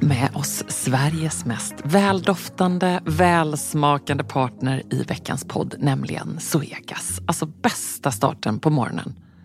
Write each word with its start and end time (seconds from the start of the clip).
med 0.00 0.30
oss 0.34 0.64
Sveriges 0.68 1.44
mest 1.44 1.74
väldoftande, 1.84 3.02
välsmakande 3.06 4.24
partner 4.24 4.82
i 4.90 5.02
veckans 5.02 5.44
podd, 5.44 5.74
nämligen 5.78 6.40
Zoegas. 6.40 7.20
Alltså 7.26 7.46
bästa 7.46 8.10
starten 8.10 8.58
på 8.58 8.70
morgonen. 8.70 9.14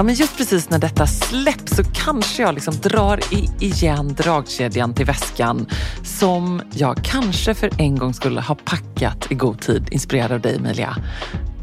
Ja, 0.00 0.04
men 0.04 0.14
just 0.14 0.36
precis 0.36 0.70
när 0.70 0.78
detta 0.78 1.06
släpps 1.06 1.76
så 1.76 1.82
kanske 1.84 2.42
jag 2.42 2.54
liksom 2.54 2.74
drar 2.74 3.20
i 3.34 3.64
igen 3.64 4.14
dragkedjan 4.14 4.94
till 4.94 5.06
väskan 5.06 5.66
som 6.02 6.62
jag 6.72 7.04
kanske 7.04 7.54
för 7.54 7.70
en 7.78 7.98
gång 7.98 8.14
skulle 8.14 8.40
ha 8.40 8.54
packat 8.54 9.26
i 9.30 9.34
god 9.34 9.60
tid, 9.60 9.88
inspirerad 9.90 10.32
av 10.32 10.40
dig 10.40 10.56
Emilia, 10.56 10.96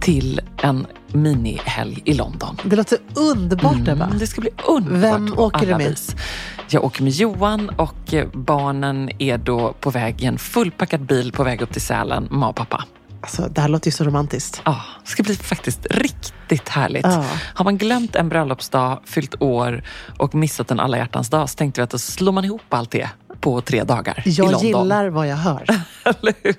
till 0.01 0.41
en 0.57 0.87
minihelg 1.07 2.01
i 2.05 2.13
London. 2.13 2.57
Det 2.63 2.75
låter 2.75 2.97
underbart, 3.13 3.87
Ebba. 3.87 4.05
Mm, 4.05 4.17
det 4.17 4.27
ska 4.27 4.41
bli 4.41 4.49
underbart 4.67 5.19
Vem 5.19 5.39
åker 5.39 5.67
du 5.67 5.77
med? 5.77 5.89
vis. 5.89 6.15
Jag 6.69 6.83
åker 6.83 7.03
med 7.03 7.13
Johan 7.13 7.69
och 7.69 8.13
eh, 8.13 8.27
barnen 8.33 9.09
är 9.19 9.37
då 9.37 9.73
på 9.73 9.89
väg 9.89 10.21
i 10.21 10.25
en 10.25 10.37
fullpackad 10.37 11.01
bil 11.01 11.31
på 11.31 11.43
väg 11.43 11.61
upp 11.61 11.73
till 11.73 11.81
Sälen, 11.81 12.27
mamma 12.31 12.49
och 12.49 12.55
pappa. 12.55 12.85
Alltså, 13.21 13.47
det 13.51 13.61
här 13.61 13.69
låter 13.69 13.87
ju 13.87 13.91
så 13.91 14.03
romantiskt. 14.03 14.61
Ja, 14.65 14.81
det 15.03 15.09
ska 15.09 15.23
bli 15.23 15.35
faktiskt 15.35 15.87
riktigt 15.89 16.33
härligt. 16.69 17.05
Ja. 17.05 17.25
Har 17.53 17.65
man 17.65 17.77
glömt 17.77 18.15
en 18.15 18.29
bröllopsdag, 18.29 18.99
fyllt 19.05 19.41
år 19.41 19.83
och 20.17 20.35
missat 20.35 20.71
en 20.71 20.79
alla 20.79 20.97
hjärtans 20.97 21.29
dag 21.29 21.49
så 21.49 21.55
tänkte 21.55 21.81
vi 21.81 21.83
att 21.83 21.89
då 21.89 21.97
slår 21.97 22.31
man 22.31 22.45
ihop 22.45 22.73
allt 22.73 22.91
det 22.91 23.09
på 23.47 23.61
tre 23.61 23.83
dagar 23.83 24.23
i 24.25 24.29
Jag 24.29 24.51
London. 24.51 24.67
gillar 24.67 25.07
vad 25.09 25.27
jag 25.27 25.35
hör. 25.35 25.65
Eller 26.03 26.33
hur? 26.43 26.55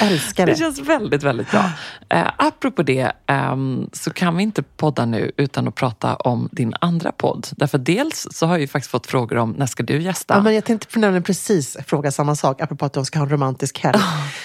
Älskar 0.00 0.46
Det 0.46 0.52
det. 0.52 0.58
känns 0.58 0.78
väldigt, 0.80 1.22
väldigt 1.22 1.50
bra. 1.50 1.64
Eh, 2.08 2.26
apropå 2.36 2.82
det 2.82 3.12
ehm, 3.26 3.90
så 3.92 4.10
kan 4.10 4.36
vi 4.36 4.42
inte 4.42 4.62
podda 4.62 5.06
nu 5.06 5.32
utan 5.36 5.68
att 5.68 5.74
prata 5.74 6.16
om 6.16 6.48
din 6.52 6.74
andra 6.80 7.12
podd. 7.12 7.46
Därför 7.50 7.78
dels 7.78 8.26
så 8.30 8.46
har 8.46 8.54
jag 8.54 8.60
ju 8.60 8.66
faktiskt 8.68 8.90
fått 8.90 9.06
frågor 9.06 9.36
om 9.38 9.50
när 9.50 9.66
ska 9.66 9.82
du 9.82 10.02
gästa? 10.02 10.34
Ja, 10.34 10.40
men 10.42 10.54
jag 10.54 10.64
tänkte 10.64 10.98
nämligen 10.98 11.22
precis 11.22 11.76
fråga 11.86 12.10
samma 12.10 12.34
sak, 12.34 12.60
apropå 12.60 12.84
att 12.86 12.92
de 12.92 13.04
ska 13.04 13.18
ha 13.18 13.26
en 13.26 13.32
romantisk 13.32 13.78
helg. 13.78 13.98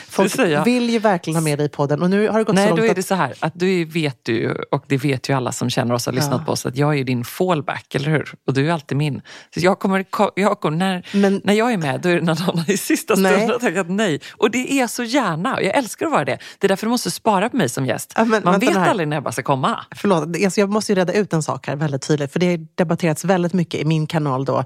Folk 0.09 0.31
säger 0.31 0.53
jag. 0.53 0.65
vill 0.65 0.89
ju 0.89 0.99
verkligen 0.99 1.35
ha 1.35 1.43
med 1.43 1.57
dig 1.59 1.65
i 1.65 1.69
podden 1.69 2.01
och 2.01 2.09
nu 2.09 2.27
har 2.29 2.37
det 2.39 2.43
gått 2.43 2.55
så 2.55 2.61
Nej, 2.61 2.69
långt 2.69 2.79
då 2.81 2.85
är 2.85 2.89
att 2.89 2.95
det 2.95 3.03
så 3.03 3.15
här 3.15 3.33
att 3.39 3.53
du 3.55 3.85
vet 3.85 4.27
ju, 4.29 4.51
och 4.71 4.83
det 4.87 4.97
vet 4.97 5.29
ju 5.29 5.33
alla 5.33 5.51
som 5.51 5.69
känner 5.69 5.93
oss 5.95 6.07
och 6.07 6.13
har 6.13 6.15
lyssnat 6.15 6.39
Ja. 6.41 6.45
på 6.45 6.51
oss, 6.51 6.65
att 6.65 6.77
jag 6.77 6.99
är 6.99 7.03
din 7.03 7.23
fallback, 7.25 7.95
eller 7.95 8.09
hur? 8.09 8.33
Och 8.47 8.53
du 8.53 8.67
är 8.69 8.73
alltid 8.73 8.97
min. 8.97 9.21
Så 9.53 9.59
jag 9.59 9.79
kommer, 9.79 10.05
jag 10.35 10.59
kommer, 10.59 10.77
när, 10.77 11.07
Men- 11.13 11.41
när 11.43 11.53
jag 11.53 11.73
är 11.73 11.77
med, 11.83 12.01
då 12.01 12.09
är 12.09 12.15
det 12.15 12.21
någon 12.21 12.37
annan 12.49 12.65
i 12.67 12.77
sista 12.77 13.13
stund 13.13 13.23
Nej. 13.23 13.47
har 13.47 13.59
tackat 13.59 13.89
nej. 13.89 14.19
Och 14.31 14.51
det 14.51 14.71
är 14.79 14.87
så 14.87 15.03
gärna, 15.03 15.61
jag 15.61 15.75
älskar 15.77 16.05
att 16.05 16.11
vara 16.11 16.25
det. 16.25 16.37
Det 16.59 16.67
är 16.67 16.69
därför 16.69 16.85
du 16.85 16.89
måste 16.89 17.11
spara 17.11 17.49
på 17.49 17.57
mig 17.57 17.69
som 17.69 17.85
gäst. 17.85 18.13
Ja, 18.15 18.25
Man 18.25 18.59
vet 18.59 18.75
här. 18.75 18.89
aldrig 18.89 19.07
när 19.07 19.15
jag 19.15 19.23
bara 19.23 19.31
ska 19.31 19.43
komma. 19.43 19.79
Förlåt, 19.95 20.23
alltså 20.45 20.59
jag 20.59 20.69
måste 20.69 20.91
ju 20.91 20.95
reda 20.95 21.13
ut 21.13 21.33
en 21.33 21.43
sak 21.43 21.67
här 21.67 21.75
väldigt 21.75 22.01
tydligt. 22.07 22.31
För 22.33 22.39
det 22.39 22.47
har 22.51 22.67
debatterats 22.75 23.25
väldigt 23.25 23.53
mycket 23.53 23.79
i 23.81 23.85
min 23.85 24.07
kanal 24.07 24.45
då 24.45 24.65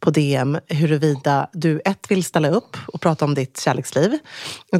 på 0.00 0.10
DM 0.10 0.58
huruvida 0.68 1.50
du 1.52 1.80
ett 1.84 2.10
vill 2.10 2.24
ställa 2.24 2.48
upp 2.48 2.76
och 2.86 3.00
prata 3.00 3.24
om 3.24 3.34
ditt 3.34 3.60
kärleksliv. 3.60 4.18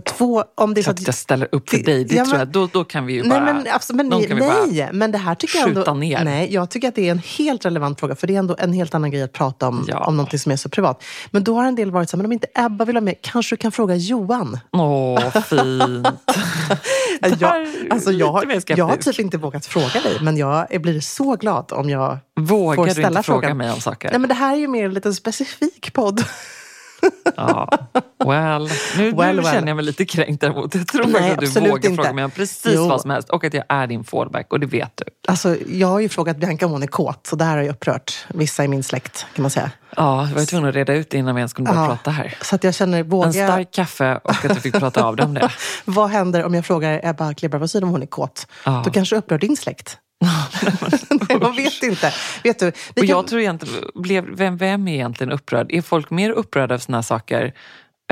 Två, 0.04 0.44
om 0.56 0.74
det 0.74 0.80
är 0.80 0.82
Så 0.82 0.90
att 0.90 1.06
jag 1.06 1.14
ställer 1.14 1.48
upp 1.52 1.70
för 1.70 1.78
dig, 1.78 2.04
det 2.04 2.14
ja, 2.14 2.24
tror 2.24 2.32
men- 2.32 2.38
jag, 2.38 2.48
då, 2.48 2.68
då 2.72 2.84
kan 2.84 3.06
vi 3.06 3.12
ju 3.12 3.22
Nej, 3.22 3.40
bara... 3.40 3.52
men, 3.54 3.66
absolut, 3.70 3.96
men, 3.96 4.18
nej, 4.20 4.28
bara 4.40 4.66
nej, 4.66 4.88
men 4.92 5.12
det 5.12 5.18
här 5.18 5.34
tycker 5.34 5.58
jag 5.58 5.68
ändå... 5.68 5.94
ner. 5.94 6.24
Nej, 6.24 6.54
jag 6.54 6.70
tycker 6.70 6.88
att 6.88 6.94
det 6.94 7.06
är 7.08 7.10
en 7.10 7.18
helt 7.38 7.64
relevant 7.64 8.00
fråga. 8.00 8.16
För 8.16 8.26
det 8.26 8.34
är 8.34 8.38
ändå 8.38 8.56
en 8.58 8.72
helt 8.72 8.94
annan 8.94 9.10
grej 9.10 9.22
att 9.22 9.32
prata 9.32 9.68
om, 9.68 9.84
Ja. 9.88 10.04
om 10.06 10.16
någonting 10.16 10.38
som 10.38 10.52
är 10.52 10.56
så 10.56 10.68
privat. 10.68 11.04
Men 11.30 11.44
då 11.44 11.55
har 11.56 11.68
en 11.68 11.74
del 11.74 11.90
varit 11.90 12.10
så 12.10 12.16
här, 12.16 12.18
men 12.18 12.26
om 12.26 12.32
inte 12.32 12.46
Ebba 12.54 12.84
vill 12.84 12.96
ha 12.96 13.00
med, 13.00 13.14
kanske 13.22 13.52
du 13.52 13.58
kan 13.58 13.72
fråga 13.72 13.94
Johan? 13.96 14.58
Åh, 14.72 15.30
fint. 15.42 16.08
Jag, 17.40 17.68
alltså 17.90 18.12
jag, 18.12 18.32
har, 18.32 18.62
jag 18.66 18.84
har 18.84 18.96
typ 18.96 19.18
inte 19.18 19.38
vågat 19.38 19.66
fråga 19.66 20.00
dig, 20.02 20.18
men 20.20 20.36
jag 20.36 20.82
blir 20.82 21.00
så 21.00 21.36
glad 21.36 21.72
om 21.72 21.90
jag 21.90 22.18
Vågar 22.40 22.76
får 22.76 22.84
du 22.86 22.90
ställa 22.90 23.08
inte 23.08 23.22
fråga 23.22 23.40
frågan. 23.40 23.56
mig 23.56 23.70
om 23.72 23.80
saker? 23.80 24.10
Nej, 24.10 24.18
men 24.18 24.28
det 24.28 24.34
här 24.34 24.52
är 24.54 24.58
ju 24.58 24.68
mer 24.68 24.84
en 24.84 24.94
liten 24.94 25.14
specifik 25.14 25.92
podd. 25.92 26.24
Ja, 27.36 27.68
well. 28.24 28.68
Nu, 28.96 29.10
Well, 29.12 29.36
nu 29.36 29.42
well. 29.42 29.44
känner 29.52 29.68
jag 29.68 29.76
mig 29.76 29.84
lite 29.84 30.04
kränkt 30.04 30.40
däremot. 30.40 30.74
Jag 30.74 30.86
tror 30.88 31.06
Nej, 31.06 31.30
att 31.32 31.38
du 31.40 31.46
vågar 31.46 31.74
inte. 31.76 31.94
fråga 31.94 32.12
mig 32.12 32.24
om 32.24 32.30
precis 32.30 32.72
Jo. 32.74 32.88
vad 32.88 33.00
som 33.00 33.10
helst 33.10 33.28
och 33.30 33.44
att 33.44 33.54
jag 33.54 33.64
är 33.68 33.86
din 33.86 34.04
fallback 34.04 34.52
och 34.52 34.60
det 34.60 34.66
vet 34.66 34.92
du. 34.96 35.04
Alltså, 35.28 35.56
jag 35.68 35.88
har 35.88 36.00
ju 36.00 36.08
frågat 36.08 36.36
Bianca 36.36 36.66
om 36.66 36.72
hon 36.72 36.82
är 36.82 36.86
kåt, 36.86 37.26
så 37.26 37.38
här 37.44 37.56
har 37.56 37.62
ju 37.64 37.70
upprört 37.70 38.26
vissa 38.28 38.64
i 38.64 38.68
min 38.68 38.82
släkt, 38.82 39.26
kan 39.34 39.42
man 39.42 39.50
säga. 39.50 39.70
Ja, 39.96 40.28
jag 40.28 40.34
var 40.34 40.44
tvungen 40.46 40.68
att 40.68 40.74
reda 40.74 40.94
ut 40.94 41.10
det 41.10 41.18
innan 41.18 41.34
vi 41.34 41.38
ens 41.40 41.52
kunde 41.52 41.70
börja 41.70 41.82
Ja. 41.82 41.88
prata 41.88 42.10
här. 42.10 42.34
Så 42.42 42.54
att 42.56 42.64
jag 42.64 42.74
känner, 42.74 43.02
vågar 43.02 43.26
En 43.26 43.32
stark 43.32 43.72
kaffe 43.72 44.20
och 44.24 44.30
att 44.44 44.54
du 44.54 44.60
fick 44.60 44.74
prata 44.78 45.04
av 45.04 45.16
dig 45.16 45.26
om 45.26 45.34
det. 45.34 45.50
Vad 45.84 46.10
händer 46.10 46.44
om 46.44 46.54
jag 46.54 46.66
frågar 46.66 47.00
Ebba 47.04 47.34
Kleber 47.34 47.58
vad 47.58 47.70
säger 47.70 47.84
om 47.84 47.90
hon 47.90 48.02
är 48.02 48.06
kåt? 48.06 48.46
Ja. 48.64 48.82
Då 48.84 48.90
kanske 48.90 49.16
upprör 49.16 49.38
din 49.38 49.56
släkt. 49.56 49.98
Nej, 51.28 51.38
man 51.40 51.56
vet 51.56 51.82
inte. 51.82 52.12
Vet 52.44 52.58
du, 52.58 52.68
Och 52.68 52.74
kan- 52.96 53.06
jag 53.06 53.26
tror 53.26 53.40
egentligen, 53.40 53.84
blev, 53.94 54.24
vem, 54.36 54.56
vem 54.56 54.88
är 54.88 54.94
egentligen 54.94 55.32
upprörd? 55.32 55.66
Är 55.72 55.82
folk 55.82 56.10
mer 56.10 56.30
upprörda 56.30 56.74
av 56.74 56.78
såna 56.78 56.98
här 56.98 57.02
saker 57.02 57.52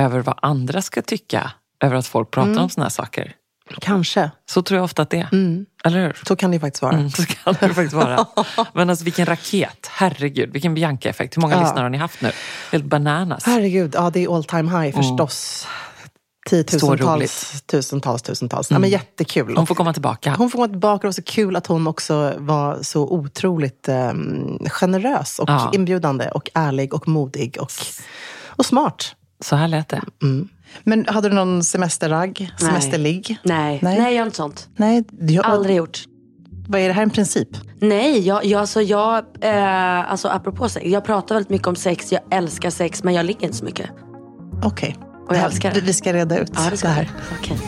över 0.01 0.21
vad 0.21 0.39
andra 0.43 0.83
ska 0.83 1.03
tycka? 1.03 1.51
Över 1.85 1.97
att 1.97 2.07
folk 2.07 2.31
pratar 2.31 2.51
Mm. 2.51 2.63
om 2.63 2.71
såna 2.71 2.85
här 2.85 2.91
saker? 2.91 3.33
Kanske. 3.81 4.31
Så 4.51 4.63
tror 4.63 4.77
jag 4.79 4.85
ofta 4.85 5.03
att 5.03 5.11
det 5.11 5.19
är. 5.21 5.29
Eller 5.85 6.01
hur? 6.07 6.17
Så 6.27 6.37
kan 6.37 6.51
det 6.51 6.61
faktiskt 6.61 6.83
vara. 6.83 6.93
Mm, 6.95 7.11
så 7.11 7.25
kan 7.27 7.55
det 7.61 7.69
faktiskt 7.69 7.93
vara. 7.93 8.27
Men 8.73 8.91
alltså 8.91 9.05
vilken 9.05 9.27
raket. 9.27 9.89
Herregud, 9.93 10.53
vilken 10.53 10.75
Bianca-effekt. 10.75 11.37
Hur 11.37 11.41
många 11.41 11.55
Ja. 11.55 11.61
lyssnare 11.63 11.83
har 11.83 11.91
ni 11.91 11.99
haft 11.99 12.21
nu? 12.21 12.31
Helt 12.73 12.85
bananas. 12.85 13.45
Herregud, 13.47 13.95
ja 13.95 14.11
det 14.11 14.25
är 14.25 14.35
all 14.37 14.45
time 14.45 14.81
high 14.83 14.97
förstås. 14.97 15.67
Tiotusentals, 16.51 17.63
tusentals, 17.67 18.23
tusentals. 18.23 18.71
Ja, 18.71 18.79
men 18.79 18.91
jättekul. 18.91 19.57
Hon 19.57 19.67
får 19.67 19.75
komma 19.75 19.93
tillbaka. 19.93 20.35
Hon 20.39 20.51
får 20.51 20.59
komma 20.59 20.69
tillbaka. 20.69 21.01
Det 21.01 21.07
var 21.07 21.13
så 21.13 21.23
kul 21.23 21.57
att 21.57 21.67
hon 21.67 21.87
också 21.87 22.33
var 22.39 22.79
så 22.83 23.03
otroligt 23.03 23.89
um, 23.89 24.59
generös 24.71 25.39
och 25.39 25.49
Ja. 25.49 25.71
inbjudande 25.75 26.29
och 26.29 26.51
ärlig 26.55 26.95
och 26.95 27.09
modig 27.09 27.57
och, 27.61 27.71
och 28.47 28.67
smart. 28.67 29.15
Så 29.41 29.57
här 29.57 29.69
lät 29.69 29.89
det. 29.89 30.03
Men 30.85 31.07
hade 31.09 31.29
du 31.29 31.35
någon 31.35 31.65
semesterragg? 31.65 32.51
Semesterligg? 32.59 33.39
Nej. 33.43 33.79
Nej. 33.83 33.99
Nej, 33.99 34.03
jag 34.05 34.13
gör 34.15 34.25
inte 34.25 34.37
sånt. 34.37 34.69
Nej, 34.77 35.05
jag, 35.21 35.45
Aldrig 35.47 35.77
gjort. 35.77 36.05
Vad 36.69 36.81
är 36.81 36.89
det 36.89 36.95
här 36.95 37.03
en 37.03 37.11
princip? 37.11 37.49
Nej, 37.81 38.27
jag, 38.27 38.45
jag, 38.45 38.61
alltså, 38.61 38.83
jag, 38.83 39.25
eh, 39.41 40.11
alltså 40.11 40.29
apropå 40.29 40.69
sex. 40.69 40.87
Jag 40.87 41.05
pratar 41.05 41.35
väldigt 41.35 41.51
mycket 41.51 41.67
om 41.69 41.77
sex, 41.77 42.13
jag 42.13 42.21
älskar 42.31 42.71
sex, 42.71 43.05
men 43.05 43.15
jag 43.15 43.27
ligger 43.27 43.45
inte 43.45 43.57
så 43.57 43.65
mycket. 43.65 43.91
Okej. 44.63 44.97
Och 45.27 45.31
jag 45.31 45.37
Det 45.37 45.39
här- 45.41 45.47
älskar 45.47 45.75
det. 45.75 45.81
Vi 45.81 45.93
ska 45.93 46.13
reda 46.13 46.39
ut 46.39 46.51
Ja, 46.55 46.71
det 46.71 46.77
ska 46.77 46.89
här. 46.89 47.11
jag. 47.31 47.39
Okej. 47.41 47.59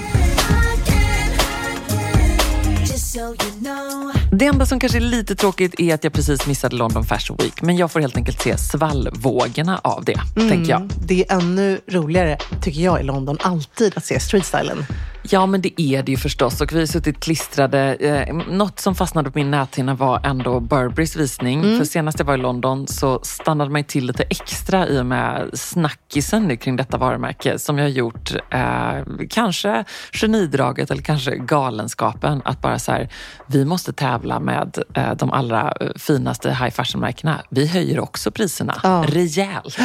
Det 4.39 4.47
enda 4.47 4.67
som 4.67 4.81
kanske 4.81 4.99
är 4.99 5.01
lite 5.01 5.35
tråkigt 5.35 5.81
är 5.81 5.95
att 5.95 6.05
jag 6.05 6.13
precis 6.13 6.47
missade 6.47 6.77
London 6.77 7.05
Fashion 7.05 7.37
Week. 7.37 7.63
Men 7.63 7.77
jag 7.77 7.91
får 7.91 8.01
helt 8.01 8.17
enkelt 8.17 8.41
se 8.41 8.59
svallvågorna 8.59 9.81
av 9.85 10.05
det, 10.05 10.21
tänker 10.35 10.71
jag. 10.71 10.91
Det 11.07 11.25
är 11.29 11.37
ännu 11.37 11.81
roligare, 11.87 12.39
tycker 12.63 12.81
jag, 12.81 13.01
i 13.01 13.03
London 13.03 13.39
alltid 13.41 13.93
att 13.97 14.05
se 14.05 14.21
streetstylen. 14.21 14.87
Ja, 15.31 15.47
men 15.47 15.61
det 15.61 15.81
är 15.83 16.03
det 16.03 16.13
ju 16.13 16.19
förstås. 16.19 16.61
Och 16.61 16.73
vi 16.73 16.79
har 16.79 16.87
suttit 16.87 17.21
klistrade. 17.21 17.95
Eh, 17.95 18.35
något 18.35 18.81
som 18.81 18.95
fastnade 18.95 19.31
på 19.31 19.39
min 19.39 19.51
näthinna 19.51 19.95
var 19.95 20.21
ändå 20.25 20.61
Burberrys 20.61 21.17
visning. 21.17 21.79
För 21.79 21.85
senast 21.85 22.19
jag 22.19 22.27
var 22.27 22.35
i 22.35 22.37
London 22.37 22.87
så 22.87 23.21
stannade 23.23 23.71
man 23.71 23.81
ju 23.81 23.85
till 23.85 24.07
lite 24.07 24.23
extra 24.23 24.89
i 24.89 25.01
och 25.01 25.07
med 25.07 25.51
snackisen 25.53 26.57
kring 26.57 26.77
detta 26.77 26.99
varumärke 26.99 27.59
som 27.59 27.79
jag 27.79 27.85
har 27.85 27.91
gjort 27.91 28.35
eh, 28.51 29.27
kanske 29.31 29.85
genidraget 30.13 30.91
eller 30.91 31.03
kanske 31.03 31.37
galenskapen 31.37 32.43
att 32.45 32.61
bara 32.61 32.79
så 32.79 32.93
här, 32.93 33.09
vi 33.47 33.65
måste 33.65 33.93
tävla 33.93 34.26
med 34.27 34.79
eh, 34.95 35.15
de 35.15 35.31
allra 35.33 35.73
eh, 35.81 35.89
finaste 35.97 36.49
high 36.51 36.71
fashion-märkena. 36.71 37.41
Vi 37.51 37.67
höjer 37.67 38.01
också 38.01 38.31
priserna 38.31 38.81
Ja. 38.83 39.05
rejält. 39.09 39.77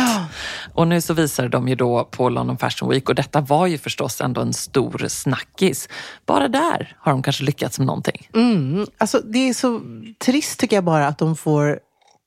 Och 0.74 0.88
nu 0.88 1.02
så 1.02 1.14
visade 1.14 1.50
de 1.50 1.68
ju 1.68 1.76
då 1.76 2.04
på 2.12 2.30
London 2.30 2.58
Fashion 2.58 2.90
Week 2.90 3.10
och 3.10 3.16
detta 3.16 3.42
var 3.42 3.68
ju 3.68 3.78
förstås 3.78 4.22
ändå 4.22 4.42
en 4.42 4.54
stor 4.54 5.06
snackis. 5.08 5.90
Bara 6.26 6.48
där 6.48 6.96
har 7.00 7.12
de 7.12 7.24
kanske 7.24 7.44
lyckats 7.44 7.78
med 7.80 7.88
någonting. 7.88 8.28
Mm. 8.36 8.86
Alltså, 8.98 9.20
det 9.20 9.50
är 9.50 9.54
så 9.54 9.82
trist 10.26 10.60
tycker 10.60 10.76
jag 10.78 10.84
bara 10.84 11.08
att 11.08 11.18
de 11.18 11.36
får 11.36 11.80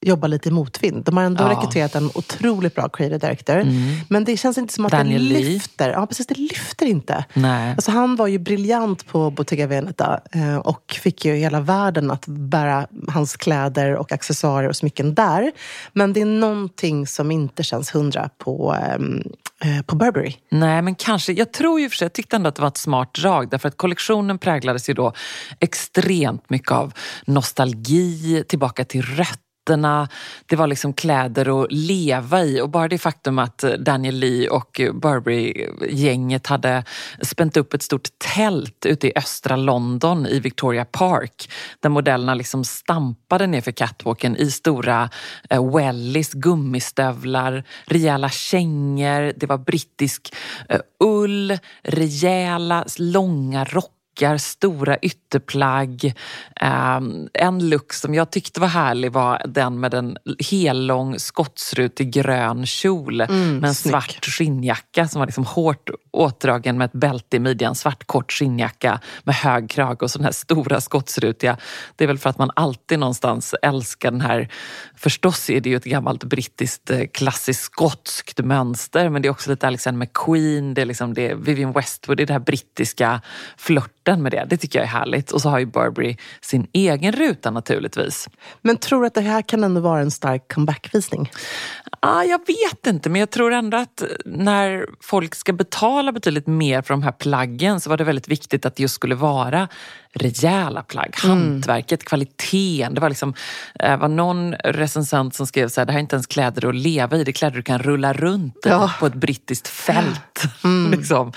jobba 0.09 0.27
lite 0.27 0.49
i 0.49 0.53
motvind. 0.53 1.05
De 1.05 1.17
har 1.17 1.25
ändå 1.25 1.43
Ja. 1.45 1.47
Mm. 1.47 1.57
rekryterat 1.59 1.95
en 1.95 2.11
otroligt 2.15 2.75
bra 2.75 2.89
creative 2.89 3.19
director. 3.19 3.67
Men 4.09 4.25
det 4.25 4.37
känns 4.37 4.59
inte 4.59 4.75
som 4.75 4.87
att 4.87 4.93
Daniel 4.93 5.29
det 5.29 5.35
Lee. 5.35 5.49
lyfter. 5.49 5.91
Ja, 5.91 6.07
precis. 6.07 6.27
Det 6.27 6.39
lyfter 6.39 6.87
inte. 6.87 7.25
Nej. 7.35 7.71
Alltså, 7.71 7.91
han 7.91 8.17
var 8.17 8.27
ju 8.27 8.39
briljant 8.39 9.07
på 9.07 9.31
Bottega 9.31 9.67
Veneta 9.67 10.21
eh, 10.33 10.57
och 10.57 10.97
fick 11.03 11.25
ju 11.25 11.35
hela 11.35 11.61
världen 11.61 12.11
att 12.11 12.25
bära 12.27 12.87
hans 13.09 13.37
kläder 13.37 13.95
och 13.97 14.13
accessoarer 14.13 14.69
och 14.69 14.77
smycken 14.77 15.15
där. 15.15 15.53
Men 15.93 16.13
det 16.13 16.21
är 16.21 16.27
någonting 16.27 17.07
som 17.07 17.31
inte 17.31 17.63
känns 17.63 17.95
hundra 17.95 18.29
på, 18.39 18.73
ehm, 18.83 19.23
eh, 19.65 19.83
på 19.87 19.97
Burberry. 19.97 20.35
Nej, 20.51 20.83
men 20.83 20.95
kanske. 20.95 21.33
Jag 21.33 21.53
tror 21.53 21.81
ju 21.81 21.89
för 21.89 21.97
sig, 21.97 22.05
jag 22.05 22.13
tyckte 22.13 22.37
ändå 22.37 22.49
att 22.49 22.55
det 22.55 22.63
var 22.63 22.69
ett 22.69 22.77
smart 22.77 23.15
drag 23.15 23.51
därför 23.51 23.69
att 23.69 23.77
kollektionen 23.77 24.39
präglades 24.39 24.89
ju 24.91 24.95
då 24.95 25.13
extremt 25.61 26.51
mycket 26.51 26.73
av 26.73 26.93
nostalgi, 27.27 28.45
tillbaka 28.49 28.85
till 28.85 29.03
rötterna. 29.65 30.09
Det 30.47 30.57
var 30.57 30.67
liksom 30.67 30.93
kläder 30.93 31.63
att 31.63 31.73
leva 31.73 32.43
i 32.43 32.61
och 32.61 32.71
bara 32.71 32.89
det 32.89 32.99
faktum 32.99 33.39
att 33.39 33.65
Daniel 33.79 34.15
Lee 34.15 34.49
och 34.49 34.81
Burberry-gänget 34.95 36.47
hade 36.47 36.85
spänt 37.23 37.57
upp 37.57 37.75
ett 37.75 37.83
stort 37.83 38.09
tält 38.35 38.87
ute 38.87 39.09
i 39.09 39.13
östra 39.17 39.57
London 39.57 40.27
i 40.27 40.41
Victoria 40.41 40.85
Park 40.85 41.51
där 41.81 41.91
modellerna 41.91 42.35
liksom 42.35 42.65
stampade 42.65 43.47
ner 43.47 43.61
för 43.61 43.73
catwalken 43.73 44.37
i 44.37 44.51
stora 44.51 45.11
eh, 45.51 45.75
wellies, 45.75 46.33
gummistövlar, 46.33 47.65
rejäla 47.87 48.29
kängor. 48.29 49.33
Det 49.37 49.47
var 49.47 49.59
brittisk 49.59 50.35
eh, 50.69 50.81
ull, 51.05 51.59
rejäla 51.83 52.85
långa 52.99 53.65
rockar 53.65 53.94
stora 54.39 54.99
ytterplagg. 54.99 56.15
Um, 56.61 57.29
en 57.35 57.69
look 57.69 57.93
som 57.93 58.15
jag 58.15 58.31
tyckte 58.31 58.61
var 58.61 58.69
härlig 58.69 59.13
var 59.13 59.43
den 59.45 59.81
med 59.81 59.95
en 59.95 60.17
hellång 60.51 61.19
skotsrutig 61.19 62.13
grön 62.13 62.67
kjol 62.67 63.17
med 63.17 63.65
en 63.65 63.75
snygg. 63.75 63.93
svart 63.93 64.25
skinnjacka 64.25 65.09
som 65.09 65.19
var 65.19 65.27
liksom 65.27 65.45
hårt 65.45 65.91
åtdragen 66.11 66.79
med 66.79 66.85
ett 66.85 66.93
bälte 66.93 67.37
i 67.37 67.41
midjan. 67.41 67.75
Svart 67.75 68.07
kort 68.07 68.33
skinnjacka 68.33 69.01
med 69.25 69.35
hög 69.35 69.71
krage 69.71 70.03
och 70.03 70.11
sån 70.11 70.25
här 70.25 70.33
stora 70.33 70.81
skotsrutiga. 70.81 71.57
Det 71.97 72.05
är 72.05 72.09
väl 72.09 72.19
för 72.19 72.31
att 72.31 72.39
man 72.39 72.51
alltid 72.57 72.99
någonstans 72.99 73.55
älskar 73.63 74.11
den 74.11 74.21
här... 74.21 74.49
Förstås 74.97 75.51
är 75.51 75.61
det 75.61 75.71
ju 75.71 75.77
ett 75.77 75.85
gammalt 75.85 76.25
brittiskt 76.25 76.91
eh, 76.91 77.07
klassiskt 77.13 77.63
skotskt 77.63 78.39
mönster 78.39 79.09
men 79.09 79.23
det 79.23 79.29
är 79.29 79.31
också 79.31 79.51
lite 79.51 79.67
Alexander 79.67 79.99
McQueen, 79.99 80.75
det 80.75 80.83
är, 80.83 80.87
liksom 80.87 81.15
det 81.15 81.31
är 81.31 81.35
Vivienne 81.35 81.73
Westwood, 81.73 82.17
det 82.17 82.23
är 82.23 82.27
det 82.27 82.33
här 82.33 82.41
brittiska 82.41 83.21
flörten 84.05 84.23
med 84.23 84.33
det. 84.33 84.47
Det 84.49 84.57
tycker 84.57 84.79
jag 84.79 84.85
är 84.85 84.91
härligt. 84.91 85.31
Och 85.31 85.41
så 85.41 85.49
har 85.49 85.59
ju 85.59 85.67
Burberry 85.67 86.17
sin 86.41 86.67
egen 86.73 87.13
ruta 87.13 87.51
naturligtvis. 87.51 88.29
Men 88.63 88.77
tror 88.77 89.01
du 89.01 89.07
att 89.07 89.15
det 89.15 89.21
här 89.21 89.43
kan 89.43 89.65
ändå 89.65 89.81
vara 89.81 90.01
en 90.01 90.11
stark 90.11 90.53
comebackvisning? 90.53 91.31
Ah, 92.01 92.23
jag 92.23 92.41
vet 92.47 92.87
inte, 92.87 93.11
men 93.11 93.21
jag 93.21 93.31
tror 93.31 93.53
ändå 93.53 93.77
att 93.77 94.03
när 94.25 94.87
folk 95.01 95.35
ska 95.35 95.53
betala 95.53 96.13
betydligt 96.13 96.47
mer 96.47 96.83
för 96.83 96.95
de 96.95 97.03
här 97.03 97.13
plaggen 97.13 97.81
så 97.81 97.91
var 97.91 97.97
det 97.97 98.05
väldigt 98.05 98.29
viktigt 98.29 98.67
att 98.67 98.77
det 98.77 98.83
just 98.83 98.95
skulle 98.95 99.15
vara 99.15 99.69
rejäla 100.15 100.83
plagg. 100.83 101.15
Hantverket, 101.17 102.05
kvaliteten. 102.05 102.95
Det 102.95 103.01
var 103.01 103.09
liksom, 103.09 103.35
eh, 103.81 103.97
var 103.97 104.09
någon 104.09 104.55
recensent 104.55 105.35
som 105.35 105.47
skrev 105.47 105.69
så 105.69 105.81
här, 105.81 105.87
det 105.87 105.93
här 105.93 105.99
är 105.99 106.03
inte 106.03 106.17
ens 106.17 106.27
kläder 106.27 106.69
att 106.69 106.75
leva 106.75 107.17
i, 107.17 107.25
det 107.25 107.31
är 107.31 107.33
kläder 107.33 107.57
du 107.57 107.63
kan 107.63 107.79
rulla 107.79 108.13
runt 108.13 108.67
i 108.67 108.69
Ja. 108.69 108.91
på 109.01 109.07
ett 109.07 109.15
brittiskt 109.15 109.69
fält. 109.69 110.43
liksom. 110.91 111.33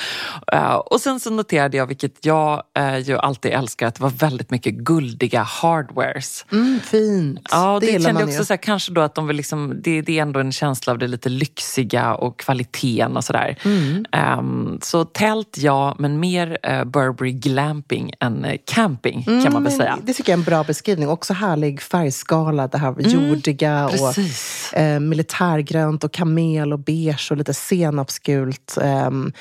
Eh, 0.53 0.74
och 0.74 1.01
sen 1.01 1.19
så 1.19 1.29
noterade 1.29 1.77
jag, 1.77 1.88
vilket 1.88 2.25
jag 2.25 2.63
eh, 2.77 2.97
ju 2.97 3.18
alltid 3.18 3.51
älskar, 3.51 3.88
att 3.88 3.95
det 3.95 4.03
var 4.03 4.09
väldigt 4.09 4.51
mycket 4.51 4.74
guldiga 4.74 5.44
hardwares. 5.44 6.45
Mm, 6.51 6.80
fint. 6.80 7.47
Ja, 7.51 7.80
det, 7.80 7.85
gillar 7.85 8.00
kände 8.00 8.21
jag 8.21 8.30
också 8.30 8.45
så 8.45 8.53
här, 8.53 8.57
kanske 8.57 8.91
då 8.91 9.01
att 9.01 9.15
de 9.15 9.27
vill 9.27 9.38
liksom, 9.38 9.81
det, 9.83 10.01
det 10.01 10.18
är 10.18 10.21
ändå 10.21 10.39
en 10.39 10.51
känsla 10.51 10.94
av 10.94 11.00
det 11.00 11.07
lite 11.07 11.30
lyxiga 11.30 12.15
och 12.15 12.39
kvaliteten 12.39 13.18
och 13.18 13.23
sådär. 13.23 13.57
Mm. 13.63 14.06
Ehm, 14.12 14.80
så 14.81 15.06
tält 15.06 15.57
ja, 15.57 15.95
men 15.99 16.19
mer 16.19 16.57
Burberry 16.85 17.31
glamping 17.31 18.11
än 18.19 18.45
camping 18.68 19.24
kan 19.44 19.54
man 19.54 19.64
väl 19.64 19.71
säga. 19.71 19.97
Det 20.04 20.14
tycker 20.14 20.31
jag 20.31 20.38
är 20.38 20.42
en 20.42 20.45
bra 20.45 20.64
beskrivning. 20.64 21.09
Också 21.09 21.33
härlig 21.33 21.81
färgskala, 21.81 22.68
det 22.68 22.78
här 22.78 22.95
jordiga 23.00 23.86
och 23.86 23.92
Precis. 23.92 24.74
eh, 24.74 25.00
militärgrönt 25.00 26.04
och 26.04 26.12
kamel 26.14 26.74
och 26.74 26.80
beige 26.80 27.28
och 27.31 27.38
lite 27.38 27.54
senapsgult. 27.54 28.78
ehm, 28.81 29.31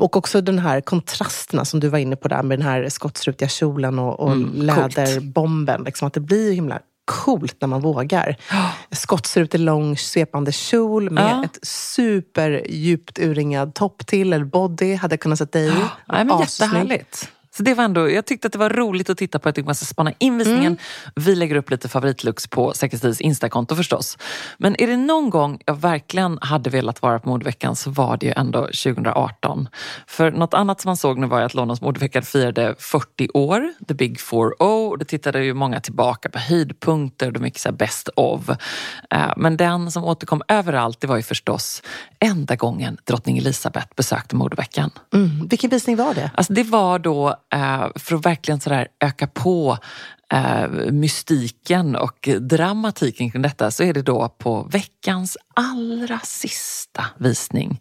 och 0.00 0.16
också 0.16 0.40
den 0.40 0.58
här 0.58 0.80
kontrasterna 0.80 1.64
som 1.64 1.80
du 1.80 1.88
var 1.88 1.98
inne 1.98 2.16
på 2.16 2.28
där 2.28 2.42
med 2.42 2.58
den 2.58 2.66
här 2.66 2.88
skottsrutiga 2.88 3.48
kjolen 3.48 3.98
och, 3.98 4.20
och 4.20 4.32
Mm, 4.32 4.50
läderbomben. 4.62 5.82
Liksom, 5.84 6.08
att 6.08 6.14
det 6.14 6.20
blir 6.20 6.52
himla 6.52 6.78
coolt 7.04 7.56
när 7.60 7.68
man 7.68 7.80
vågar. 7.80 8.36
Skottsrutig 8.90 9.60
lång 9.60 9.96
svepande 9.96 10.52
kjol 10.52 11.10
med 11.10 11.24
Ja. 11.30 11.44
ett 11.44 11.58
superdjupt 11.62 13.18
urringad 13.18 13.74
topp 13.74 14.06
till, 14.06 14.32
eller 14.32 14.44
body, 14.44 14.94
hade 14.94 15.12
jag 15.12 15.20
kunnat 15.20 15.38
sätta 15.38 15.58
dig 15.58 15.68
i. 15.68 15.72
Nej, 16.08 16.24
men 16.24 16.38
jättehärligt. 16.40 17.28
Så 17.56 17.62
det 17.62 17.74
var 17.74 17.84
ändå, 17.84 18.10
jag 18.10 18.26
tyckte 18.26 18.46
att 18.46 18.52
det 18.52 18.58
var 18.58 18.70
roligt 18.70 19.10
att 19.10 19.18
titta 19.18 19.38
på. 19.38 19.48
Jag 19.48 19.54
tycker 19.54 19.66
man 19.66 19.74
ska 19.74 19.84
spana 19.84 20.12
in 20.18 20.38
visningen. 20.38 20.66
Mm. 20.66 20.78
Vi 21.14 21.34
lägger 21.34 21.56
upp 21.56 21.70
lite 21.70 21.88
favoritlooks 21.88 22.46
på 22.46 22.72
Säkerstils 22.72 23.20
Instakonto 23.20 23.76
förstås. 23.76 24.18
Men 24.58 24.80
är 24.80 24.86
det 24.86 24.96
någon 24.96 25.30
gång 25.30 25.60
jag 25.66 25.80
verkligen 25.80 26.38
hade 26.40 26.70
velat 26.70 27.02
vara 27.02 27.18
på 27.18 27.28
modeveckan 27.28 27.76
så 27.76 27.90
var 27.90 28.16
det 28.16 28.26
ju 28.26 28.32
ändå 28.36 28.60
2018. 28.60 29.68
För 30.06 30.30
något 30.30 30.54
annat 30.54 30.80
som 30.80 30.88
man 30.88 30.96
såg 30.96 31.18
nu 31.18 31.26
var 31.26 31.38
ju 31.38 31.44
att 31.44 31.54
Londons 31.54 31.80
modevecka 31.80 32.22
firade 32.22 32.74
40 32.78 33.28
år, 33.34 33.72
the 33.88 33.94
big 33.94 34.18
4-0. 34.18 34.50
Och 34.58 34.98
Då 34.98 35.04
tittade 35.04 35.44
ju 35.44 35.54
många 35.54 35.80
tillbaka 35.80 36.28
på 36.28 36.38
höjdpunkter 36.38 37.26
och 37.26 37.32
det 37.32 37.40
mycket 37.40 37.60
så 37.60 37.72
best 37.72 38.08
of. 38.16 38.50
Eh, 39.10 39.32
Men 39.36 39.56
den 39.56 39.90
som 39.90 40.04
återkom 40.04 40.42
överallt 40.48 41.00
det 41.00 41.06
var 41.06 41.16
ju 41.16 41.22
förstås 41.22 41.82
enda 42.20 42.56
gången 42.56 42.96
drottning 43.04 43.38
Elizabeth 43.38 43.88
besökte 43.96 44.36
modeveckan. 44.36 44.90
Mm. 45.14 45.46
Vilken 45.48 45.70
visning 45.70 45.96
var 45.96 46.14
det? 46.14 46.30
Alltså 46.34 46.52
det 46.52 46.62
var 46.62 46.98
då 46.98 47.36
Eh, 47.54 47.86
för 47.94 48.16
att 48.16 48.26
verkligen 48.26 48.60
sådär 48.60 48.88
öka 49.00 49.26
på 49.26 49.78
eh, 50.32 50.68
mystiken 50.90 51.96
och 51.96 52.28
dramatiken 52.40 53.30
kring 53.30 53.42
detta 53.42 53.70
så 53.70 53.82
är 53.82 53.94
det 53.94 54.02
då 54.02 54.28
på 54.28 54.62
veckans 54.62 55.36
allra 55.54 56.18
sista 56.18 57.06
visning. 57.18 57.80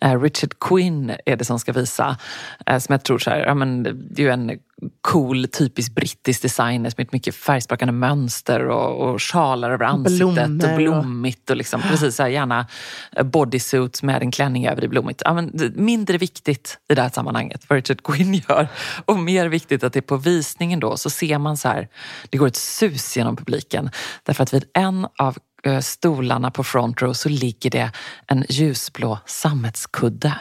Eh, 0.00 0.20
Richard 0.20 0.58
Quinn 0.60 1.12
är 1.26 1.36
det 1.36 1.44
som 1.44 1.58
ska 1.58 1.72
visa, 1.72 2.16
som 2.66 2.92
jag 2.92 3.04
tror 3.04 3.18
så 3.18 3.30
här, 3.30 3.38
ja, 3.38 3.54
men 3.54 3.82
det 3.82 4.22
är 4.22 4.26
ju 4.26 4.30
en 4.30 4.58
cool, 5.00 5.48
typisk 5.48 5.94
brittisk 5.94 6.42
designer 6.42 6.92
med 6.96 7.08
mycket 7.12 7.34
färgsprakande 7.34 7.92
mönster 7.92 8.68
och, 8.68 9.08
och 9.08 9.22
sjalar 9.22 9.70
över 9.70 9.84
ansiktet 9.84 10.18
Blommor 10.18 10.70
och 10.70 10.76
blommigt 10.76 11.50
och 11.50 11.56
liksom, 11.56 11.82
precis 11.82 12.16
så 12.16 12.22
här, 12.22 12.30
gärna 12.30 12.66
bodysuits 13.24 14.02
med 14.02 14.22
en 14.22 14.30
klänning 14.30 14.66
över 14.66 14.84
i 14.84 14.88
blommigt. 14.88 15.22
Ja, 15.24 15.34
men, 15.34 15.72
mindre 15.74 16.18
viktigt 16.18 16.78
i 16.88 16.94
det 16.94 17.02
här 17.02 17.10
sammanhanget 17.10 17.64
vad 17.68 17.76
Richard 17.76 18.02
Quinn 18.02 18.34
gör 18.34 18.68
och 19.04 19.18
mer 19.18 19.48
viktigt 19.48 19.84
att 19.84 19.92
det 19.92 19.98
är 19.98 20.00
på 20.00 20.16
visningen 20.16 20.80
då 20.80 20.96
så 20.96 21.10
ser 21.10 21.38
man 21.38 21.56
så 21.56 21.68
här, 21.68 21.88
det 22.30 22.38
går 22.38 22.46
ett 22.46 22.56
sus 22.56 23.16
genom 23.16 23.36
publiken 23.36 23.90
därför 24.22 24.42
att 24.42 24.54
vid 24.54 24.64
en 24.74 25.06
av 25.18 25.36
eh, 25.64 25.80
stolarna 25.80 26.50
på 26.50 26.64
front 26.64 27.02
row 27.02 27.12
så 27.12 27.28
ligger 27.28 27.70
det 27.70 27.90
en 28.26 28.44
ljusblå 28.48 29.18
sammetskudde. 29.26 30.34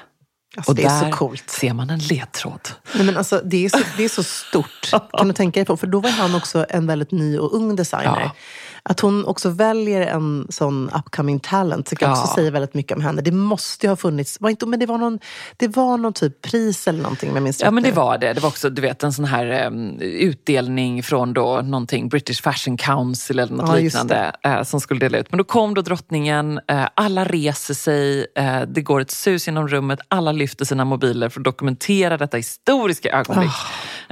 Alltså, 0.58 0.72
och 0.72 0.75
det 0.75 0.84
är 0.84 1.12
så 1.12 1.17
coolt. 1.17 1.50
ser 1.50 1.74
man 1.74 1.89
en 1.89 2.00
ledtråd. 2.00 2.70
Nej, 2.96 3.05
men 3.05 3.17
alltså, 3.17 3.41
det, 3.46 3.65
är 3.65 3.70
så, 3.70 3.77
det 3.98 4.03
är 4.03 4.10
så 4.10 4.24
stort. 4.24 4.91
Kan 5.17 5.27
du 5.27 5.34
tänka 5.34 5.60
dig 5.60 5.65
på? 5.65 5.77
För 5.77 5.88
då 5.88 6.00
var 6.00 6.10
han 6.10 6.36
också 6.36 6.65
en 6.70 6.88
väldigt 6.88 7.12
ny 7.12 7.38
och 7.38 7.53
ung 7.53 7.75
designer. 7.75 8.22
Ja. 8.22 8.36
Att 8.83 9.00
hon 9.00 9.25
också 9.25 9.50
väljer 9.50 10.01
en 10.01 10.47
sån 10.50 10.89
upcoming 10.89 11.39
talent 11.39 11.85
tycker 11.85 12.05
jag 12.05 12.11
också 12.11 12.27
Ja. 12.27 12.35
säger 12.35 12.51
väldigt 12.51 12.73
mycket 12.73 12.97
om 12.97 13.03
henne. 13.03 13.21
Det 13.21 13.31
måste 13.31 13.85
ju 13.85 13.89
ha 13.89 13.95
funnits, 13.95 14.38
var 14.41 14.50
inte, 14.50 14.65
men 14.65 14.79
det 14.79 14.85
var, 14.85 14.97
någon, 14.97 15.19
det 15.57 15.67
var 15.67 15.97
någon 15.97 16.13
typ 16.13 16.41
pris 16.41 16.88
eller 16.88 17.01
någonting 17.01 17.29
om 17.29 17.35
jag 17.35 17.43
minns 17.43 17.61
Ja 17.61 17.71
men 17.71 17.83
det 17.83 17.91
var 17.91 18.17
det. 18.17 18.33
Det 18.33 18.41
var 18.41 18.50
också 18.50 18.69
du 18.69 18.81
vet, 18.81 19.03
en 19.03 19.13
sån 19.13 19.25
här 19.25 19.45
em, 19.45 20.00
utdelning 20.01 21.03
från 21.03 21.33
då 21.33 21.61
någonting, 21.61 22.09
British 22.09 22.41
Fashion 22.41 22.77
Council 22.77 23.39
eller 23.39 23.53
något 23.55 23.69
Ja, 23.69 23.75
liknande 23.75 24.31
eh, 24.43 24.63
som 24.63 24.81
skulle 24.81 25.00
dela 25.00 25.17
ut. 25.17 25.31
Men 25.31 25.38
då 25.38 25.43
kom 25.43 25.73
då 25.73 25.81
drottningen, 25.81 26.59
eh, 26.67 26.85
alla 26.95 27.25
reser 27.25 27.73
sig, 27.73 28.27
eh, 28.35 28.61
det 28.61 28.81
går 28.81 29.00
ett 29.01 29.11
sus 29.11 29.47
genom 29.47 29.67
rummet, 29.67 30.00
alla 30.07 30.31
lyfter 30.31 30.65
sina 30.65 30.85
mobiler 30.85 31.29
för 31.29 31.39
att 31.39 31.43
dokumentera 31.45 32.17
detta 32.17 32.38
historiska 32.38 33.09
ögonblick. 33.11 33.51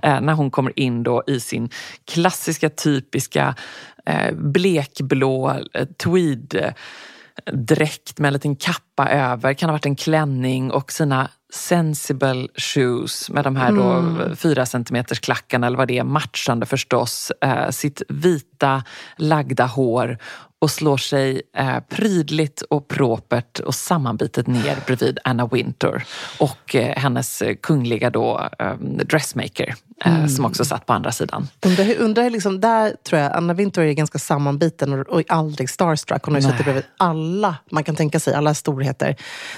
Eh, 0.04 0.22
när 0.22 0.34
hon 0.34 0.52
kommer 0.52 0.80
in 0.80 1.04
då 1.04 1.24
i 1.28 1.40
sin 1.40 1.70
klassiska, 2.12 2.70
typiska 2.70 3.56
blekblå 4.32 5.52
eh, 5.74 5.86
tweed 5.86 6.56
eh, 6.56 6.74
dräkt 7.54 8.20
med 8.20 8.28
en 8.28 8.34
liten 8.34 8.56
kappa 8.56 9.10
över, 9.10 9.54
kan 9.54 9.70
ha 9.70 9.74
varit 9.74 9.86
en 9.86 9.96
klänning 9.96 10.72
och 10.72 10.92
sina 10.92 11.30
sensible 11.54 12.48
shoes 12.56 13.30
med 13.30 13.44
de 13.44 13.56
här 13.56 13.72
då 13.72 14.36
fyra 14.36 14.66
centimeters 14.66 15.20
klackarna 15.20 15.68
eller 15.68 15.78
vad 15.78 15.88
det 15.88 15.98
är, 15.98 16.04
matchande 16.04 16.66
förstås, 16.66 17.32
eh, 17.42 17.70
sitt 17.70 18.02
vita 18.10 18.84
lagda 19.18 19.66
hår 19.66 20.18
och 20.62 20.72
slår 20.72 20.98
sig 20.98 21.42
eh, 21.58 21.80
prydligt 21.90 22.62
och 22.62 22.88
propert 22.88 23.60
och 23.60 23.76
sammanbitet 23.76 24.48
ner 24.48 24.78
bredvid 24.86 25.20
Anna 25.24 25.48
Wintour 25.48 26.04
och 26.38 26.76
eh, 26.76 26.98
hennes 26.98 27.42
eh, 27.42 27.56
kungliga 27.56 28.10
då, 28.10 28.50
eh, 28.60 28.74
dressmaker 29.06 29.76
eh, 30.06 30.28
som 30.28 30.46
också 30.46 30.66
satt 30.66 30.86
på 30.86 30.94
andra 30.94 31.12
sidan. 31.12 31.48
Undrar, 31.66 31.96
undrar 31.98 32.30
liksom, 32.30 32.60
där 32.62 32.96
tror 33.04 33.22
jag 33.22 33.32
Anna 33.32 33.54
Wintour 33.54 33.86
är 33.86 33.94
ganska 33.94 34.20
sammanbiten 34.20 34.94
och, 34.94 35.08
och 35.08 35.24
aldrig 35.28 35.70
starstruck. 35.70 36.24
Hon 36.24 36.34
har 36.34 36.42
ju 36.42 36.48
suttit 36.48 36.64
bredvid 36.64 36.84
alla 36.98 37.56
man 37.72 37.84
kan 37.84 37.96
tänka 37.96 38.20
sig, 38.20 38.34
alla 38.34 38.54
storheter. 38.54 39.16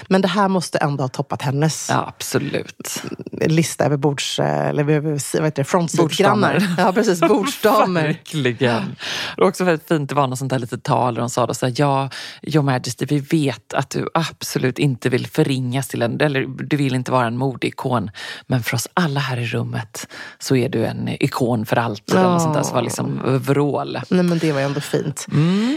Men 0.08 0.22
det 0.22 0.28
här 0.28 0.48
måste 0.48 0.78
ändå 0.78 1.04
ha 1.04 1.08
toppat 1.08 1.42
hennes 1.42 1.88
Ja, 1.90 2.04
absolut. 2.08 3.02
lista 3.32 3.84
över 3.84 3.96
bords... 3.96 4.38
Eller 4.38 4.90
över, 4.90 5.10
vad 5.10 5.44
heter 5.44 5.50
det? 5.62 5.64
Frontseat-grannar. 5.64 6.52
Bordsdamer. 6.54 6.84
Ja, 6.86 6.92
precis. 6.92 7.20
Bordsdamer. 7.20 8.02
Verkligen. 8.06 8.96
Det 9.36 9.42
var 9.42 9.48
också 9.48 9.64
väldigt 9.64 9.88
fint, 9.88 10.08
det 10.08 10.14
var 10.14 10.26
något 10.26 10.38
sånt 10.38 10.50
där 10.50 10.58
litet 10.58 10.84
tal 10.92 11.14
där 11.14 11.20
de 11.20 11.30
sa 11.30 11.46
då 11.46 11.54
så 11.54 11.66
här, 11.66 11.74
ja, 11.76 12.10
Your 12.42 12.62
Majesty, 12.62 13.06
vi 13.06 13.18
vet 13.18 13.74
att 13.74 13.90
du 13.90 14.08
absolut 14.14 14.78
inte 14.78 15.08
vill 15.08 15.26
förringas 15.26 15.88
till 15.88 16.02
en, 16.02 16.20
eller 16.20 16.46
du 16.46 16.76
vill 16.76 16.94
inte 16.94 17.12
vara 17.12 17.26
en 17.26 17.36
modeikon, 17.36 18.10
men 18.46 18.62
för 18.62 18.74
oss 18.74 18.88
alla 18.94 19.20
här 19.20 19.36
i 19.36 19.46
rummet 19.46 20.08
så 20.38 20.56
är 20.56 20.68
du 20.68 20.84
en 20.84 21.08
ikon 21.08 21.66
för 21.66 21.76
alltid. 21.76 22.16
Eller 22.16 22.28
något 22.28 22.42
sånt 22.42 22.54
där, 22.54 22.62
så 22.62 22.74
var 22.74 22.82
liksom 22.82 23.20
vrål. 23.24 23.98
Nej, 24.08 24.22
men 24.22 24.38
det 24.38 24.52
var 24.52 24.60
ändå 24.60 24.80
fint. 24.80 25.26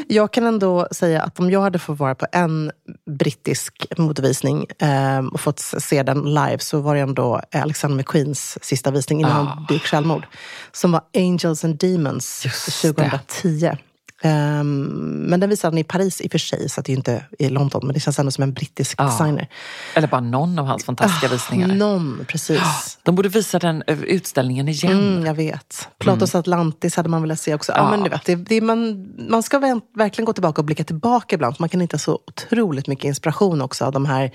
Jag 0.07 0.33
kan 0.33 0.45
ändå 0.45 0.87
säga 0.91 1.21
att 1.21 1.39
om 1.39 1.51
jag 1.51 1.61
hade 1.61 1.79
fått 1.79 1.99
vara 1.99 2.15
på 2.15 2.27
en 2.31 2.71
brittisk 3.19 3.85
modevisning 3.97 4.65
eh, 4.79 5.25
och 5.33 5.39
fått 5.39 5.59
se 5.59 6.03
den 6.03 6.21
live 6.21 6.59
så 6.59 6.79
var 6.79 6.95
det 6.95 7.01
ändå 7.01 7.41
Alexander 7.51 7.97
McQueens 7.97 8.57
sista 8.61 8.91
visning 8.91 9.19
innan 9.19 9.31
han 9.31 9.65
begick 9.67 9.83
självmord. 9.83 10.25
Som 10.71 10.91
var 10.91 11.01
Angels 11.17 11.63
and 11.63 11.77
Demons 11.77 12.45
Just 12.45 12.95
det. 12.95 13.94
2010. 14.21 14.27
Ehm, 14.27 14.83
men 15.29 15.39
den 15.39 15.49
visade 15.49 15.71
han 15.71 15.77
i 15.77 15.83
Paris 15.83 16.21
i 16.21 16.27
och 16.27 16.31
för 16.31 16.37
sig, 16.37 16.69
så 16.69 16.79
att 16.79 16.85
det 16.85 16.91
är 16.91 16.95
inte 16.97 17.25
i 17.39 17.49
London. 17.49 17.81
Men 17.85 17.93
det 17.93 17.99
känns 17.99 18.19
ändå 18.19 18.31
som 18.31 18.43
en 18.43 18.53
brittisk 18.53 18.95
Ja. 18.97 19.03
designer. 19.03 19.47
Eller 19.95 20.07
bara 20.07 20.21
någon 20.21 20.59
av 20.59 20.65
hans 20.65 20.85
fantastiska 20.85 21.27
visningar. 21.27 21.67
Någon, 21.67 22.25
precis. 22.27 22.97
De 23.03 23.15
borde 23.15 23.29
visa 23.29 23.59
den 23.59 23.83
eh, 23.87 24.01
utställningen 24.03 24.69
igen. 24.69 24.91
Mm, 25.15 25.25
jag 25.25 25.33
vet. 25.33 25.87
Platos 25.99 26.35
Atlantis 26.35 26.95
hade 26.95 27.09
man 27.09 27.21
velat 27.21 27.39
se 27.39 27.53
också. 27.55 27.71
Ja. 27.71 27.77
Ja. 27.77 27.89
men 27.91 28.03
du 28.03 28.09
vet, 28.09 28.25
det, 28.25 28.35
det, 28.35 28.61
man, 28.61 29.07
man 29.29 29.43
ska 29.43 29.59
verkligen 29.95 30.25
gå 30.25 30.33
tillbaka 30.33 30.61
och 30.61 30.65
blicka 30.65 30.83
tillbaka 30.83 31.35
ibland. 31.35 31.55
För 31.55 31.63
man 31.63 31.69
kan 31.69 31.81
hitta 31.81 31.97
så 31.97 32.19
otroligt 32.27 32.87
mycket 32.87 33.05
inspiration 33.05 33.61
också 33.61 33.85
av 33.85 33.91
de 33.91 34.05
här 34.05 34.31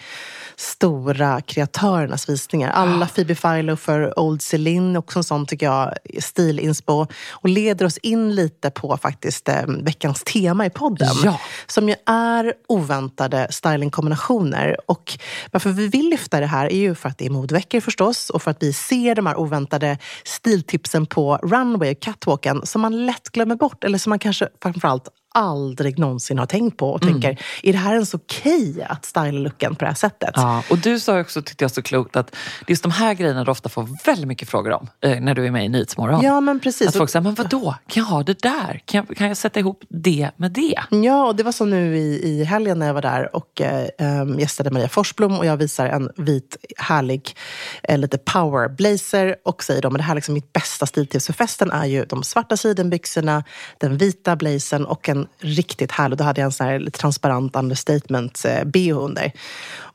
stora 0.56 1.40
kreatörernas 1.40 2.28
visningar. 2.28 2.70
Alla 2.70 3.06
Phoebe 3.06 3.34
Philo 3.34 3.76
för 3.76 4.18
Old 4.18 4.42
Celine, 4.42 4.96
också 4.96 5.18
en 5.18 5.24
sån 5.24 5.46
tycker 5.46 5.66
jag 5.66 5.94
stilinspo. 6.18 7.06
Och 7.30 7.48
leder 7.48 7.86
oss 7.86 7.98
in 7.98 8.34
lite 8.34 8.70
på 8.70 8.96
faktiskt 8.96 9.48
eh, 9.48 9.54
veckans 9.84 10.22
tema 10.24 10.66
i 10.66 10.70
podden. 10.70 11.14
Ja. 11.24 11.40
Som 11.66 11.88
ju 11.88 11.94
är 12.06 12.54
oväntade 12.68 13.46
stylingkombinationer. 13.50 14.76
Och 14.86 15.18
varför 15.50 15.70
vi 15.70 15.88
vill 15.88 16.10
lyfta 16.10 16.40
det 16.40 16.46
här 16.46 16.72
är 16.72 16.78
ju 16.78 16.94
för 16.94 17.08
att 17.08 17.18
det 17.18 17.26
är 17.26 17.30
modeveckor 17.30 17.80
förstås 17.80 18.30
och 18.30 18.42
för 18.42 18.50
att 18.50 18.62
vi 18.62 18.72
ser 18.72 19.14
de 19.14 19.26
här 19.26 19.36
oväntade 19.36 19.98
stiltipsen 20.24 21.06
på 21.06 21.36
runway 21.36 21.90
och 21.92 22.00
catwalken 22.00 22.66
som 22.66 22.80
man 22.80 23.06
lätt 23.06 23.28
glömmer 23.28 23.56
bort 23.56 23.84
eller 23.84 23.98
som 23.98 24.10
man 24.10 24.18
kanske 24.18 24.48
framförallt 24.62 25.08
aldrig 25.34 25.98
någonsin 25.98 26.38
har 26.38 26.46
tänkt 26.46 26.76
på 26.76 26.90
och 26.90 27.02
tänker, 27.02 27.40
är 27.62 27.72
det 27.72 27.78
här 27.78 27.92
ens 27.92 28.14
okej 28.14 28.86
att 28.88 29.04
styla 29.04 29.30
looken 29.30 29.74
på 29.74 29.84
det 29.84 29.88
här 29.88 29.94
sättet? 29.94 30.30
Ja, 30.34 30.62
och 30.70 30.78
du 30.78 31.00
sa 31.00 31.20
också, 31.20 31.42
tyckte 31.42 31.64
jag 31.64 31.70
så 31.70 31.82
klokt, 31.82 32.16
att 32.16 32.26
det 32.26 32.36
är 32.66 32.70
just 32.70 32.82
de 32.82 32.92
här 32.92 33.14
grejerna 33.14 33.44
du 33.44 33.50
ofta 33.50 33.68
får 33.68 33.88
väldigt 34.04 34.28
mycket 34.28 34.48
frågor 34.48 34.72
om 34.72 34.88
eh, 35.00 35.20
när 35.20 35.34
du 35.34 35.46
är 35.46 35.50
med 35.50 35.64
i 35.64 35.68
Nyhetsmorgon. 35.68 36.22
Ja, 36.22 36.40
men 36.40 36.60
precis. 36.60 36.88
Att 36.88 36.96
folk 36.96 37.10
säger, 37.10 37.22
men 37.22 37.34
vadå, 37.34 37.74
kan 37.86 38.02
jag 38.02 38.10
ha 38.10 38.22
det 38.22 38.42
där? 38.42 38.80
Kan 38.84 39.04
jag, 39.08 39.16
kan 39.16 39.28
jag 39.28 39.36
sätta 39.36 39.60
ihop 39.60 39.84
det 39.88 40.30
med 40.36 40.52
det? 40.52 40.80
Ja, 40.90 41.26
och 41.26 41.36
det 41.36 41.42
var 41.42 41.52
så 41.52 41.64
nu 41.64 41.98
i, 41.98 42.28
i 42.28 42.44
helgen 42.44 42.78
när 42.78 42.86
jag 42.86 42.94
var 42.94 43.02
där 43.02 43.36
och 43.36 43.60
eh, 43.60 43.88
em, 43.98 44.38
gästade 44.38 44.70
Maria 44.70 44.88
Forsblom 44.88 45.38
och 45.38 45.46
jag 45.46 45.56
visar 45.56 45.86
en 45.86 46.10
vit, 46.16 46.56
härlig, 46.76 47.36
eh, 47.82 47.98
lite 47.98 48.18
power 48.18 48.68
blazer 48.68 49.36
och 49.44 49.62
säger 49.64 49.82
då, 49.82 49.90
men 49.90 49.98
det 49.98 50.02
här 50.02 50.12
är 50.12 50.14
liksom 50.14 50.34
mitt 50.34 50.52
bästa 50.52 50.86
stiltips 50.86 51.26
för 51.26 51.32
festen 51.32 51.70
är 51.70 51.86
ju 51.86 52.04
de 52.04 52.22
svarta 52.22 52.56
sidenbyxorna, 52.56 53.44
den 53.78 53.96
vita 53.96 54.36
blazern 54.36 54.84
och 54.84 55.08
en 55.08 55.19
riktigt 55.38 55.92
härlig, 55.92 56.18
då 56.18 56.24
hade 56.24 56.40
jag 56.40 56.46
en 56.46 56.52
sån 56.52 56.66
här 56.66 56.90
transparent 56.90 57.56
understatement-bh 57.56 58.90
eh, 58.90 58.98
under. 59.04 59.32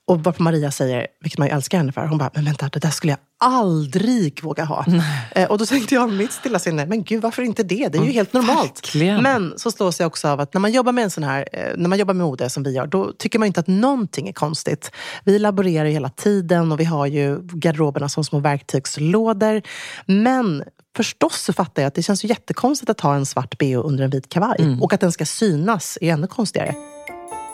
Och 0.07 0.23
varpå 0.23 0.43
Maria 0.43 0.71
säger, 0.71 1.07
vilket 1.21 1.39
man 1.39 1.47
ju 1.47 1.53
älskar 1.53 1.77
henne 1.77 1.91
för, 1.91 2.05
hon 2.05 2.17
bara, 2.17 2.29
men 2.33 2.45
vänta, 2.45 2.69
det 2.73 2.79
där 2.79 2.89
skulle 2.89 3.11
jag 3.11 3.19
aldrig 3.39 4.43
våga 4.43 4.63
ha. 4.63 4.85
Eh, 5.31 5.51
och 5.51 5.57
då 5.57 5.65
tänkte 5.65 5.95
jag 5.95 6.13
mitt 6.13 6.31
stilla 6.31 6.59
sinne, 6.59 6.85
men 6.85 7.03
gud 7.03 7.21
varför 7.21 7.43
inte 7.43 7.63
det? 7.63 7.87
Det 7.87 7.97
är 7.97 8.03
ju 8.03 8.11
helt 8.11 8.33
normalt. 8.33 8.65
verkligen. 8.65 9.23
Men 9.23 9.53
så 9.57 9.71
slås 9.71 9.99
jag 9.99 10.07
också 10.07 10.27
av 10.27 10.39
att 10.39 10.53
när 10.53 10.61
man 10.61 10.71
jobbar 10.71 10.91
med 10.91 11.03
en 11.03 11.09
sån 11.09 11.23
här, 11.23 11.47
eh, 11.53 11.77
när 11.77 11.89
man 11.89 11.97
jobbar 11.99 12.13
med 12.13 12.25
mode 12.25 12.49
som 12.49 12.63
vi 12.63 12.71
gör, 12.71 12.87
då 12.87 13.11
tycker 13.17 13.39
man 13.39 13.45
inte 13.45 13.59
att 13.59 13.67
någonting 13.67 14.27
är 14.27 14.33
konstigt. 14.33 14.91
Vi 15.23 15.39
laborerar 15.39 15.85
ju 15.85 15.91
hela 15.91 16.09
tiden 16.09 16.71
och 16.71 16.79
vi 16.79 16.83
har 16.85 17.05
ju 17.05 17.39
garderoberna 17.41 18.09
som 18.09 18.23
små 18.23 18.39
verktygslådor. 18.39 19.61
Men 20.05 20.63
förstås 20.95 21.41
så 21.41 21.53
fattar 21.53 21.81
jag 21.81 21.87
att 21.87 21.95
det 21.95 22.03
känns 22.03 22.23
ju 22.23 22.27
jättekonstigt 22.27 22.89
att 22.89 23.01
ha 23.01 23.15
en 23.15 23.25
svart 23.25 23.57
bh 23.57 23.79
under 23.85 24.03
en 24.03 24.09
vit 24.09 24.29
kavaj. 24.29 24.77
Och 24.81 24.93
att 24.93 24.99
den 24.99 25.11
ska 25.11 25.25
synas 25.25 25.97
är 26.01 26.13
ännu 26.13 26.27
konstigare. 26.27 26.75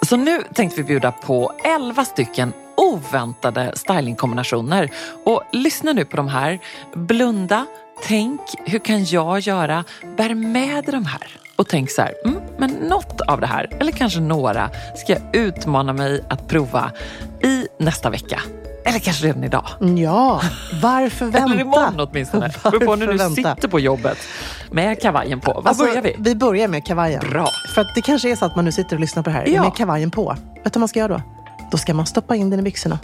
Så 0.05 0.17
nu 0.17 0.43
tänkte 0.53 0.81
vi 0.81 0.87
bjuda 0.87 1.11
på 1.11 1.51
11 1.63 2.05
stycken 2.05 2.53
oväntade 2.75 3.71
stylingkombinationer. 3.75 4.89
Och 5.25 5.43
lyssna 5.51 5.93
nu 5.93 6.05
på 6.05 6.17
de 6.17 6.27
här. 6.27 6.59
Blunda, 6.93 7.65
tänk, 8.03 8.41
hur 8.65 8.79
kan 8.79 9.05
jag 9.05 9.39
göra? 9.39 9.83
Bär 10.17 10.33
med 10.35 10.83
dig 10.83 10.91
de 10.93 11.05
här. 11.05 11.39
Och 11.55 11.67
tänk 11.67 11.91
så 11.91 12.01
här, 12.01 12.13
mm, 12.25 12.41
men 12.57 12.71
något 12.71 13.21
av 13.21 13.41
det 13.41 13.47
här, 13.47 13.69
eller 13.79 13.91
kanske 13.91 14.19
några, 14.19 14.69
ska 14.95 15.13
jag 15.13 15.35
utmana 15.35 15.93
mig 15.93 16.23
att 16.29 16.47
prova 16.47 16.91
i 17.43 17.67
nästa 17.77 18.09
vecka. 18.09 18.41
Eller 18.85 18.99
kanske 18.99 19.25
redan 19.27 19.43
idag. 19.43 19.65
Ja, 19.97 20.41
varför 20.81 21.25
vänta? 21.25 21.37
Eller 21.51 21.61
imorgon 21.61 21.99
åtminstone. 22.11 22.51
Beror 22.63 22.79
på 22.85 22.95
när 22.95 23.07
du 23.07 23.11
Varför 23.17 23.35
vänta? 23.35 23.55
sitter 23.55 23.67
på 23.67 23.79
jobbet 23.79 24.17
med 24.71 25.01
kavajen 25.01 25.39
på. 25.39 25.53
Var 25.53 25.69
Alltså, 25.69 25.85
börjar 25.85 26.01
vi? 26.01 26.15
Vi 26.19 26.35
börjar 26.35 26.67
med 26.67 26.85
kavajen. 26.85 27.23
Bra. 27.31 27.47
För 27.75 27.81
att 27.81 27.95
det 27.95 28.01
kanske 28.01 28.31
är 28.31 28.35
så 28.35 28.45
att 28.45 28.55
man 28.55 28.65
nu 28.65 28.71
sitter 28.71 28.95
och 28.95 28.99
lyssnar 28.99 29.23
på 29.23 29.29
det 29.29 29.35
här 29.35 29.45
Ja. 29.47 29.63
med 29.63 29.75
kavajen 29.75 30.11
på. 30.11 30.29
Vet 30.63 30.63
du 30.63 30.69
vad 30.73 30.77
man 30.79 30.87
ska 30.87 30.99
göra 30.99 31.13
då? 31.17 31.21
Då 31.71 31.77
ska 31.77 31.93
man 31.93 32.05
stoppa 32.05 32.35
in 32.35 32.49
den 32.49 32.59
i 32.59 32.63
byxorna. 32.63 32.99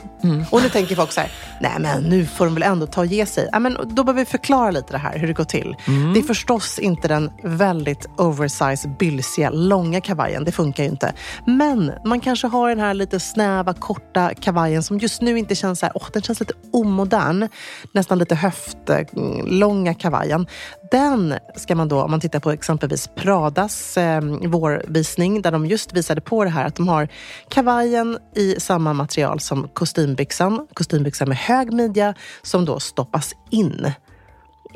Och 0.52 0.62
nu 0.62 0.70
tänker 0.70 0.96
folk 0.96 1.12
så 1.12 1.22
här, 1.22 1.32
nej 1.62 1.72
men 1.80 2.04
nu 2.04 2.26
får 2.26 2.46
de 2.46 2.54
väl 2.54 2.64
ändå 2.64 2.88
ta 2.88 3.02
och 3.02 3.08
ge 3.08 3.26
sig. 3.26 3.50
Ja, 3.52 3.60
men 3.60 3.78
då 3.90 4.04
behöver 4.04 4.22
vi 4.22 4.26
förklara 4.26 4.72
lite 4.72 4.94
det 4.94 4.98
här, 4.98 5.18
hur 5.20 5.28
det 5.28 5.34
går 5.34 5.44
till. 5.44 5.76
Det 6.14 6.20
är 6.20 6.24
förstås 6.24 6.80
inte 6.80 7.08
den 7.08 7.32
väldigt 7.44 8.10
oversize, 8.18 8.88
bylsiga, 9.00 9.50
långa 9.50 10.02
kavajen. 10.02 10.44
Det 10.44 10.52
funkar 10.52 10.84
ju 10.84 10.90
inte. 10.90 11.14
Men 11.46 11.92
man 12.06 12.20
kanske 12.20 12.48
har 12.48 12.70
den 12.70 12.80
här 12.80 12.94
lite 12.94 13.20
snäva, 13.20 13.74
korta 13.74 14.34
kavajen 14.34 14.84
som 14.84 14.98
just 14.98 15.22
nu 15.22 15.40
inte 15.40 15.56
känns 15.56 15.80
så 15.80 15.86
här, 15.86 15.94
åh, 15.96 16.08
den 16.14 16.22
känns 16.22 16.40
lite 16.40 16.54
omodern. 16.74 17.50
Nästan 17.94 18.20
lite 18.20 18.36
höftlånga 18.36 19.94
kavajen. 19.94 20.48
Den 20.92 21.34
ska 21.56 21.76
man 21.76 21.88
då, 21.88 22.02
om 22.02 22.12
man 22.12 22.20
tittar 22.20 22.40
på 22.40 22.52
exempelvis 22.52 23.10
Pradas 23.16 23.98
eh, 23.98 24.22
vårvisning, 24.48 25.42
där 25.42 25.52
de 25.52 25.66
just 25.66 25.94
visade 25.94 26.22
på 26.22 26.44
det 26.44 26.50
här 26.50 26.66
att 26.66 26.76
de 26.76 26.88
har 26.88 27.08
kavajen 27.50 28.18
i 28.36 28.56
samma 28.60 28.94
material 28.94 29.40
som 29.40 29.68
kostymbyxan. 29.74 30.68
Kostymbyxan 30.74 31.28
med 31.30 31.38
hög 31.38 31.74
midja 31.74 32.14
som 32.42 32.66
då 32.66 32.80
stoppas 32.80 33.34
in. 33.50 33.92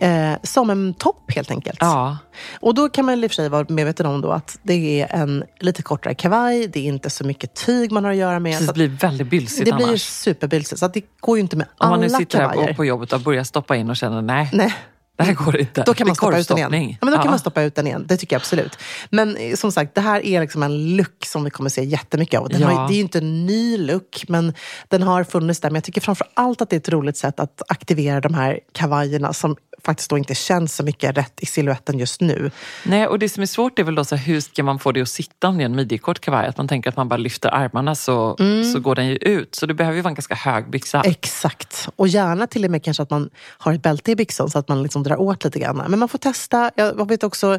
Eh, 0.01 0.33
som 0.43 0.69
en 0.69 0.93
topp 0.93 1.31
helt 1.35 1.51
enkelt. 1.51 1.77
Ja. 1.81 2.17
Och 2.59 2.75
då 2.75 2.89
kan 2.89 3.05
man 3.05 3.23
i 3.23 3.27
och 3.27 3.31
för 3.31 3.35
sig 3.35 3.49
vara 3.49 3.65
medveten 3.69 4.05
om 4.05 4.21
då 4.21 4.31
att 4.31 4.59
det 4.63 5.01
är 5.01 5.15
en 5.15 5.43
lite 5.59 5.81
kortare 5.83 6.13
kavaj, 6.13 6.67
det 6.67 6.79
är 6.79 6.83
inte 6.83 7.09
så 7.09 7.23
mycket 7.23 7.53
tyg 7.65 7.91
man 7.91 8.03
har 8.03 8.11
att 8.11 8.17
göra 8.17 8.39
med. 8.39 8.53
Precis, 8.53 8.67
så 8.67 8.73
det 8.73 8.87
blir 8.87 8.97
väldigt 8.97 9.27
bylsigt 9.27 9.65
det 9.69 9.75
blir 9.75 9.87
annars. 9.87 10.01
superbylsigt. 10.01 10.79
Så 10.79 10.87
det 10.87 11.03
går 11.19 11.37
ju 11.37 11.41
inte 11.41 11.55
med 11.55 11.67
Om 11.67 11.73
alla 11.77 11.89
man 11.89 11.99
nu 11.99 12.09
sitter 12.09 12.39
kavajer. 12.39 12.61
här 12.61 12.67
på, 12.67 12.73
på 12.73 12.85
jobbet 12.85 13.13
och 13.13 13.21
börjar 13.21 13.43
stoppa 13.43 13.75
in 13.75 13.89
och 13.89 13.95
känner 13.95 14.21
nej, 14.21 14.49
Nej. 14.53 14.73
Det 15.21 15.27
här 15.27 15.45
går 15.45 15.57
inte. 15.59 15.83
Då 15.83 15.93
kan 15.93 16.07
man 16.07 16.15
stoppa 16.15 16.37
ut 16.37 16.47
den 16.47 16.57
igen. 16.57 16.89
Ja, 17.01 17.05
men 17.05 17.11
då 17.13 17.17
kan 17.21 17.29
man 17.29 17.39
stoppa 17.39 17.61
ut 17.61 17.75
den 17.75 17.87
igen. 17.87 18.05
Det 18.07 18.17
tycker 18.17 18.35
jag 18.35 18.39
absolut. 18.39 18.77
Men 19.09 19.35
eh, 19.37 19.55
som 19.55 19.71
sagt, 19.71 19.95
det 19.95 20.01
här 20.01 20.25
är 20.25 20.41
liksom 20.41 20.63
en 20.63 20.95
look 20.95 21.25
som 21.25 21.43
vi 21.43 21.49
kommer 21.49 21.69
se 21.69 21.83
jättemycket 21.83 22.39
av. 22.39 22.49
Den 22.49 22.61
Ja. 22.61 22.67
har, 22.67 22.87
det 22.87 22.93
är 22.93 22.95
ju 22.95 23.01
inte 23.01 23.17
en 23.17 23.45
ny 23.45 23.77
look, 23.77 24.23
men 24.27 24.53
den 24.87 25.03
har 25.03 25.23
funnits 25.23 25.59
där. 25.59 25.69
Men 25.69 25.75
jag 25.75 25.83
tycker 25.83 26.01
framför 26.01 26.27
allt 26.33 26.61
att 26.61 26.69
det 26.69 26.75
är 26.75 26.79
ett 26.79 26.89
roligt 26.89 27.17
sätt 27.17 27.39
att 27.39 27.61
aktivera 27.67 28.21
de 28.21 28.33
här 28.33 28.59
kavajerna 28.73 29.33
som 29.33 29.55
faktiskt 29.85 30.09
då 30.09 30.17
inte 30.17 30.35
känns 30.35 30.75
så 30.75 30.83
mycket 30.83 31.17
rätt 31.17 31.33
i 31.41 31.45
siluetten 31.45 31.99
just 31.99 32.21
nu. 32.21 32.51
Nej, 32.85 33.07
och 33.07 33.19
det 33.19 33.29
som 33.29 33.43
är 33.43 33.47
svårt 33.47 33.79
är 33.79 33.83
väl 33.83 33.95
då 33.95 34.05
så 34.05 34.15
här, 34.15 34.25
hur 34.25 34.41
ska 34.41 34.63
man 34.63 34.79
få 34.79 34.91
det 34.91 35.01
att 35.01 35.09
sitta 35.09 35.47
om 35.47 35.57
det 35.57 35.63
är 35.63 35.65
en 35.65 35.75
midjekort 35.75 36.19
kavaj? 36.19 36.47
Att 36.47 36.57
man 36.57 36.67
tänker 36.67 36.89
att 36.89 36.97
man 36.97 37.09
bara 37.09 37.17
lyfter 37.17 37.49
armarna 37.49 37.95
så, 37.95 38.35
Mm. 38.39 38.63
så 38.73 38.79
går 38.79 38.95
den 38.95 39.07
ju 39.07 39.15
ut. 39.15 39.55
Så 39.55 39.65
det 39.65 39.73
behöver 39.73 39.95
ju 39.95 40.01
vara 40.01 40.09
en 40.11 40.15
ganska 40.15 40.35
hög 40.35 40.69
byxa. 40.69 41.01
Exakt. 41.01 41.89
Och 41.95 42.07
gärna 42.07 42.47
till 42.47 42.65
och 42.65 42.71
med 42.71 42.83
kanske 42.83 43.03
att 43.03 43.09
man 43.09 43.29
har 43.57 43.73
ett 43.73 43.81
bälte 43.81 44.11
i 44.11 44.15
byxan 44.15 44.49
så 44.49 44.59
att 44.59 44.67
man 44.67 44.83
liksom 44.83 45.03
drar 45.03 45.21
åt 45.21 45.43
lite 45.43 45.59
grann. 45.59 45.83
Men 45.87 45.99
man 45.99 46.09
får 46.09 46.17
testa. 46.17 46.71
Jag 46.75 47.07
vet 47.09 47.23
också 47.23 47.53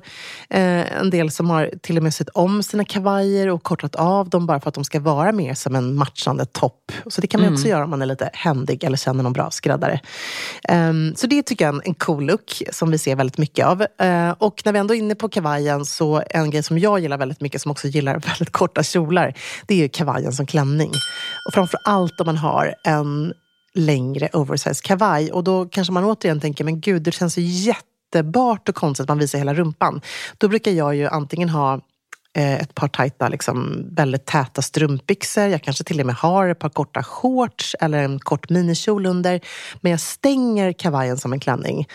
eh, 0.51 0.99
en 1.01 1.11
del 1.11 1.31
som 1.31 1.51
har 1.51 1.71
till 1.83 1.97
och 1.97 2.03
med 2.03 2.15
sett 2.15 2.29
om 2.29 2.63
sina 2.63 2.85
kavajer 2.85 3.49
och 3.49 3.63
kortat 3.63 3.95
av 3.95 4.29
dem 4.29 4.47
bara 4.47 4.61
för 4.61 4.69
att 4.69 4.75
de 4.75 4.85
ska 4.85 5.01
vara 5.01 5.33
mer 5.33 5.55
som 5.55 5.75
en 5.77 5.95
matchande 5.95 6.45
topp. 6.45 6.93
Så 7.07 7.21
det 7.21 7.27
kan 7.27 7.41
man 7.41 7.53
också 7.53 7.69
göra 7.69 7.85
om 7.85 7.91
man 7.91 8.03
är 8.03 8.07
lite 8.07 8.31
händig 8.33 8.85
eller 8.85 8.97
känner 8.97 9.23
någon 9.23 9.33
bra 9.33 9.51
skräddare. 9.51 10.01
Ehm, 10.69 11.15
så 11.17 11.27
det 11.27 11.43
tycker 11.43 11.65
jag 11.65 11.75
är 11.75 11.79
en, 11.79 11.83
en 11.85 11.95
cool 12.13 12.27
look 12.27 12.63
som 12.71 12.91
vi 12.91 12.99
ser 12.99 13.17
väldigt 13.17 13.39
mycket 13.39 13.67
av. 13.67 13.83
Eh, 13.83 14.31
och 14.39 14.63
när 14.65 14.73
vi 14.73 14.79
ändå 14.79 14.95
är 14.95 14.99
inne 14.99 15.15
på 15.15 15.29
kavajen 15.29 15.85
så 15.85 16.23
en 16.31 16.51
grej 16.51 16.63
som 16.63 16.79
jag 16.79 17.01
gillar 17.01 17.19
väldigt 17.19 17.41
mycket, 17.41 17.63
som 17.63 17.71
också 17.71 17.89
gillar 17.89 18.19
väldigt 18.27 18.53
korta 18.53 18.83
kjolar, 18.83 19.35
det 19.67 19.75
är 19.75 19.79
ju 19.79 19.89
kavajen 19.89 20.33
som 20.33 20.47
klänning. 20.47 20.91
Och 21.47 21.55
framför 21.55 21.81
allt 21.85 22.21
om 22.21 22.27
man 22.27 22.37
har 22.37 22.75
en 22.85 23.33
längre 23.75 24.29
oversize 24.33 24.83
kavaj. 24.83 25.33
Och 25.33 25.45
då 25.45 25.67
kanske 25.67 25.93
man 25.93 26.05
återigen 26.05 26.41
tänker, 26.41 26.65
men 26.65 26.81
gud, 26.81 27.03
det 27.03 27.13
känns 27.13 27.39
ju 27.39 27.43
jättebart 27.43 28.69
och 28.69 28.75
konstigt 28.75 29.03
att 29.03 29.09
man 29.09 29.19
visar 29.19 29.39
hela 29.39 29.55
rumpan. 29.55 30.01
Då 30.39 30.49
brukar 30.49 30.71
jag 30.71 30.95
ju 30.95 31.07
antingen 31.07 31.49
ha 31.49 31.81
ett 32.35 32.75
par 32.75 32.89
tajta, 32.89 33.29
liksom, 33.29 33.87
väldigt 33.91 34.27
täta 34.27 34.63
strumpbyxor. 34.63 35.45
Jag 35.45 35.63
kanske 35.63 35.85
till 35.85 36.01
och 36.01 36.07
med 36.07 36.15
har 36.15 36.49
ett 36.49 36.59
par 36.59 36.69
korta 36.69 37.03
shorts 37.03 37.77
eller 37.81 38.03
en 38.03 38.19
kort 38.19 38.51
minikjol 38.51 39.07
under. 39.07 39.41
Men 39.81 39.91
jag 39.91 40.01
stänger 40.01 40.73
kavajen 40.73 41.19
som 41.19 41.33
en 41.33 41.41
klänning. 41.41 41.89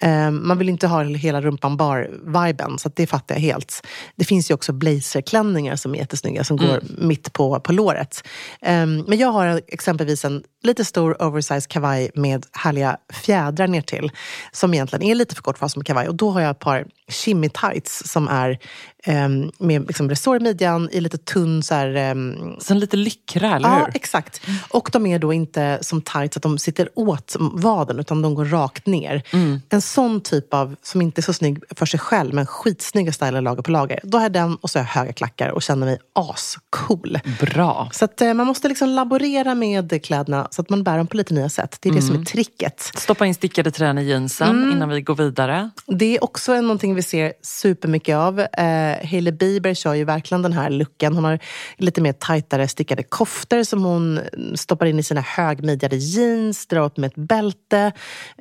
Eh, 0.00 0.30
man 0.30 0.58
vill 0.58 0.68
inte 0.68 0.86
ha 0.86 1.02
hela 1.02 1.40
rumpan 1.40 1.76
bar-viben, 1.76 2.78
så 2.78 2.90
det 2.94 3.06
fattar 3.06 3.34
jag 3.34 3.42
helt. 3.42 3.86
Det 4.16 4.24
finns 4.24 4.50
ju 4.50 4.54
också 4.54 4.72
blazerklänningar 4.72 5.76
som 5.76 5.94
är 5.94 5.98
jättesnygga, 5.98 6.44
som 6.44 6.56
går 6.56 6.82
mitt 6.98 7.32
på, 7.32 7.60
på 7.60 7.72
låret. 7.72 8.22
Eh, 8.62 8.86
men 8.86 9.18
jag 9.18 9.28
har 9.28 9.60
exempelvis 9.68 10.24
en 10.24 10.42
lite 10.62 10.84
stor 10.84 11.22
oversize 11.22 11.68
kavaj 11.68 12.10
med 12.14 12.46
härliga 12.52 12.96
fjädrar 13.12 13.66
ner 13.66 13.82
till 13.82 14.10
som 14.52 14.74
egentligen 14.74 15.02
är 15.02 15.14
lite 15.14 15.34
för 15.34 15.42
kort 15.42 15.58
för 15.58 15.66
att 15.66 15.72
som 15.72 15.84
kavaj. 15.84 16.08
Och 16.08 16.14
då 16.14 16.30
har 16.30 16.40
jag 16.40 16.50
ett 16.50 16.58
par 16.58 16.86
shimmy 17.08 17.48
tights 17.48 18.02
som 18.08 18.28
är 18.28 18.58
ehm, 19.04 19.50
med 19.58 19.86
liksom 19.86 20.08
resår 20.10 20.36
i 20.36 20.40
midjan 20.40 20.88
i 20.92 21.00
lite 21.00 21.18
tunn 21.18 21.62
så 21.62 21.74
här, 21.74 21.94
ehm, 21.94 22.56
Sen 22.60 22.78
lite 22.78 22.96
lyckra, 22.96 23.56
eller 23.56 23.68
Ja, 23.68 23.74
hur? 23.78 23.96
exakt. 23.96 24.40
Och 24.68 24.88
de 24.92 25.06
är 25.06 25.18
då 25.18 25.32
inte 25.32 25.78
som 25.82 26.02
tights 26.02 26.36
att 26.36 26.42
de 26.42 26.58
sitter 26.58 26.88
åt 26.94 27.36
vaden 27.38 27.98
utan 27.98 28.22
de 28.22 28.34
går 28.34 28.44
rakt 28.44 28.86
ner. 28.86 29.22
Mm. 29.32 29.60
En 29.68 29.82
sån 29.82 30.20
typ 30.20 30.54
av, 30.54 30.76
som 30.82 31.02
inte 31.02 31.20
är 31.20 31.22
så 31.22 31.32
snygg 31.32 31.62
för 31.76 31.86
sig 31.86 32.00
själv, 32.00 32.34
men 32.34 32.46
skitsnygga 32.46 33.12
stylar 33.12 33.40
lager 33.40 33.62
på 33.62 33.70
lager. 33.70 34.00
Då 34.02 34.18
har 34.18 34.22
jag 34.22 34.32
den 34.32 34.56
och 34.56 34.70
så 34.70 34.78
har 34.78 34.84
jag 34.84 34.90
höga 34.90 35.12
klackar 35.12 35.48
och 35.48 35.62
känner 35.62 35.86
mig 35.86 35.98
ascool. 36.12 37.18
Bra. 37.40 37.88
Så 37.92 38.04
att, 38.04 38.20
eh, 38.20 38.34
man 38.34 38.46
måste 38.46 38.68
liksom 38.68 38.88
laborera 38.88 39.54
med 39.54 40.04
kläderna 40.04 40.47
så 40.54 40.62
att 40.62 40.70
man 40.70 40.82
bär 40.82 40.96
dem 40.98 41.06
på 41.06 41.16
lite 41.16 41.34
nya 41.34 41.48
sätt. 41.48 41.76
Det 41.80 41.88
är 41.88 41.92
det 41.92 42.02
som 42.02 42.20
är 42.20 42.24
tricket. 42.24 42.80
Stoppa 42.94 43.26
in 43.26 43.34
stickade 43.34 43.70
trän 43.70 43.98
i 43.98 44.04
jeansen 44.04 44.48
Mm. 44.48 44.72
innan 44.72 44.88
vi 44.88 45.00
går 45.00 45.14
vidare. 45.14 45.70
Det 45.86 46.16
är 46.16 46.24
också 46.24 46.60
någonting 46.60 46.94
vi 46.94 47.02
ser 47.02 47.32
supermycket 47.42 48.16
av. 48.16 48.40
Eh, 48.40 49.08
Hailey 49.10 49.32
Bieber 49.32 49.74
kör 49.74 49.94
ju 49.94 50.04
verkligen 50.04 50.42
den 50.42 50.52
här 50.52 50.70
looken. 50.70 51.14
Hon 51.14 51.24
har 51.24 51.38
lite 51.76 52.00
mer 52.00 52.12
tajtare 52.12 52.68
stickade 52.68 53.02
koftor 53.02 53.62
som 53.62 53.84
hon 53.84 54.20
stoppar 54.54 54.86
in 54.86 54.98
i 54.98 55.02
sina 55.02 55.20
högmidjade 55.20 55.96
jeans, 55.96 56.66
drar 56.66 56.84
upp 56.84 56.96
med 56.96 57.08
ett 57.08 57.16
bälte. 57.28 57.92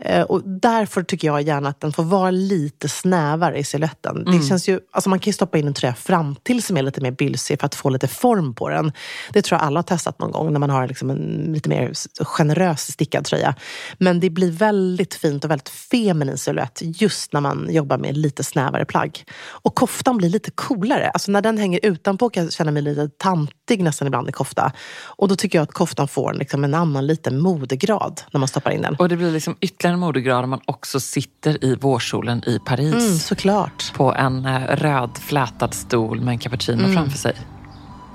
Eh, 0.02 0.22
och 0.22 0.42
därför 0.46 1.04
tycker 1.04 1.28
jag 1.28 1.42
gärna 1.42 1.70
att 1.70 1.82
den 1.82 1.94
får 1.94 2.04
vara 2.04 2.32
lite 2.32 2.90
snävare 2.90 3.58
i 3.58 3.64
siluetten. 3.64 4.26
Det 4.26 4.48
känns 4.48 4.70
ju, 4.70 4.80
alltså 4.92 5.10
man 5.10 5.20
kan 5.20 5.30
ju 5.30 5.34
stoppa 5.34 5.58
in 5.58 5.68
en 5.68 5.74
tröja 5.74 5.94
fram 5.96 6.36
till 6.44 6.64
som 6.64 6.78
är 6.78 6.82
lite 6.82 7.02
mer 7.02 7.12
bylsig 7.12 7.60
för 7.60 7.66
att 7.66 7.76
få 7.76 7.90
lite 7.90 8.08
form 8.08 8.54
på 8.54 8.70
den. 8.70 8.92
Det 9.34 9.42
tror 9.42 9.60
jag 9.60 9.68
alla 9.68 9.78
har 9.78 9.84
testat 9.84 10.20
någon 10.20 10.32
gång 10.32 10.54
när 10.54 10.60
man 10.60 10.70
har 10.70 10.88
liksom 10.88 11.10
en 11.10 11.50
lite 11.54 11.70
mer 11.70 11.94
generös 12.20 12.92
stickad 12.92 13.26
tröja. 13.26 13.56
Men 13.98 14.20
det 14.20 14.30
blir 14.30 14.52
väldigt 14.52 15.16
fint 15.16 15.44
och 15.44 15.52
väldigt 15.52 15.70
feminin 15.70 16.38
silhuett 16.38 16.82
just 16.82 17.34
när 17.34 17.42
man 17.42 17.68
jobbar 17.70 17.98
med 17.98 18.18
lite 18.18 18.44
snävare 18.44 18.86
plagg. 18.86 19.24
Och 19.40 19.76
koftan 19.76 20.18
blir 20.18 20.30
lite 20.30 20.52
coolare. 20.52 21.10
Alltså 21.10 21.32
när 21.32 21.42
den 21.42 21.58
hänger 21.58 21.80
utanpå 21.84 22.30
kan 22.30 22.44
jag 22.44 22.54
känna 22.54 22.72
mig 22.72 22.82
lite 22.82 23.10
tantig 23.18 23.84
nästan 23.84 24.08
ibland 24.08 24.30
i 24.30 24.32
kofta. 24.32 24.72
Och 25.06 25.28
då 25.28 25.36
tycker 25.36 25.58
jag 25.58 25.64
att 25.64 25.74
koftan 25.74 26.08
får 26.08 26.34
liksom 26.34 26.64
en 26.64 26.74
annan 26.74 27.08
liten 27.08 27.40
modegrad 27.40 28.22
när 28.32 28.40
man 28.40 28.48
stoppar 28.48 28.72
in 28.72 28.82
den. 28.82 28.96
Och 28.96 29.10
det 29.10 29.18
blir 29.18 29.32
liksom 29.32 29.56
ytterligare 29.62 29.94
en 29.94 30.00
modegrad 30.00 30.44
om 30.44 30.50
man 30.50 30.62
också 30.66 31.00
sitter 31.00 31.66
i 31.66 31.76
vårsolen 31.76 32.44
i 32.50 32.60
Paris. 32.60 32.94
Mm, 32.94 33.18
såklart. 33.18 33.94
På 33.94 34.14
en 34.14 34.46
eh, 34.46 34.60
röd 34.60 35.18
flätad 35.18 35.74
stol 35.74 36.22
med 36.22 36.32
en 36.32 36.40
cappuccino 36.40 36.94
framför 36.94 37.18
sig. 37.18 37.57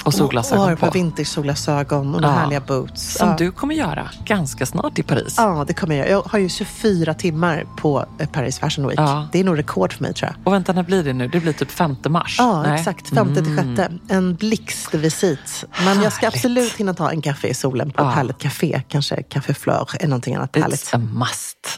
Och 0.03 0.07
Och 0.07 0.15
solglasögon 0.15 0.73
ett 0.73 0.81
par 0.81 0.87
på. 0.87 0.93
vintage-solglasögon 0.93 2.15
och 2.15 2.23
Ja. 2.23 2.31
härliga 2.31 2.61
boots. 2.61 3.15
Som 3.19 3.29
Ja. 3.29 3.35
du 3.38 3.53
kommer 3.53 3.75
göra 3.75 4.11
ganska 4.25 4.67
snart 4.67 4.99
i 4.99 5.03
Paris. 5.03 5.35
Ja, 5.38 5.65
det 5.67 5.75
kommer 5.75 5.95
jag. 5.97 6.09
Jag 6.11 6.23
har 6.23 6.38
ju 6.38 6.49
24 6.49 7.15
timmar 7.15 7.65
på 7.77 8.07
eh, 8.19 8.29
Paris 8.29 8.59
Fashion 8.59 8.87
Week. 8.88 8.99
Ja. 8.99 9.29
Det 9.33 9.41
är 9.41 9.45
nog 9.45 9.59
rekord 9.59 9.93
för 9.93 10.03
mig 10.03 10.15
tror 10.15 10.31
jag. 10.31 10.47
Och 10.47 10.53
vänta, 10.53 10.73
när 10.73 10.83
blir 10.83 11.05
det 11.05 11.12
nu? 11.12 11.29
Det 11.29 11.41
blir 11.41 11.53
typ 11.53 11.71
5 11.71 11.97
mars? 12.09 12.37
Ja, 12.38 12.62
Nej. 12.62 12.79
exakt. 12.79 13.09
Femte 13.09 13.45
till 13.45 13.57
sjätte. 13.57 13.93
En 14.09 14.35
blixtvisit. 14.35 15.65
Men 15.85 16.03
jag 16.03 16.12
ska 16.12 16.27
Härligt. 16.27 16.37
absolut 16.37 16.73
hinna 16.73 16.95
ta 16.95 17.11
en 17.11 17.23
kaffe 17.23 17.49
i 17.49 17.55
solen 17.55 17.91
på 17.91 18.03
ett 18.03 18.07
Ja. 18.09 18.11
härligt 18.11 18.38
café. 18.38 18.83
Kanske 18.88 19.23
Café 19.23 19.55
Fleur 19.55 19.88
eller 20.01 20.09
någonting 20.09 20.35
annat 20.35 20.57
It's 20.57 20.62
härligt. 20.62 20.95
a 20.95 20.99
must. 20.99 21.77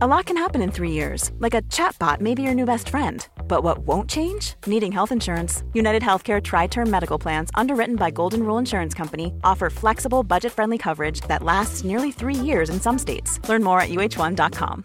A 0.00 0.06
lot 0.06 0.26
can 0.26 0.36
happen 0.36 0.62
in 0.62 0.70
three 0.70 0.90
years, 0.92 1.30
like 1.40 1.58
a 1.58 1.62
chatbot 1.70 2.20
may 2.20 2.34
be 2.34 2.42
your 2.42 2.54
new 2.54 2.66
best 2.66 2.88
friend. 2.88 3.20
But 3.48 3.62
what 3.62 3.78
won't 3.78 4.10
change? 4.10 4.54
Needing 4.66 4.92
health 4.92 5.12
insurance. 5.12 5.62
United 5.72 6.02
Healthcare 6.02 6.42
Tri 6.42 6.66
Term 6.66 6.90
Medical 6.90 7.18
Plans, 7.18 7.50
underwritten 7.54 7.96
by 7.96 8.10
Golden 8.10 8.42
Rule 8.42 8.58
Insurance 8.58 8.94
Company, 8.94 9.32
offer 9.42 9.70
flexible, 9.70 10.22
budget 10.22 10.52
friendly 10.52 10.78
coverage 10.78 11.22
that 11.28 11.42
lasts 11.42 11.84
nearly 11.84 12.12
three 12.12 12.34
years 12.34 12.68
in 12.68 12.80
some 12.80 12.98
states. 12.98 13.40
Learn 13.48 13.62
more 13.62 13.80
at 13.80 13.88
uh1.com. 13.88 14.84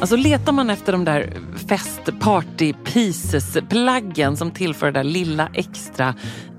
Alltså 0.00 0.16
letar 0.16 0.52
man 0.52 0.70
efter 0.70 0.92
de 0.92 1.04
där 1.04 1.32
fest 1.68 2.20
party 2.20 2.72
pieces 2.72 3.56
plaggen 3.68 4.36
som 4.36 4.50
tillför 4.50 4.86
det 4.86 4.92
där 4.92 5.04
lilla 5.04 5.48
extra 5.54 6.14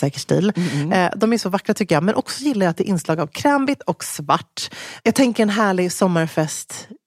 säker 0.00 0.20
stil, 0.20 0.52
eh, 0.92 1.08
de 1.16 1.32
är 1.32 1.38
så 1.38 1.48
vackra 1.48 1.74
tycker 1.74 1.94
jag. 1.94 2.02
Men 2.02 2.14
också 2.14 2.42
gillar 2.42 2.66
jag 2.66 2.70
att 2.70 2.76
det 2.76 2.84
är 2.84 2.88
inslag 2.88 3.20
av 3.20 3.26
krämvitt 3.26 3.82
och 3.82 4.04
svart. 4.04 4.70
Jag 5.02 5.14
tänker 5.14 5.42
en 5.42 5.50
härlig 5.50 5.92
sommarfest 5.92 6.88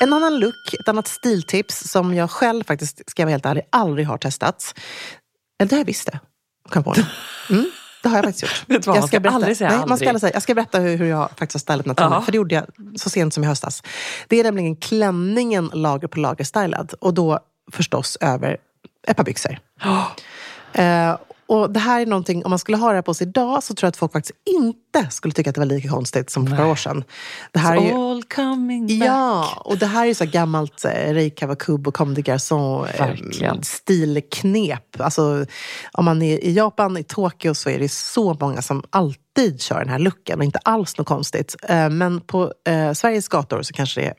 En 0.00 0.12
annan 0.12 0.38
look, 0.38 0.74
ett 0.80 0.88
annat 0.88 1.08
stiltips 1.08 1.90
som 1.90 2.14
jag 2.14 2.30
själv 2.30 2.64
faktiskt, 2.64 3.10
ska 3.10 3.22
jag 3.22 3.26
vara 3.26 3.32
helt 3.32 3.46
ärlig, 3.46 3.62
aldrig 3.70 4.06
har 4.06 4.18
testat. 4.18 4.74
Eller 5.58 5.68
det 5.68 5.74
har 5.74 5.80
jag 5.80 5.86
visst 5.86 6.06
det. 6.06 6.20
Kom. 6.68 6.94
Mm, 7.50 7.70
det 8.02 8.08
har 8.08 8.16
jag 8.16 8.24
faktiskt 8.24 8.42
gjort. 8.42 8.64
Vet 8.68 8.86
vad, 8.86 8.96
jag 8.96 9.00
man 9.02 9.08
ska 9.08 9.30
aldrig 9.30 9.56
säga 9.56 9.70
nej, 9.70 9.78
Man 9.78 9.86
ska 9.86 9.92
aldrig. 9.92 10.08
aldrig 10.08 10.20
säga. 10.20 10.32
Jag 10.34 10.42
ska 10.42 10.54
berätta 10.54 10.78
hur, 10.78 10.96
hur 10.96 11.06
jag 11.06 11.30
faktiskt 11.30 11.68
har 11.68 11.76
stylat 11.76 11.96
tröjan. 11.96 12.12
Ja. 12.12 12.20
För 12.20 12.32
det 12.32 12.36
gjorde 12.36 12.54
jag 12.54 12.64
så 13.00 13.10
sent 13.10 13.34
som 13.34 13.44
i 13.44 13.46
höstas. 13.46 13.82
Det 14.28 14.40
är 14.40 14.44
nämligen 14.44 14.76
klänningen 14.76 15.70
lager 15.74 16.08
på 16.08 16.20
lager 16.20 16.44
stylad. 16.44 16.94
Och 17.00 17.14
då 17.14 17.40
förstås 17.72 18.18
över 18.20 18.56
ett 19.06 19.16
par 19.16 19.24
byxor. 19.24 19.58
Eh, 20.72 21.16
och 21.48 21.70
det 21.72 21.80
här 21.80 22.00
är 22.00 22.06
någonting, 22.06 22.44
om 22.44 22.50
man 22.50 22.58
skulle 22.58 22.76
ha 22.76 22.88
det 22.88 22.94
här 22.94 23.02
på 23.02 23.14
sig 23.14 23.26
idag 23.26 23.62
så 23.62 23.74
tror 23.74 23.86
jag 23.86 23.88
att 23.88 23.96
folk 23.96 24.12
faktiskt 24.12 24.38
inte 24.46 25.10
skulle 25.10 25.34
tycka 25.34 25.50
att 25.50 25.54
det 25.54 25.60
var 25.60 25.66
lika 25.66 25.88
konstigt 25.88 26.30
som 26.30 26.46
för 26.46 26.56
några 26.56 26.70
år 26.70 26.76
sedan. 26.76 27.04
Det 27.52 27.58
här 27.58 27.76
är 27.76 27.80
ju, 27.80 27.92
All 27.92 28.22
coming 28.22 28.86
back. 28.86 29.08
Ja, 29.08 29.62
och 29.64 29.78
det 29.78 29.86
här 29.86 30.06
är 30.06 30.14
så 30.14 30.24
här 30.24 30.30
gammalt 30.30 30.84
eh, 30.84 30.90
Rei 30.90 31.30
Kawakubo, 31.30 31.92
Comme 31.92 32.14
des 32.14 32.24
Garçons 32.24 32.90
eh, 33.40 33.60
stilknep. 33.62 35.00
Alltså, 35.00 35.46
om 35.92 36.04
man 36.04 36.22
är 36.22 36.44
i 36.44 36.52
Japan, 36.52 36.96
i 36.96 37.04
Tokyo, 37.04 37.54
så 37.54 37.70
är 37.70 37.78
det 37.78 37.88
så 37.88 38.36
många 38.40 38.62
som 38.62 38.82
alltid 38.90 39.60
kör 39.60 39.78
den 39.78 39.88
här 39.88 39.98
looken 39.98 40.38
och 40.38 40.44
inte 40.44 40.58
alls 40.58 40.98
något 40.98 41.06
konstigt. 41.06 41.56
Eh, 41.62 41.90
men 41.90 42.20
på 42.20 42.52
eh, 42.68 42.92
Sveriges 42.92 43.28
gator 43.28 43.62
så 43.62 43.74
kanske 43.74 44.00
det 44.00 44.06
är 44.06 44.14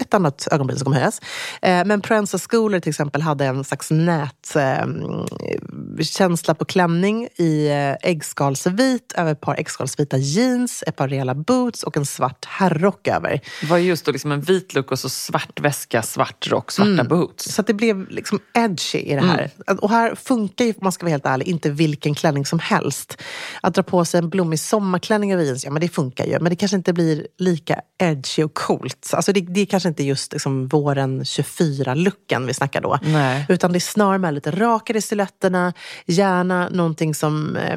ett 0.00 0.14
annat 0.14 0.48
ögonbryn 0.50 0.78
som 0.78 0.84
kommer 0.84 0.96
höjas. 0.96 1.20
Eh, 1.62 1.84
men 1.84 2.00
Prensa 2.00 2.38
Schooler 2.38 2.80
till 2.80 2.90
exempel 2.90 3.22
hade 3.22 3.44
en 3.44 3.64
slags 3.64 3.90
nätkänsla 3.90 6.54
på 6.54 6.64
klänning 6.64 7.28
i 7.36 7.68
eh, 7.68 8.10
äggskalsvit 8.10 9.12
över 9.16 9.32
ett 9.32 9.40
par 9.40 9.54
äggskalsvita 9.54 10.16
jeans, 10.16 10.84
ett 10.86 10.96
par 10.96 11.08
rejäla 11.08 11.34
boots 11.34 11.82
och 11.82 11.96
en 11.96 12.06
svart 12.06 12.44
herrrock 12.44 13.08
över. 13.08 13.40
Det 13.60 13.66
var 13.66 13.78
just 13.78 14.04
då 14.04 14.12
liksom 14.12 14.32
en 14.32 14.40
vit 14.40 14.74
look 14.74 14.92
och 14.92 14.98
så 14.98 15.08
svart 15.08 15.60
väska, 15.60 16.02
svart 16.02 16.50
rock, 16.50 16.72
svarta 16.72 17.04
boots. 17.04 17.54
Så 17.54 17.62
det 17.62 17.74
blev 17.74 18.10
liksom 18.10 18.38
edgy 18.54 18.98
i 18.98 19.14
det 19.14 19.20
här. 19.20 19.50
Och 19.80 19.90
här 19.90 20.14
funkar 20.14 20.64
ju, 20.64 20.70
om 20.70 20.78
man 20.82 20.92
ska 20.92 21.04
vara 21.04 21.10
helt 21.10 21.26
ärlig, 21.26 21.48
inte 21.48 21.70
vilken 21.70 22.14
klänning 22.14 22.46
som 22.46 22.58
helst. 22.58 23.22
Att 23.60 23.74
dra 23.74 23.82
på 23.82 24.04
sig 24.04 24.18
en 24.18 24.30
blommig 24.30 24.60
sommarklänning 24.60 25.32
över 25.32 25.44
jeans, 25.44 25.64
ja 25.64 25.70
men 25.70 25.80
det 25.80 25.88
funkar 25.88 26.24
ju. 26.24 26.40
Men 26.40 26.50
det 26.50 26.56
kanske 26.56 26.76
inte 26.76 26.92
blir 26.92 27.26
lika 27.38 27.80
edgy 27.98 28.42
och 28.42 28.54
coolt. 28.54 29.10
Alltså 29.12 29.32
det, 29.32 29.40
det 29.56 29.62
är 29.62 29.66
kanske 29.66 29.88
inte 29.88 30.02
just 30.04 30.32
liksom 30.32 30.66
våren 30.68 31.22
24-looken 31.22 32.46
vi 32.46 32.54
snackar 32.54 32.80
då. 32.80 32.98
Nej. 33.02 33.46
Utan 33.48 33.72
det 33.72 33.78
är 33.78 33.80
snarare 33.80 34.18
med 34.18 34.34
lite 34.34 34.50
rakare 34.50 35.02
silhuetterna, 35.02 35.72
gärna 36.06 36.68
någonting 36.68 37.14
som 37.14 37.56
eh, 37.56 37.76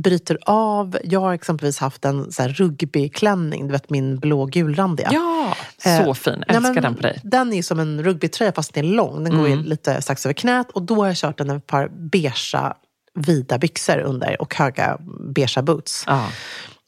bryter 0.00 0.38
av. 0.46 0.98
Jag 1.04 1.20
har 1.20 1.32
exempelvis 1.34 1.78
haft 1.78 2.04
en 2.04 2.32
så 2.32 2.42
här 2.42 2.48
rugbyklänning, 2.48 3.66
du 3.66 3.72
vet 3.72 3.90
min 3.90 4.18
blå-gulrandiga. 4.18 5.08
Ja, 5.12 5.54
så 5.82 5.88
Eh, 5.90 6.12
fin. 6.14 6.34
nej, 6.48 6.56
Älskar 6.56 6.72
men 6.74 6.82
den 6.82 6.94
på 6.94 7.02
dig. 7.02 7.20
Den 7.24 7.52
är 7.52 7.62
som 7.62 7.80
en 7.80 8.02
rugbytröja 8.04 8.52
fast 8.52 8.74
den 8.74 8.84
är 8.84 8.88
lång. 8.88 9.24
Den 9.24 9.32
går 9.38 9.46
Mm. 9.46 9.58
ju 9.60 9.64
lite 9.68 10.02
strax 10.02 10.26
över 10.26 10.34
knät 10.34 10.70
och 10.70 10.82
då 10.82 10.94
har 10.94 11.06
jag 11.06 11.16
kört 11.16 11.38
den 11.38 11.50
ett 11.50 11.66
par 11.66 11.88
beigea 11.88 12.74
vida 13.14 13.58
byxor 13.58 13.98
under 13.98 14.42
och 14.42 14.54
höga 14.54 14.98
beigea 15.34 15.62
boots. 15.62 16.04
Ja. 16.06 16.28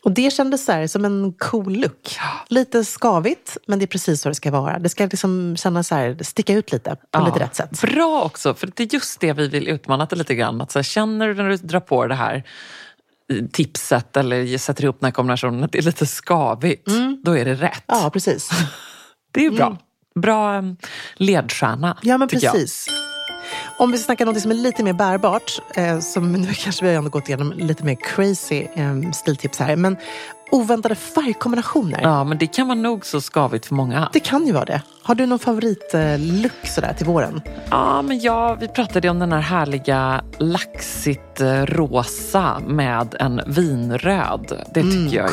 Och 0.04 0.12
det 0.12 0.32
kändes 0.32 0.64
så 0.64 0.72
här, 0.72 0.86
som 0.86 1.04
en 1.04 1.32
cool 1.32 1.72
look. 1.76 2.16
Lite 2.48 2.84
skavigt, 2.84 3.56
men 3.66 3.78
det 3.78 3.84
är 3.84 3.86
precis 3.86 4.20
så 4.20 4.28
det 4.28 4.34
ska 4.34 4.50
vara. 4.50 4.78
Det 4.78 4.88
ska 4.88 5.04
liksom 5.04 5.56
kännas 5.56 5.88
så 5.88 5.94
här, 5.94 6.16
sticka 6.22 6.52
ut 6.54 6.72
lite 6.72 6.90
på 6.90 7.06
Ja. 7.10 7.26
lite 7.26 7.38
rätt 7.44 7.54
sätt. 7.54 7.80
Bra 7.80 8.22
också, 8.22 8.54
för 8.54 8.66
det 8.76 8.82
är 8.82 8.94
just 8.94 9.20
det 9.20 9.32
vi 9.32 9.48
vill 9.48 9.68
utmana 9.68 10.06
till 10.06 10.18
lite 10.18 10.34
grann. 10.34 10.60
Att 10.60 10.70
så 10.72 10.78
här, 10.78 10.84
känner 10.84 11.28
du 11.28 11.34
när 11.34 11.48
du 11.48 11.56
drar 11.56 11.80
på 11.80 12.06
det 12.06 12.14
här 12.14 12.42
tipset 13.52 14.16
eller 14.16 14.58
sätter 14.58 14.84
ihop 14.84 14.96
den 15.00 15.06
här 15.06 15.12
kombinationen 15.12 15.64
att 15.64 15.72
det 15.72 15.78
är 15.78 15.82
lite 15.82 16.06
skavigt, 16.06 16.88
då 17.24 17.38
är 17.38 17.44
det 17.44 17.54
rätt. 17.54 17.84
Ja, 17.86 18.10
precis. 18.12 18.50
Det 19.34 19.46
är 19.46 19.50
bra. 19.50 19.76
Bra 20.14 20.56
eh, 20.56 20.62
ledstjärna, 21.16 21.98
Ja, 22.02 22.18
men 22.18 22.28
tycker 22.28 22.46
jag. 22.46 22.56
Om 23.76 23.92
vi 23.92 23.98
snackar 23.98 24.26
något 24.26 24.40
som 24.40 24.50
är 24.50 24.54
lite 24.54 24.82
mer 24.82 24.92
bärbart, 24.92 25.62
eh, 25.74 26.00
som 26.00 26.32
nu 26.32 26.54
kanske 26.54 26.84
vi 26.84 26.90
har 26.90 26.98
ändå 26.98 27.10
gått 27.10 27.28
igenom 27.28 27.52
lite 27.52 27.84
mer 27.84 27.94
crazy 27.94 28.66
eh, 28.74 29.10
stiltips 29.12 29.58
här, 29.58 29.76
men 29.76 29.96
oväntade 30.52 30.94
färgkombinationer. 30.94 32.00
Ja, 32.02 32.24
men 32.24 32.38
det 32.38 32.46
kan 32.46 32.66
vara 32.68 32.78
nog 32.78 33.06
så 33.06 33.20
skavigt 33.20 33.66
för 33.66 33.74
många. 33.74 34.08
Det 34.12 34.20
kan 34.20 34.46
ju 34.46 34.52
vara 34.52 34.64
det. 34.64 34.82
Har 35.04 35.14
du 35.14 35.26
någon 35.26 35.38
favoritlook 35.38 36.66
sådär 36.66 36.94
till 36.98 37.06
våren? 37.06 37.40
Ja, 37.70 38.02
men 38.02 38.20
ja, 38.20 38.56
vi 38.60 38.68
pratade 38.68 39.08
om 39.08 39.18
den 39.18 39.32
här 39.32 39.40
härliga 39.40 40.24
laxigt 40.38 41.40
eh, 41.40 41.62
rosa 41.66 42.60
med 42.66 43.14
en 43.20 43.40
vinröd. 43.46 44.52
Det 44.74 44.82
tycker 44.82 44.96
Mm, 44.96 45.12
jag 45.12 45.30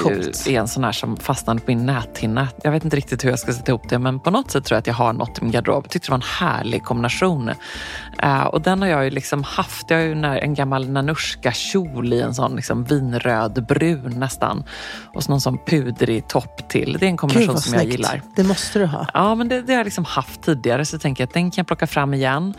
ju 0.48 0.56
är 0.56 0.60
en 0.60 0.68
sån 0.68 0.84
här 0.84 0.92
som 0.92 1.18
fastnade 1.18 1.60
på 1.60 1.66
min 1.68 1.86
näthinna. 1.86 2.48
Jag 2.64 2.72
vet 2.72 2.84
inte 2.84 2.98
riktigt 2.98 3.24
hur 3.26 3.30
jag 3.30 3.40
ska 3.40 3.54
sätta 3.54 3.72
ihop 3.72 3.90
det, 3.90 4.00
men 4.00 4.20
på 4.20 4.32
något 4.32 4.52
sätt 4.52 4.66
tror 4.66 4.76
jag 4.76 4.80
att 4.80 4.88
jag 4.88 4.94
har 4.94 5.14
något 5.14 5.38
i 5.38 5.42
min 5.42 5.52
garderob. 5.52 5.84
Jag 5.86 5.92
tyckte 5.92 6.08
det 6.08 6.12
var 6.12 6.18
en 6.18 6.48
härlig 6.50 6.84
kombination. 6.84 7.52
Eh, 8.24 8.44
och 8.46 8.62
den 8.62 8.82
har 8.82 8.90
jag 8.90 9.04
ju 9.04 9.10
liksom 9.10 9.44
haft. 9.44 9.90
Jag 9.90 9.98
har 9.98 10.04
ju 10.04 10.12
en 10.40 10.54
gammal 10.54 10.90
Nanushka-kjol 10.90 12.14
i 12.14 12.22
en 12.22 12.34
sån 12.34 12.56
liksom 12.56 12.84
vinröd 12.84 13.66
brun 13.68 14.14
nästan. 14.20 14.64
Och 15.14 15.24
så 15.24 15.32
någon 15.32 15.42
sån 15.42 15.58
pudrig 15.68 16.28
topp 16.28 16.70
till. 16.70 16.98
Det 17.00 17.06
är 17.06 17.10
en 17.10 17.18
kombination 17.18 17.58
som 17.62 17.74
jag 17.74 17.86
gillar. 17.86 18.22
Det 18.36 18.44
måste 18.44 18.80
du 18.80 18.86
ha. 18.86 19.08
Ja, 19.14 19.36
men 19.36 19.48
det, 19.50 19.62
det 19.62 19.74
har 19.74 19.78
jag 19.80 19.86
liksom 19.86 20.06
haft 20.06 20.42
tidigare 20.42 20.86
så 20.86 20.94
jag 20.96 21.02
tänker 21.02 21.24
att 21.24 21.34
den 21.34 21.52
kan 21.52 21.62
jag 21.62 21.68
plocka 21.68 21.88
fram 21.88 22.14
igen. 22.14 22.54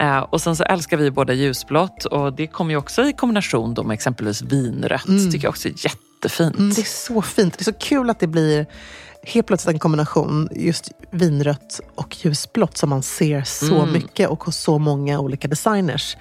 Eh, 0.00 0.18
och 0.18 0.40
sen 0.40 0.56
så 0.56 0.64
älskar 0.64 0.96
vi 0.96 1.10
båda 1.10 1.32
ljusblått 1.32 2.04
och 2.04 2.32
det 2.32 2.46
kommer 2.46 2.70
ju 2.70 2.76
också 2.76 3.02
i 3.04 3.12
kombination 3.12 3.74
då 3.74 3.82
med 3.82 3.94
exempelvis 3.94 4.42
vinrött. 4.42 5.06
tycker 5.32 5.44
jag 5.44 5.50
också 5.50 5.68
är 5.68 5.74
jättefint. 5.84 6.58
Mm, 6.58 6.74
det 6.74 6.80
är 6.80 6.84
så 7.06 7.22
fint. 7.22 7.58
Det 7.58 7.62
är 7.62 7.64
så 7.64 7.72
kul 7.72 8.10
att 8.10 8.20
det 8.20 8.26
blir 8.26 8.66
helt 9.22 9.46
plötsligt 9.46 9.72
en 9.74 9.78
kombination, 9.78 10.48
just 10.52 10.90
vinrött 11.10 11.80
och 11.94 12.16
ljusblått 12.24 12.76
som 12.76 12.90
man 12.90 13.02
ser 13.02 13.42
så 13.44 13.74
Mm. 13.80 13.92
mycket 13.92 14.28
och 14.28 14.44
hos 14.44 14.56
så 14.56 14.78
många 14.78 15.20
olika 15.20 15.48
designers. 15.48 16.16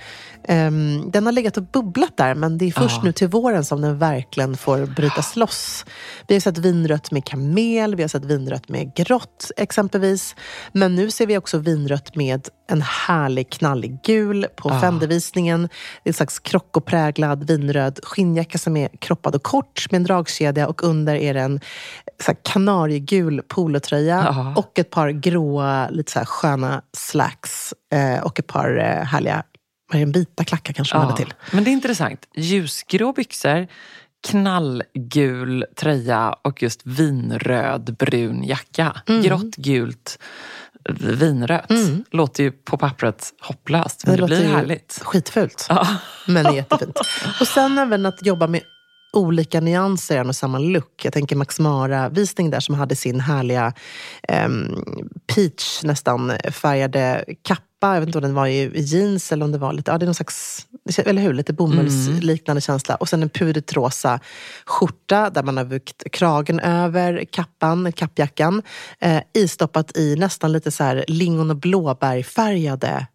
Ehm, 0.48 1.12
den 1.12 1.26
har 1.26 1.32
legat 1.34 1.58
och 1.58 1.64
bubblat 1.64 2.18
där, 2.18 2.36
men 2.36 2.58
det 2.58 2.66
är 2.66 2.72
först 2.72 2.96
Ja. 2.98 3.04
nu 3.04 3.12
till 3.12 3.28
våren 3.28 3.66
som 3.66 3.82
den 3.82 3.98
verkligen 4.00 4.58
får 4.58 4.86
brytas 4.86 5.36
loss. 5.36 5.86
Vi 6.28 6.36
har 6.36 6.40
sett 6.40 6.58
vinrött 6.58 7.12
med 7.12 7.26
kamel, 7.26 7.96
vi 7.96 8.04
har 8.04 8.08
sett 8.08 8.26
vinrött 8.26 8.70
med 8.70 8.96
grått 8.96 9.52
exempelvis. 9.58 10.36
Men 10.72 10.96
nu 10.96 11.12
ser 11.12 11.28
vi 11.28 11.38
också 11.38 11.58
vinrött 11.58 12.16
med 12.16 12.48
en 12.68 12.82
härlig 12.82 13.50
knallig 13.50 14.00
gul 14.04 14.46
på 14.56 14.70
Ja. 14.70 14.80
Fendervisningen. 14.82 15.62
Det 16.04 16.08
är 16.08 16.10
en 16.10 16.14
slags 16.14 16.40
krockopräglad 16.40 17.48
vinröd 17.48 18.00
skinnjacka 18.04 18.58
som 18.58 18.78
är 18.78 18.90
kroppad 19.00 19.36
och 19.36 19.44
kort 19.44 19.92
med 19.92 19.98
en 19.98 20.04
dragkedja 20.04 20.68
och 20.68 20.84
under 20.84 21.16
är 21.16 21.34
det 21.34 21.42
en 21.42 21.60
så 22.24 22.32
här 22.32 22.38
kanariegul 22.44 23.42
polotröja 23.48 24.24
Ja. 24.26 24.54
och 24.58 24.80
ett 24.80 24.90
par 24.90 25.10
gråa, 25.10 25.90
lite 25.90 26.12
så 26.12 26.20
här 26.20 26.26
sköna 26.26 26.82
slacks 26.98 27.74
eh, 27.94 28.24
och 28.24 28.40
ett 28.40 28.48
par 28.48 28.78
eh, 28.78 29.06
härliga 29.06 29.44
det, 29.92 30.06
vita 30.06 30.44
klackar 30.44 30.74
kanske 30.74 30.96
de 30.96 31.02
hade 31.06 31.18
till. 31.18 31.34
Men 31.52 31.64
det 31.64 31.70
är 31.70 31.72
intressant. 31.74 32.28
Ljusgrå 32.36 33.14
byxor, 33.14 33.68
knallgul 34.28 35.66
tröja 35.76 36.36
och 36.42 36.64
just 36.64 36.82
vinröd 36.84 37.96
brun 38.00 38.44
jacka. 38.44 39.02
Mm. 39.08 39.22
Grått, 39.22 39.56
gult, 39.56 40.20
vinrött. 41.00 41.72
Låter 42.12 42.44
ju 42.44 42.52
på 42.52 42.78
pappret 42.78 43.34
hopplöst, 43.42 44.06
men 44.06 44.16
det, 44.16 44.22
låter 44.22 44.36
blir 44.40 44.48
härligt. 44.48 45.00
Skitfult, 45.04 45.66
Ja. 45.70 45.88
men 46.28 46.46
är 46.46 46.52
jättefint. 46.56 47.00
Och 47.42 47.48
sen 47.48 47.78
även 47.78 48.06
att 48.06 48.26
jobba 48.26 48.48
med 48.48 48.62
olika 49.16 49.62
nyanser 49.62 50.18
en 50.18 50.30
och 50.30 50.36
samma 50.36 50.60
look. 50.60 51.06
Jag 51.06 51.14
tänker 51.14 51.36
Max 51.36 51.60
Mara-visning 51.60 52.50
där 52.50 52.60
som 52.60 52.76
hade 52.76 52.96
sin 52.96 53.20
härliga 53.20 53.74
em, 54.28 54.84
peach 55.36 55.84
nästan 55.84 56.32
färgade 56.52 57.26
kappa. 57.42 57.66
Jag 57.82 58.00
vet 58.00 58.08
inte 58.08 58.18
om 58.18 58.22
den 58.22 58.34
var 58.34 58.48
i 58.48 58.82
jeans 58.82 59.32
eller 59.32 59.46
om 59.46 59.52
det 59.52 59.58
var 59.58 59.74
lite, 59.74 59.92
ja 59.92 59.98
det 59.98 60.04
är 60.04 60.08
någon 60.08 60.16
slags, 60.16 60.68
eller 60.98 61.22
hur, 61.22 61.34
lite 61.34 61.54
bomullsliknande 61.54 62.62
känsla. 62.62 62.96
Och 62.96 63.10
sen 63.10 63.24
en 63.24 63.30
pudret 63.30 63.74
rosa 63.74 64.20
skjorta 64.66 65.30
där 65.30 65.44
man 65.44 65.58
har 65.58 65.64
vikt 65.64 66.04
kragen 66.12 66.60
över 66.60 67.26
kappan, 67.32 67.92
kappjackan. 67.92 68.62
Eh, 69.00 69.22
istoppat 69.34 69.98
i 69.98 70.16
nästan 70.16 70.52
lite 70.52 70.72
så 70.72 70.84
här 70.84 71.06
lingon 71.08 71.50
och 71.50 71.58
blåbärfärgade 71.58 73.08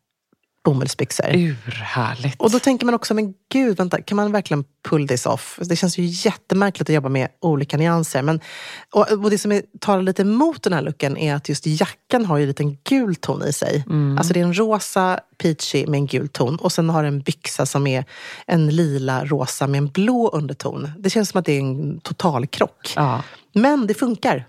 bomullsbyxor. 0.64 1.37
Urhärligt. 1.37 2.40
Och 2.40 2.51
då 2.51 2.59
tänker 2.59 2.87
man 2.87 2.94
också, 2.94 3.14
men 3.14 3.35
gud, 3.53 3.77
vänta, 3.77 4.03
kan 4.03 4.16
man 4.16 4.33
verkligen 4.33 4.64
pull 4.88 5.09
this 5.09 5.27
off? 5.27 5.59
Det 5.62 5.77
känns 5.77 5.99
ju 5.99 6.05
jättemärkligt 6.05 6.90
att 6.90 6.94
jobba 6.94 7.09
med 7.09 7.29
olika 7.40 7.77
nyanser. 7.77 8.23
Men, 8.23 8.40
och, 8.94 9.12
och 9.12 9.31
det 9.31 9.38
som 9.38 9.53
är, 9.53 9.62
talar 9.81 10.03
lite 10.03 10.23
emot 10.23 10.62
den 10.62 10.73
här 10.73 10.83
looken 10.83 11.16
är 11.16 11.35
att 11.35 11.49
just 11.49 11.66
jackan 11.66 12.25
har 12.25 12.37
ju 12.37 12.42
en 12.42 12.49
liten 12.49 12.77
gul 12.85 13.14
ton 13.14 13.42
i 13.42 13.53
sig. 13.53 13.85
Alltså 14.18 14.33
det 14.33 14.40
är 14.40 14.44
en 14.44 14.59
rosa 14.59 15.20
peachy 15.38 15.87
med 15.87 15.99
en 15.99 16.07
gul 16.07 16.29
ton 16.29 16.57
och 16.57 16.73
sen 16.73 16.90
har 16.90 17.05
en 17.05 17.20
byxa 17.20 17.66
som 17.66 17.87
är 17.87 18.05
en 18.46 18.70
lila 18.70 19.25
rosa 19.25 19.66
med 19.66 19.79
en 19.79 19.88
blå 19.88 20.29
underton. 20.29 20.90
Det 20.99 21.11
känns 21.11 21.29
som 21.29 21.38
att 21.38 21.46
det 21.46 21.53
är 21.53 21.61
en 21.61 22.01
total 22.01 22.46
krock. 22.46 22.92
Ja. 22.96 23.23
Men 23.55 23.87
det 23.87 23.94
funkar 23.94 24.46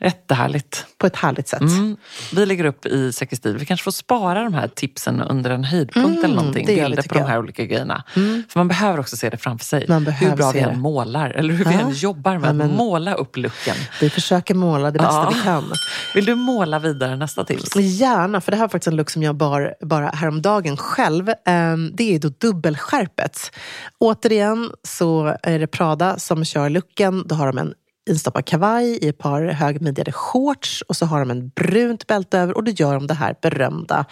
Jättehärligt. 0.00 0.86
på 0.98 1.06
ett 1.06 1.16
härligt 1.16 1.48
sätt. 1.48 1.60
Mm. 1.60 1.96
Vi 2.34 2.46
lägger 2.46 2.64
upp 2.64 2.86
i 2.86 3.12
Säkerstil. 3.12 3.56
Vi 3.58 3.66
kanske 3.66 3.84
får 3.84 3.90
spara 3.90 4.42
de 4.44 4.54
här 4.54 4.68
tipsen 4.68 5.20
under 5.22 5.50
en 5.50 5.64
höjdpunkt 5.64 6.08
Mm, 6.08 6.24
eller 6.24 6.36
någonting. 6.36 6.66
det 6.66 6.74
vi, 6.74 6.80
Bilder 6.80 6.96
på 6.96 7.02
tycker 7.02 7.14
de 7.14 7.20
jag. 7.20 7.28
här 7.28 7.38
olika 7.38 7.64
grejerna. 7.64 8.04
För 8.48 8.58
man 8.60 8.68
behöver 8.68 9.00
också 9.00 9.16
se 9.16 9.30
det 9.30 9.36
framför 9.36 9.64
sig. 9.64 9.86
Man 9.88 10.04
behöver 10.04 10.30
hur 10.30 10.36
bra 10.36 10.52
se 10.52 10.58
vi 10.58 10.64
än 10.64 10.80
målar 10.80 11.30
eller 11.30 11.54
hur 11.54 11.64
vi 11.64 11.72
Ja. 11.74 11.80
än 11.80 11.90
jobbar 11.92 12.38
med 12.38 12.48
Ja, 12.48 12.52
men- 12.52 12.70
att 12.70 12.76
måla 12.76 13.14
upp 13.14 13.36
looken. 13.36 13.76
Vi 14.00 14.10
försöker 14.10 14.54
måla 14.54 14.90
det 14.90 14.98
bästa 14.98 15.14
Ja. 15.14 15.32
vi 15.34 15.40
kan. 15.42 15.64
Vill 16.14 16.24
du 16.24 16.34
måla 16.34 16.78
vidare 16.78 17.16
nästa 17.16 17.44
tips? 17.44 17.76
Gärna, 17.76 18.40
för 18.40 18.50
det 18.52 18.56
här 18.56 18.64
var 18.64 18.68
faktiskt 18.68 18.88
en 18.88 18.96
look 18.96 19.10
som 19.10 19.22
jag 19.22 19.36
bar 19.36 19.74
bara 19.80 20.08
häromdagen 20.08 20.76
själv. 20.76 21.28
Ehm, 21.46 21.90
Det 21.94 22.14
är 22.14 22.18
då 22.18 22.28
dubbelskärpet. 22.28 23.50
Återigen 23.98 24.70
så 24.82 25.36
är 25.42 25.58
det 25.58 25.66
Prada 25.66 26.18
som 26.18 26.44
kör 26.44 26.68
looken. 26.70 27.24
Då 27.26 27.34
har 27.34 27.46
de 27.46 27.58
en 27.58 27.72
instoppad 28.06 28.44
kavaj 28.44 28.98
i 29.04 29.08
ett 29.08 29.18
par 29.18 29.42
högmidjade 29.42 30.12
shorts 30.12 30.82
och 30.82 30.96
så 30.96 31.06
har 31.06 31.20
de 31.20 31.30
en 31.30 31.48
brunt 31.48 32.06
bälte 32.06 32.38
över 32.38 32.56
och 32.56 32.64
då 32.64 32.70
gör 32.70 32.94
de 32.94 33.06
det 33.06 33.14
här 33.14 33.34
berömda 33.42 34.04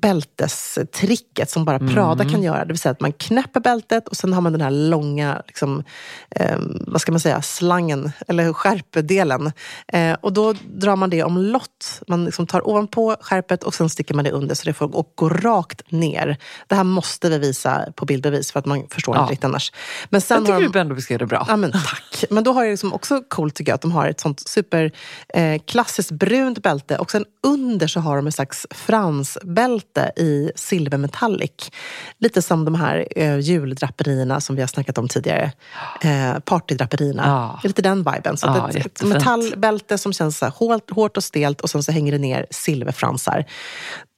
bältestricket 0.00 1.50
som 1.50 1.64
bara 1.64 1.78
Prada 1.78 2.24
kan 2.24 2.42
göra. 2.42 2.64
Det 2.64 2.72
vill 2.72 2.78
säga 2.78 2.92
att 2.92 3.00
man 3.00 3.12
knäpper 3.12 3.60
bältet 3.60 4.08
och 4.08 4.16
sen 4.16 4.32
har 4.32 4.40
man 4.40 4.52
den 4.52 4.60
här 4.60 4.70
långa, 4.70 5.42
liksom, 5.46 5.84
eh, 6.30 6.56
vad 6.86 7.00
ska 7.00 7.12
man 7.12 7.20
säga, 7.20 7.42
slangen, 7.42 8.12
eller 8.28 8.52
skärpedelen. 8.52 9.52
Eh, 9.88 10.16
och 10.20 10.32
då 10.32 10.54
drar 10.74 10.96
man 10.96 11.10
det 11.10 11.22
om 11.22 11.38
lott. 11.38 12.02
Man 12.08 12.24
liksom 12.24 12.46
tar 12.46 12.68
ovanpå 12.68 13.16
skärpet 13.20 13.62
och 13.64 13.74
sen 13.74 13.88
sticker 13.88 14.14
man 14.14 14.24
det 14.24 14.30
under 14.30 14.54
så 14.54 14.64
det 14.64 14.72
får 14.72 14.96
och 14.96 15.12
gå 15.14 15.28
rakt 15.28 15.90
ner. 15.92 16.36
Det 16.66 16.74
här 16.74 16.84
måste 16.84 17.28
vi 17.30 17.38
visa 17.38 17.92
på 17.96 18.04
bildbevis 18.04 18.52
för 18.52 18.58
att 18.58 18.66
man 18.66 18.86
förstår 18.90 19.16
Ja. 19.16 19.20
inte 19.22 19.32
riktigt 19.32 19.44
annars. 19.44 19.72
Men 20.10 20.20
sen 20.20 20.34
Jag 20.36 20.44
tycker 20.44 20.54
har 20.54 20.60
de, 20.60 20.68
du 20.72 20.78
ändå 20.78 20.94
beskrev 20.94 21.18
det 21.18 21.26
bra. 21.26 21.46
Ja, 21.48 21.56
men 21.56 21.72
tack. 21.72 22.24
Men 22.30 22.44
då 22.44 22.52
har 22.52 22.64
jag 22.64 22.70
liksom 22.70 22.92
också 22.92 23.22
coolt 23.28 23.54
tycker 23.54 23.72
jag 23.72 23.74
att 23.74 23.82
de 23.82 23.92
har 23.92 24.08
ett 24.08 24.20
sånt 24.20 24.48
super 24.48 24.92
eh, 25.34 25.60
brunt 26.10 26.62
bälte 26.62 26.96
och 26.98 27.10
sen 27.10 27.24
under 27.42 27.86
så 27.86 28.00
har 28.00 28.16
de 28.16 28.26
ett 28.26 28.34
slags 28.34 28.66
fransbälte 29.52 30.12
i 30.16 30.52
silvermetallic. 30.54 31.70
Lite 32.18 32.42
som 32.42 32.64
de 32.64 32.74
här 32.74 33.06
eh, 33.16 33.38
juldraperierna 33.38 34.40
som 34.40 34.56
vi 34.56 34.62
har 34.62 34.66
snackat 34.66 34.98
om 34.98 35.08
tidigare. 35.08 35.52
Eh, 36.02 36.38
partydraperierna. 36.38 37.22
Ja. 37.26 37.60
Lite 37.64 37.82
den 37.82 37.98
viben. 37.98 38.36
Så 38.36 38.46
Ja, 38.46 38.70
ett, 38.74 39.02
metallbälte 39.02 39.98
som 39.98 40.12
känns 40.12 40.38
så 40.38 40.44
här 40.44 40.52
hårt, 40.52 40.90
hårt 40.90 41.16
och 41.16 41.24
stelt 41.24 41.60
och 41.60 41.70
sen 41.70 41.82
så 41.82 41.92
hänger 41.92 42.12
det 42.12 42.18
ner 42.18 42.46
silverfransar. 42.50 43.44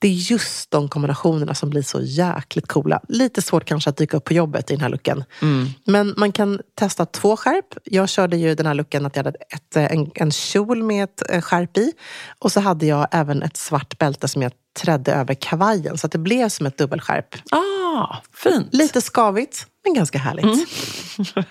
Det 0.05 0.09
är 0.09 0.31
just 0.33 0.71
de 0.71 0.89
kombinationerna 0.89 1.55
som 1.55 1.71
blir 1.71 1.83
så 1.83 2.01
jäkligt 2.03 2.69
coola. 2.69 3.01
Lite 3.09 3.43
svårt 3.43 3.65
kanske 3.65 3.91
att 3.91 3.97
dyka 3.97 4.17
upp 4.17 4.25
på 4.25 4.35
jobbet 4.35 4.71
i 4.71 4.75
den 4.75 4.83
här 4.83 4.89
looken. 4.89 5.25
Men 5.85 6.15
man 6.17 6.33
kan 6.33 6.61
testa 6.75 7.07
två 7.07 7.37
skärp. 7.37 7.65
Jag 7.85 8.09
körde 8.09 8.37
ju 8.37 8.55
den 8.55 8.67
här 8.67 8.75
looken 8.75 9.07
att 9.07 9.17
jag 9.17 9.25
hade 9.25 9.39
ett, 9.39 9.77
eh, 9.77 9.93
en, 9.93 10.11
en 10.15 10.31
kjol 10.31 10.83
med 10.83 11.05
ett 11.05 11.23
eh, 11.31 11.41
skärp 11.41 11.77
i. 11.77 11.93
Och 12.39 12.53
så 12.53 12.61
hade 12.61 12.87
jag 12.87 13.09
även 13.11 13.43
ett 13.43 13.57
svart 13.57 13.99
bälte 13.99 14.29
som 14.29 14.43
jag 14.43 14.53
trädde 14.81 15.13
över 15.13 15.35
kavajen. 15.35 15.99
Så 15.99 16.07
att 16.07 16.13
det 16.13 16.19
blev 16.19 16.49
som 16.49 16.67
ett 16.67 16.79
dubbelskärp. 16.79 17.35
Ah, 17.51 18.17
fint. 18.35 18.75
Lite 18.75 19.01
skavigt, 19.01 19.67
men 19.85 19.95
ganska 19.95 20.19
härligt. 20.19 20.69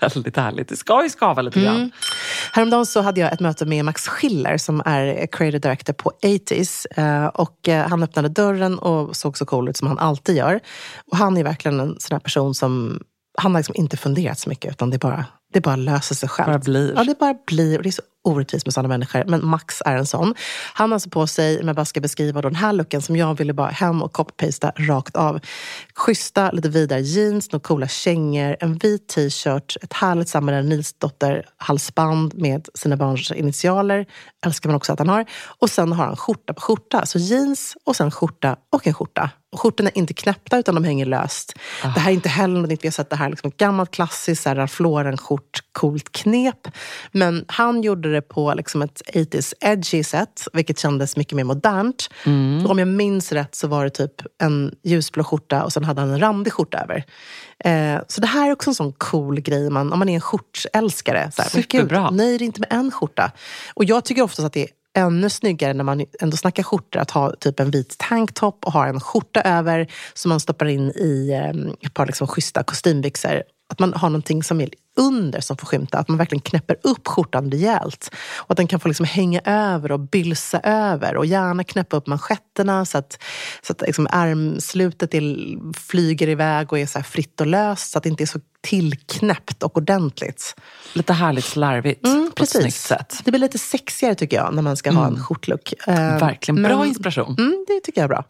Väldigt 0.00 0.36
härligt. 0.36 0.68
Det 0.68 0.76
ska 0.76 1.02
ju 1.02 1.10
skava 1.10 1.42
lite 1.42 1.60
Mm. 1.60 1.74
grann. 1.74 1.90
Häromdagen 2.52 2.86
så 2.86 3.00
hade 3.00 3.20
jag 3.20 3.32
ett 3.32 3.40
möte 3.40 3.66
med 3.66 3.84
Max 3.84 4.08
Schiller 4.08 4.58
som 4.58 4.82
är 4.84 5.26
creative 5.32 5.58
director 5.58 5.92
på 5.92 6.12
80s. 6.22 6.86
Eh, 6.96 7.26
Och 7.26 7.68
eh, 7.68 7.88
han 7.88 8.02
öppnade 8.02 8.28
dörren 8.28 8.78
och 8.78 9.16
såg 9.16 9.38
så 9.38 9.46
cool 9.46 9.68
ut 9.68 9.76
som 9.76 9.88
han 9.88 9.98
alltid 9.98 10.36
gör. 10.36 10.60
Och 11.10 11.16
han 11.16 11.36
är 11.36 11.44
verkligen 11.44 11.80
en 11.80 11.96
sån 12.00 12.14
här 12.14 12.20
person 12.20 12.54
som 12.54 13.00
han 13.38 13.52
har 13.54 13.58
liksom 13.60 13.74
inte 13.78 13.96
funderat 13.96 14.38
så 14.38 14.48
mycket 14.48 14.70
utan 14.70 14.90
det 14.90 14.98
bara, 14.98 15.24
det 15.52 15.60
bara 15.60 15.76
löser 15.76 16.14
sig 16.14 16.28
själv. 16.28 16.46
Bara 16.46 16.58
blir. 16.58 16.92
Ja, 16.96 17.04
det 17.04 17.18
bara 17.18 17.34
blir. 17.46 17.76
Och 17.76 17.82
det 17.82 17.88
är 17.88 17.90
så 17.90 18.02
orättvist 18.24 18.66
med 18.66 18.74
sådana 18.74 18.88
människor. 18.88 19.24
Men 19.26 19.46
Max 19.46 19.82
är 19.84 19.96
en 19.96 20.06
sån. 20.06 20.34
Han 20.74 20.90
har 20.90 20.94
alltså 20.94 21.10
på 21.10 21.26
sig, 21.26 21.60
om 21.60 21.66
jag 21.66 21.76
bara 21.76 21.84
ska 21.84 22.00
beskriva 22.00 22.42
då 22.42 22.48
den 22.48 22.56
här 22.56 22.72
looken 22.72 23.02
som 23.02 23.16
jag 23.16 23.38
ville 23.38 23.52
bara 23.52 23.68
hem 23.68 24.02
och 24.02 24.12
copy-pasta 24.12 24.72
rakt 24.76 25.16
av. 25.16 25.40
Schyssta, 25.94 26.50
lite 26.50 26.68
vidare 26.68 27.00
jeans, 27.00 27.52
några 27.52 27.62
coola 27.62 27.88
kängor, 27.88 28.56
en 28.60 28.78
vit 28.78 29.08
t-shirt, 29.08 29.76
ett 29.82 29.92
härligt 29.92 30.28
Samuel 30.28 30.68
Nilsdotter 30.68 31.46
halsband 31.56 32.34
med 32.34 32.68
sina 32.74 32.96
barns 32.96 33.30
initialer. 33.30 34.06
Älskar 34.46 34.68
man 34.68 34.76
också 34.76 34.92
att 34.92 34.98
han 34.98 35.08
har. 35.08 35.26
Och 35.58 35.70
sen 35.70 35.92
har 35.92 36.06
han 36.06 36.16
skjorta 36.16 36.54
på 36.54 36.60
skjorta. 36.60 37.06
Så 37.06 37.18
jeans 37.18 37.76
och 37.84 37.96
sen 37.96 38.10
skjorta 38.10 38.56
och 38.72 38.86
en 38.86 38.94
skjorta. 38.94 39.30
Skjortorna 39.56 39.90
är 39.90 39.98
inte 39.98 40.14
knäppta 40.14 40.58
utan 40.58 40.74
de 40.74 40.84
hänger 40.84 41.06
löst. 41.06 41.54
Det 41.82 42.00
här 42.00 42.10
är 42.10 42.14
inte 42.14 42.28
heller 42.28 42.60
något 42.60 42.70
vi 42.70 42.88
har 42.88 42.92
sett. 42.92 43.10
Det 43.10 43.16
här 43.16 43.26
är 43.26 43.30
liksom 43.30 43.52
gammalt 43.56 43.90
klassiskt 43.90 44.46
Ralph 44.46 44.82
Lauren-skjort, 44.82 45.60
coolt 45.72 46.12
knep. 46.12 46.68
Men 47.12 47.44
han 47.48 47.82
gjorde 47.82 48.08
det 48.14 48.22
på 48.22 48.54
liksom 48.54 48.82
ett 48.82 49.02
80s 49.14 49.54
edgy 49.60 50.04
sätt, 50.04 50.48
vilket 50.52 50.78
kändes 50.78 51.16
mycket 51.16 51.36
mer 51.36 51.44
modernt. 51.44 52.08
Och 52.64 52.70
om 52.70 52.78
jag 52.78 52.88
minns 52.88 53.32
rätt 53.32 53.54
så 53.54 53.68
var 53.68 53.84
det 53.84 53.90
typ 53.90 54.12
en 54.42 54.74
ljusblå 54.82 55.24
skjorta 55.24 55.64
och 55.64 55.72
sen 55.72 55.84
hade 55.84 56.00
han 56.00 56.10
en 56.10 56.20
randig 56.20 56.52
skjorta 56.52 56.78
över. 56.78 57.04
Eh, 57.64 58.02
så 58.08 58.20
det 58.20 58.26
här 58.26 58.48
är 58.48 58.52
också 58.52 58.70
en 58.70 58.74
sån 58.74 58.92
cool 58.92 59.40
grej 59.40 59.70
man, 59.70 59.92
om 59.92 59.98
man 59.98 60.08
är 60.08 60.14
en 60.14 60.20
skjortälskare. 60.20 61.30
Så 61.32 61.42
här, 61.42 61.50
men 61.54 61.62
Superbra. 61.62 62.08
Gud, 62.10 62.16
nöj 62.16 62.38
dig 62.38 62.46
inte 62.46 62.60
med 62.60 62.72
en 62.72 62.90
skjorta. 62.90 63.32
Och 63.74 63.84
jag 63.84 64.04
tycker 64.04 64.22
oftast 64.22 64.46
att 64.46 64.52
det 64.52 64.62
är 64.62 64.70
ännu 64.94 65.30
snyggare 65.30 65.72
när 65.72 65.84
man 65.84 66.04
ändå 66.20 66.36
snackar 66.36 66.62
skjortor 66.62 67.00
att 67.00 67.10
ha 67.10 67.32
typ 67.40 67.60
en 67.60 67.70
vit 67.70 67.98
tanktop 67.98 68.64
och 68.64 68.72
ha 68.72 68.86
en 68.86 69.00
skjorta 69.00 69.40
över 69.40 69.92
som 70.14 70.28
man 70.28 70.40
stoppar 70.40 70.66
in 70.66 70.90
i 70.90 71.30
eh, 71.30 71.86
ett 71.86 71.94
par 71.94 72.06
liksom 72.06 72.26
schyssta 72.26 72.62
kostymbyxor. 72.62 73.42
Att 73.68 73.78
man 73.78 73.94
har 73.94 74.08
någonting 74.08 74.42
som 74.42 74.60
är 74.60 74.68
under 74.96 75.40
som 75.40 75.56
får 75.56 75.66
skymta. 75.66 75.98
Att 75.98 76.08
man 76.08 76.18
verkligen 76.18 76.40
knäpper 76.40 76.76
upp 76.82 77.08
skjortan 77.08 77.50
rejält. 77.50 78.10
Och 78.36 78.50
att 78.50 78.56
den 78.56 78.66
kan 78.66 78.80
få 78.80 78.88
liksom 78.88 79.06
hänga 79.06 79.40
över 79.44 79.92
och 79.92 80.00
bylsa 80.00 80.60
över. 80.64 81.16
Och 81.16 81.26
gärna 81.26 81.64
knäppa 81.64 81.96
upp 81.96 82.06
manschetterna 82.06 82.84
så 82.84 82.98
att, 82.98 83.18
så 83.62 83.72
att 83.72 83.80
liksom 83.80 84.06
ärmslutet 84.10 85.14
är, 85.14 85.22
flyger 85.78 86.28
iväg 86.28 86.72
och 86.72 86.78
är 86.78 86.86
så 86.86 87.02
fritt 87.02 87.40
och 87.40 87.46
löst. 87.46 87.90
Så 87.90 87.98
att 87.98 88.02
det 88.04 88.08
inte 88.10 88.24
är 88.24 88.26
så 88.26 88.40
tillknäppt 88.60 89.62
och 89.62 89.76
ordentligt. 89.76 90.54
Lite 90.92 91.12
härligt 91.12 91.44
slarvigt 91.44 92.06
Mm, 92.06 92.30
på 92.36 92.42
ett 92.44 92.50
snyggt 92.50 92.76
sätt. 92.76 93.20
Det 93.24 93.30
blir 93.30 93.40
lite 93.40 93.58
sexigare 93.58 94.14
tycker 94.14 94.36
jag 94.36 94.54
när 94.54 94.62
man 94.62 94.76
ska 94.76 94.90
ha 94.92 95.06
en 95.06 95.22
skjortlook. 95.24 95.74
Eh, 95.86 95.94
Verkligen. 96.18 96.62
Bra 96.62 96.78
men- 96.78 96.88
inspiration. 96.88 97.34
Mm, 97.38 97.64
det 97.68 97.80
tycker 97.80 98.00
jag 98.00 98.04
är 98.04 98.08
bra. 98.08 98.24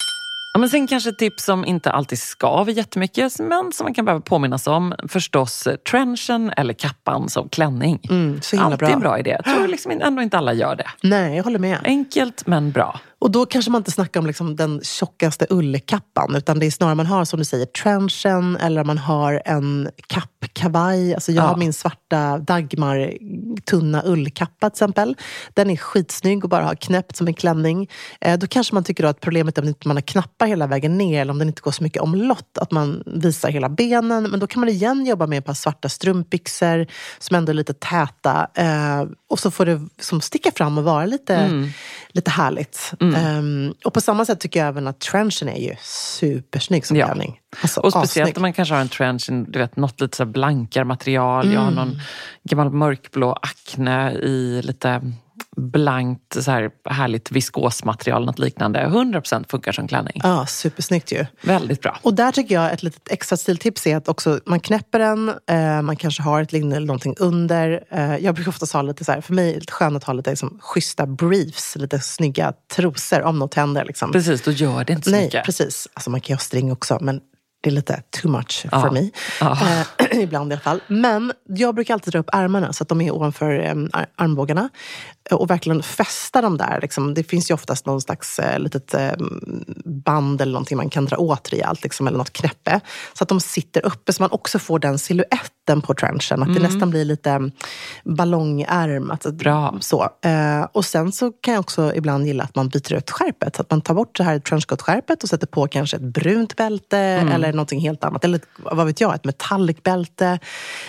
Ja, 0.54 0.60
men 0.60 0.68
sen 0.68 0.86
kanske 0.86 1.12
tips 1.12 1.44
som 1.44 1.64
inte 1.64 1.90
alltid 1.90 2.18
skaver 2.18 2.72
jättemycket 2.72 3.38
men 3.40 3.72
som 3.72 3.84
man 3.84 3.94
kan 3.94 4.04
behöva 4.04 4.20
påminnas 4.20 4.66
om. 4.66 4.94
Förstås 5.08 5.66
eh, 5.66 5.76
trenchen 5.76 6.52
eller 6.56 6.74
kappan 6.74 7.28
som 7.28 7.48
klänning. 7.48 8.00
Mm, 8.10 8.40
så 8.42 8.56
himla 8.56 8.66
Alltid 8.66 8.78
bra. 8.78 8.88
en 8.88 9.00
bra 9.00 9.18
idé. 9.18 9.36
Jag 9.44 9.54
tror 9.54 9.68
liksom 9.68 9.92
ändå 10.00 10.22
inte 10.22 10.38
alla 10.38 10.52
gör 10.52 10.76
det. 10.76 10.86
Nej, 11.02 11.36
jag 11.36 11.44
håller 11.44 11.58
med. 11.58 11.78
Enkelt 11.84 12.46
men 12.46 12.72
bra. 12.72 13.00
Och 13.24 13.30
då 13.30 13.46
kanske 13.46 13.70
man 13.70 13.80
inte 13.80 13.90
snackar 13.90 14.20
om 14.20 14.26
liksom 14.26 14.56
den 14.56 14.80
tjockaste 14.82 15.46
ullkappan 15.50 16.34
utan 16.36 16.58
det 16.58 16.66
är 16.66 16.70
snarare 16.70 16.94
man 16.94 17.06
har 17.06 17.24
som 17.24 17.38
du 17.38 17.44
säger 17.44 17.66
trenchen 17.66 18.56
eller 18.56 18.84
man 18.84 18.98
har 18.98 19.42
en 19.44 19.88
kappkavaj. 20.06 21.14
Alltså 21.14 21.32
jag 21.32 21.44
Ja. 21.44 21.48
har 21.48 21.56
min 21.56 21.72
svarta 21.72 22.38
Dagmar 22.38 23.12
tunna 23.70 24.02
ullkappa 24.06 24.70
till 24.70 24.74
exempel. 24.74 25.16
Den 25.54 25.70
är 25.70 25.76
skitsnygg 25.76 26.44
och 26.44 26.50
bara 26.50 26.64
har 26.64 26.74
knäppt 26.74 27.16
som 27.16 27.26
en 27.26 27.34
klänning. 27.34 27.90
Eh, 28.20 28.38
då 28.38 28.46
kanske 28.46 28.74
man 28.74 28.84
tycker 28.84 29.04
att 29.04 29.20
problemet 29.20 29.58
är 29.58 29.62
om 29.62 29.74
man 29.84 29.96
har 29.96 30.02
knappar 30.02 30.46
hela 30.46 30.66
vägen 30.66 30.98
ner 30.98 31.20
eller 31.20 31.32
om 31.32 31.38
den 31.38 31.48
inte 31.48 31.62
går 31.62 31.70
så 31.70 31.82
mycket 31.82 32.02
omlott. 32.02 32.58
Att 32.60 32.70
man 32.70 33.02
visar 33.06 33.48
hela 33.50 33.68
benen. 33.68 34.22
Men 34.30 34.40
då 34.40 34.46
kan 34.46 34.60
man 34.60 34.68
igen 34.68 35.06
jobba 35.06 35.26
med 35.26 35.38
ett 35.38 35.44
par 35.44 35.54
svarta 35.54 35.88
strumpbyxor 35.88 36.86
som 37.18 37.36
ändå 37.36 37.50
är 37.52 37.54
lite 37.54 37.74
täta. 37.74 38.46
Eh, 38.54 39.04
och 39.30 39.38
så 39.38 39.50
får 39.50 39.66
det 39.66 39.80
som 40.00 40.20
sticka 40.20 40.50
fram 40.54 40.78
och 40.78 40.84
vara 40.84 41.06
lite, 41.06 41.50
lite 42.12 42.30
härligt. 42.30 42.92
Mm. 43.00 43.13
Ehm, 43.16 43.74
och 43.84 43.94
på 43.94 44.00
samma 44.00 44.24
sätt 44.24 44.40
tycker 44.40 44.60
jag 44.60 44.68
även 44.68 44.86
att 44.86 45.00
trenchen 45.00 45.48
är 45.48 45.56
ju 45.60 45.74
supersnygg 45.82 46.86
som 46.86 46.96
Ja. 46.96 47.06
klänning. 47.06 47.40
Alltså, 47.62 47.80
Och 47.80 47.92
speciellt 47.92 48.26
assnygg. 48.26 48.36
om 48.36 48.42
man 48.42 48.52
kanske 48.52 48.74
har 48.74 48.80
en 48.80 48.88
trench, 48.88 49.28
i, 49.30 49.44
du 49.48 49.58
vet, 49.58 49.76
något 49.76 50.00
lite 50.00 50.16
så 50.16 50.24
blankare 50.24 50.84
material. 50.84 51.52
Jag 51.52 51.60
har 51.60 51.72
Mm. 51.72 51.88
någon 51.88 52.00
gammal 52.44 52.70
mörkblå 52.70 53.32
akne 53.32 54.12
i 54.12 54.62
lite 54.64 55.12
blankt, 55.56 56.42
så 56.44 56.50
här 56.50 56.70
härligt 56.90 57.30
viskosmaterial, 57.32 58.24
något 58.24 58.38
liknande. 58.38 58.86
100% 58.86 59.44
funkar 59.50 59.72
som 59.72 59.88
klänning. 59.88 60.20
Ja, 60.22 60.46
supersnyggt 60.46 61.12
ju. 61.12 61.26
Väldigt 61.42 61.80
bra. 61.80 61.98
Och 62.02 62.14
där 62.14 62.32
tycker 62.32 62.54
jag 62.54 62.72
ett 62.72 62.82
litet 62.82 63.08
extra 63.10 63.36
stiltips 63.36 63.86
är 63.86 63.96
att 63.96 64.08
också 64.08 64.40
man 64.46 64.60
knäpper 64.60 64.98
den, 64.98 65.28
eh, 65.28 65.82
man 65.82 65.96
kanske 65.96 66.22
har 66.22 66.42
ett 66.42 66.52
linne 66.52 66.76
eller 66.76 66.86
någonting 66.86 67.14
under. 67.18 67.84
Eh, 67.90 68.16
jag 68.16 68.34
brukar 68.34 68.48
ofta 68.48 68.66
ha 68.72 68.82
lite 68.82 69.04
så 69.04 69.12
här, 69.12 69.20
för 69.20 69.34
mig 69.34 69.54
är 69.54 69.60
det 69.60 69.70
skönt 69.70 69.96
att 69.96 70.04
ha 70.04 70.12
lite 70.12 70.30
liksom, 70.30 70.58
schyssta 70.60 71.06
briefs, 71.06 71.76
lite 71.76 72.00
snygga 72.00 72.52
trosor 72.76 73.22
om 73.22 73.38
något 73.38 73.54
händer. 73.54 73.84
Liksom. 73.84 74.12
Precis, 74.12 74.42
då 74.42 74.50
gör 74.50 74.84
det 74.84 74.92
inte 74.92 75.04
så 75.04 75.10
Nej, 75.10 75.24
mycket. 75.24 75.44
precis. 75.44 75.88
Alltså 75.94 76.10
man 76.10 76.20
kan 76.20 76.32
ju 76.32 76.34
ha 76.34 76.40
string 76.40 76.72
också, 76.72 76.98
men 77.00 77.20
det 77.64 77.70
är 77.70 77.72
lite 77.72 78.02
too 78.10 78.30
much 78.30 78.66
Ja. 78.72 78.80
for 78.80 78.90
me. 78.90 79.10
Ja. 79.40 79.58
Eh, 79.98 80.18
ibland 80.22 80.52
i 80.52 80.54
alla 80.54 80.60
fall. 80.60 80.80
Men 80.88 81.32
jag 81.48 81.74
brukar 81.74 81.94
alltid 81.94 82.12
dra 82.12 82.18
upp 82.18 82.28
ärmarna 82.32 82.72
så 82.72 82.82
att 82.82 82.88
de 82.88 83.00
är 83.00 83.10
ovanför 83.14 83.60
eh, 83.60 83.74
ar- 83.92 84.06
armbågarna. 84.16 84.68
Och 85.30 85.50
verkligen 85.50 85.82
fästa 85.82 86.42
dem 86.42 86.56
där. 86.56 86.78
Liksom. 86.82 87.14
Det 87.14 87.24
finns 87.24 87.50
ju 87.50 87.54
oftast 87.54 87.86
någon 87.86 88.00
slags 88.00 88.38
eh, 88.38 88.58
litet 88.58 88.94
eh, 88.94 89.12
band 89.84 90.40
eller 90.40 90.52
någonting 90.52 90.76
man 90.76 90.90
kan 90.90 91.04
dra 91.04 91.16
åt 91.16 91.52
rejält. 91.52 91.82
Liksom, 91.82 92.06
eller 92.06 92.18
något 92.18 92.32
knäppe. 92.32 92.80
Så 93.12 93.24
att 93.24 93.28
de 93.28 93.40
sitter 93.40 93.86
uppe 93.86 94.12
så 94.12 94.22
man 94.22 94.30
också 94.32 94.58
får 94.58 94.78
den 94.78 94.98
siluetten 94.98 95.48
på 95.82 95.94
trenchen. 95.94 96.42
Att 96.42 96.54
det 96.54 96.60
nästan 96.60 96.90
blir 96.90 97.04
lite 97.04 97.30
mm, 97.30 97.52
ballongärm. 98.04 99.10
Att, 99.10 99.22
Bra. 99.24 99.74
Så. 99.80 100.08
Eh, 100.24 100.66
och 100.72 100.84
sen 100.84 101.12
så 101.12 101.32
kan 101.32 101.54
jag 101.54 101.60
också 101.60 101.92
ibland 101.94 102.26
gilla 102.26 102.44
att 102.44 102.54
man 102.54 102.68
byter 102.68 102.92
ut 102.92 103.10
skärpet. 103.10 103.56
Så 103.56 103.62
att 103.62 103.70
man 103.70 103.80
tar 103.80 103.94
bort 103.94 104.16
det 104.18 104.24
här 104.24 104.38
trenchcoat-skärpet 104.38 105.22
och 105.22 105.28
sätter 105.28 105.46
på 105.46 105.66
kanske 105.68 105.96
ett 105.96 106.02
brunt 106.02 106.56
bälte 106.56 106.98
eller 106.98 107.52
någonting 107.52 107.80
helt 107.80 108.04
annat. 108.04 108.24
Eller 108.24 108.40
vad 108.58 108.86
vet 108.86 109.00
jag, 109.00 109.14
ett 109.14 109.24
metallic-bälte. 109.24 110.38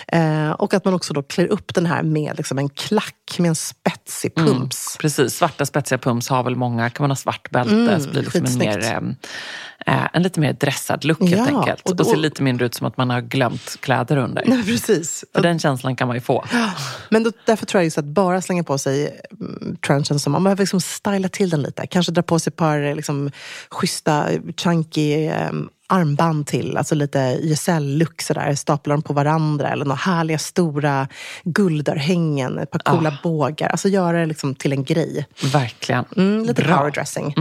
Eh, 0.08 0.50
och 0.50 0.74
att 0.74 0.84
man 0.84 0.94
också 0.94 1.14
då 1.14 1.22
klär 1.22 1.46
upp 1.46 1.74
den 1.74 1.86
här 1.86 2.02
med 2.02 2.32
liksom 2.36 2.58
en 2.58 2.68
klack 2.68 3.36
med 3.38 3.48
en 3.48 3.54
spetsig 3.54 4.34
pumps. 4.34 4.96
Precis, 5.00 5.34
svarta 5.34 5.66
spetsiga 5.66 5.98
pums 5.98 6.28
har 6.28 6.42
väl 6.42 6.56
många. 6.56 6.90
Kan 6.90 7.04
man 7.04 7.10
ha 7.10 7.16
svart 7.16 7.50
bälte 7.50 8.00
så 8.00 8.10
blir 8.10 8.22
det 8.22 8.34
liksom 8.34 8.44
en, 8.44 8.58
mer, 8.58 9.16
eh, 9.86 10.06
en 10.12 10.22
lite 10.22 10.40
mer 10.40 10.52
dressad 10.52 11.04
look 11.04 11.20
helt 11.20 11.50
Ja, 11.50 11.58
enkelt. 11.60 11.80
och 11.84 11.90
Och, 11.90 11.96
då- 11.96 12.04
ser 12.04 12.16
lite 12.16 12.42
mindre 12.42 12.66
ut 12.66 12.74
som 12.74 12.86
att 12.86 12.96
man 12.96 13.10
har 13.10 13.20
glömt 13.20 13.76
kläder 13.80 14.16
under. 14.16 14.44
Nej, 14.46 14.62
precis. 14.66 15.24
För 15.34 15.42
den 15.42 15.58
känslan 15.58 15.96
kan 15.96 16.08
man 16.08 16.16
ju 16.16 16.20
få. 16.20 16.44
Men 17.10 17.24
då, 17.24 17.32
därför 17.44 17.66
tror 17.66 17.78
jag 17.78 17.84
just 17.84 17.98
att 17.98 18.04
bara 18.04 18.42
slänga 18.42 18.64
på 18.64 18.78
sig 18.78 19.20
mm, 19.40 19.76
trenchen, 19.86 20.18
som 20.18 20.32
man 20.32 20.44
behöver 20.44 20.62
liksom 20.62 20.80
styla 20.80 21.28
till 21.28 21.50
den 21.50 21.62
lite. 21.62 21.86
Kanske 21.86 22.12
dra 22.12 22.22
på 22.22 22.38
sig 22.38 22.50
ett 22.50 22.56
par 22.56 22.94
liksom, 22.94 23.30
schyssta, 23.70 24.28
chunky 24.56 25.30
um, 25.30 25.68
armband 25.86 26.46
till. 26.46 26.76
Alltså 26.76 26.94
lite 26.94 27.18
YSL-look 27.42 28.22
sådär. 28.22 28.54
Stapla 28.54 28.94
dem 28.94 29.02
på 29.02 29.12
varandra. 29.12 29.68
Eller 29.68 29.84
några 29.84 29.96
härliga 29.96 30.38
stora 30.38 31.08
guldörhängen. 31.44 32.58
Ett 32.58 32.70
par 32.70 32.78
coola 32.78 33.18
bågar. 33.22 33.68
Alltså 33.68 33.88
göra 33.88 34.18
det 34.20 34.26
liksom 34.26 34.54
till 34.54 34.72
en 34.72 34.84
grej. 34.84 35.26
Verkligen. 35.52 36.04
Mm, 36.16 36.42
lite 36.44 36.62
Bra. 36.62 36.76
powerdressing. 36.76 37.34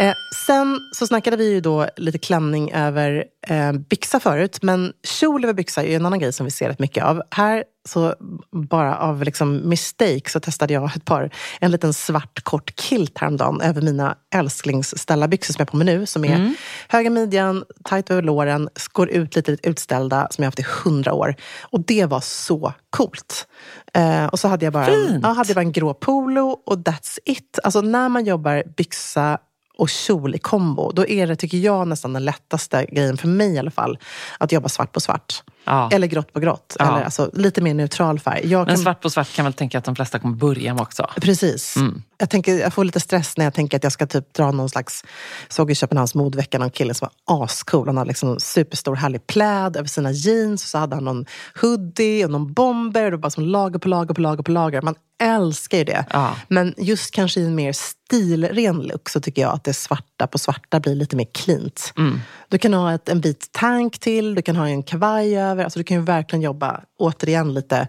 Eh, 0.00 0.14
sen 0.46 0.78
så 0.94 1.06
snackade 1.06 1.36
vi 1.36 1.50
ju 1.52 1.60
då 1.60 1.86
lite 1.96 2.18
klänning 2.18 2.72
över 2.72 3.24
eh, 3.48 3.72
byxa 3.72 4.20
förut. 4.20 4.58
Men 4.62 4.92
kjol 5.20 5.44
över 5.44 5.54
byxa 5.54 5.84
är 5.84 5.96
en 5.96 6.06
annan 6.06 6.18
grej 6.18 6.32
som 6.32 6.44
vi 6.44 6.50
ser 6.50 6.68
rätt 6.68 6.78
mycket 6.78 7.04
av. 7.04 7.22
Här, 7.30 7.64
så 7.90 8.14
bara 8.52 8.96
av 8.98 9.22
liksom 9.22 9.68
mistake, 9.68 10.30
så 10.30 10.40
testade 10.40 10.74
jag 10.74 10.96
ett 10.96 11.04
par, 11.04 11.30
en 11.60 11.70
liten 11.70 11.94
svart 11.94 12.44
kort 12.44 12.80
kilt 12.80 13.18
häromdagen 13.18 13.60
över 13.60 13.82
mina 13.82 14.16
älsklingsställarbyxor 14.34 15.52
som 15.52 15.60
jag 15.60 15.66
har 15.66 15.70
på 15.70 15.76
mig 15.76 15.86
nu. 15.86 16.06
Som 16.06 16.24
är 16.24 16.54
höga 16.88 17.10
midjan, 17.10 17.64
tajt 17.84 18.10
över 18.10 18.22
låren, 18.22 18.68
går 18.92 19.10
ut 19.10 19.36
lite 19.36 19.56
utställda, 19.62 20.28
som 20.30 20.42
jag 20.42 20.46
haft 20.46 20.58
i 20.58 20.66
hundra 20.84 21.12
år. 21.12 21.34
Och 21.60 21.80
det 21.80 22.06
var 22.06 22.20
så 22.20 22.72
coolt. 22.90 23.48
Eh, 23.94 24.26
och 24.26 24.38
så 24.38 24.48
hade 24.48 24.66
jag 24.66 24.72
bara 24.72 24.86
en, 24.86 25.20
ja, 25.22 25.28
hade 25.28 25.48
jag 25.48 25.56
bara 25.56 25.60
en 25.60 25.72
grå 25.72 25.94
polo 25.94 26.62
och 26.66 26.76
that's 26.76 27.18
it. 27.24 27.58
Alltså 27.62 27.80
när 27.80 28.08
man 28.08 28.24
jobbar 28.24 28.62
byxa 28.76 29.38
och 29.78 29.88
kjol 29.88 30.34
i 30.34 30.38
kombo, 30.38 30.92
då 30.92 31.06
är 31.06 31.26
det, 31.26 31.36
tycker 31.36 31.58
jag, 31.58 31.88
nästan 31.88 32.12
den 32.12 32.24
lättaste 32.24 32.84
grejen 32.84 33.16
för 33.16 33.28
mig 33.28 33.54
i 33.54 33.58
alla 33.58 33.70
fall. 33.70 33.98
Att 34.38 34.52
jobba 34.52 34.68
svart 34.68 34.92
på 34.92 35.00
svart. 35.00 35.42
Ja. 35.64 35.90
Eller 35.92 36.06
grått 36.06 36.32
på 36.32 36.40
grått. 36.40 36.76
Ja. 36.78 36.84
Eller 36.84 37.04
alltså, 37.04 37.30
lite 37.34 37.60
mer 37.60 37.74
neutral 37.74 38.20
färg. 38.20 38.40
Jag 38.46 38.66
Men 38.66 38.74
kan, 38.74 38.82
svart 38.82 39.00
på 39.00 39.10
svart 39.10 39.36
kan 39.36 39.44
väl 39.44 39.52
tänka 39.52 39.78
att 39.78 39.84
de 39.84 39.96
flesta 39.96 40.18
kommer 40.18 40.36
börja 40.36 40.74
med 40.74 40.82
också. 40.82 41.10
Precis. 41.20 41.76
Mm. 41.76 42.02
Jag, 42.18 42.30
tänker, 42.30 42.54
jag 42.54 42.74
får 42.74 42.84
lite 42.84 43.00
stress 43.00 43.36
när 43.36 43.44
jag 43.44 43.54
tänker 43.54 43.76
att 43.76 43.82
jag 43.82 43.92
ska 43.92 44.06
typ 44.06 44.34
dra 44.34 44.50
någon 44.50 44.68
slags... 44.68 45.04
såg 45.48 45.70
i 45.70 45.74
Köpenhamns 45.74 46.14
modevecka 46.14 46.58
någon 46.58 46.70
kille 46.70 46.94
som 46.94 47.08
var 47.26 47.42
ascool. 47.42 47.86
Han 47.86 47.96
hade 47.96 48.08
liksom 48.08 48.28
en 48.28 48.40
superstor 48.40 48.94
härlig 48.94 49.26
pläd 49.26 49.76
över 49.76 49.88
sina 49.88 50.12
jeans. 50.12 50.62
Och 50.62 50.68
så 50.68 50.78
hade 50.78 50.94
han 50.94 51.04
någon 51.04 51.26
hoodie 51.60 52.24
och 52.24 52.30
någon 52.30 52.52
bomber. 52.52 53.04
Och 53.04 53.10
det 53.10 53.16
var 53.16 53.22
bara 53.22 53.30
som 53.30 53.44
lager 53.44 53.78
på 53.78 53.88
lager 53.88 54.14
på 54.14 54.20
lager 54.20 54.42
på 54.42 54.52
lager. 54.52 54.82
Man 54.82 54.94
älskar 55.20 55.78
ju 55.78 55.84
det. 55.84 56.04
Ja. 56.10 56.36
Men 56.48 56.74
just 56.78 57.10
kanske 57.10 57.40
i 57.40 57.46
en 57.46 57.54
mer 57.54 57.72
stilren 57.72 58.82
look 58.82 59.08
så 59.08 59.20
tycker 59.20 59.42
jag 59.42 59.54
att 59.54 59.64
det 59.64 59.74
svarta 59.74 60.26
på 60.26 60.38
svarta 60.38 60.80
blir 60.80 60.94
lite 60.94 61.16
mer 61.16 61.26
cleant. 61.34 61.92
Mm. 61.96 62.20
Du 62.48 62.58
kan 62.58 62.74
ha 62.74 62.94
ett, 62.94 63.08
en 63.08 63.20
vit 63.20 63.48
tank 63.52 63.98
till, 63.98 64.34
du 64.34 64.42
kan 64.42 64.56
ha 64.56 64.68
en 64.68 64.82
kavaj 64.82 65.49
över. 65.50 65.64
Alltså 65.64 65.78
du 65.78 65.84
kan 65.84 65.96
ju 65.96 66.02
verkligen 66.02 66.42
jobba, 66.42 66.80
återigen, 66.98 67.54
lite 67.54 67.88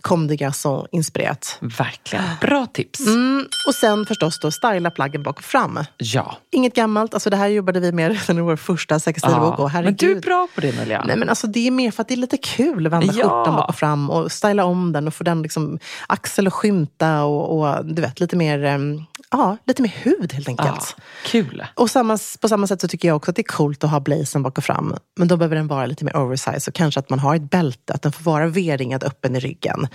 comme 0.00 0.36
des 0.36 0.66
inspirerat. 0.92 1.58
Verkligen. 1.60 2.24
Bra 2.40 2.66
tips. 2.66 3.06
Mm, 3.06 3.46
och 3.68 3.74
sen 3.74 4.06
förstås 4.06 4.40
då 4.40 4.50
styla 4.50 4.90
plaggen 4.90 5.22
bak 5.22 5.38
och 5.38 5.44
fram. 5.44 5.78
Ja. 5.96 6.36
Inget 6.52 6.74
gammalt, 6.74 7.14
alltså 7.14 7.30
det 7.30 7.36
här 7.36 7.48
jobbade 7.48 7.80
vi 7.80 7.92
med 7.92 8.12
redan 8.12 8.38
i 8.38 8.40
vår 8.40 8.56
första 8.56 9.00
sexstilbok. 9.00 9.54
ja. 9.58 9.70
Men 9.74 9.94
du 9.96 10.12
är 10.16 10.20
bra 10.20 10.48
på 10.54 10.60
det 10.60 10.76
Nelja. 10.76 11.04
Nej 11.06 11.16
men 11.16 11.28
alltså 11.28 11.46
det 11.46 11.66
är 11.66 11.70
mer 11.70 11.90
för 11.90 12.02
att 12.02 12.08
det 12.08 12.14
är 12.14 12.16
lite 12.16 12.36
kul 12.36 12.86
att 12.86 12.92
vända 12.92 13.06
Ja. 13.06 13.22
skjortan 13.22 13.56
bak 13.56 13.68
och 13.68 13.74
fram 13.76 14.10
och 14.10 14.32
styla 14.32 14.64
om 14.64 14.92
den 14.92 15.06
och 15.06 15.14
få 15.14 15.24
den 15.24 15.42
liksom 15.42 15.78
axel 16.06 16.46
och 16.46 16.54
skymta 16.54 17.24
och, 17.24 17.58
och 17.58 17.84
du 17.86 18.02
vet 18.02 18.20
lite 18.20 18.36
mer, 18.36 18.64
em, 18.64 19.02
ja, 19.38 19.56
lite 19.66 19.82
mer 19.82 19.94
hud 20.02 20.32
helt 20.32 20.48
ja. 20.48 20.50
enkelt. 20.50 20.96
Kul. 21.24 21.64
Och 21.74 21.90
samma, 21.90 22.18
på 22.40 22.48
samma 22.48 22.66
sätt 22.66 22.80
så 22.80 22.88
tycker 22.88 23.08
jag 23.08 23.16
också 23.16 23.30
att 23.30 23.36
det 23.36 23.42
är 23.42 23.56
coolt 23.56 23.84
att 23.84 23.90
ha 23.90 24.00
blazen 24.00 24.42
bak 24.42 24.58
och 24.58 24.64
fram. 24.64 24.94
Men 25.16 25.28
då 25.28 25.36
behöver 25.36 25.56
den 25.56 25.66
vara 25.66 25.86
lite 25.86 26.04
mer 26.04 26.16
oversize 26.16 26.70
och 26.70 26.74
kanske 26.74 27.00
att 27.00 27.10
man 27.10 27.18
har 27.18 27.36
ett 27.36 27.50
bälte, 27.50 27.92
att 27.92 28.02
den 28.02 28.12
får 28.12 28.22
vara 28.22 28.46
V-ringad 28.46 29.04
öppen 29.04 29.36
i 29.36 29.40
ryggen. 29.40 29.88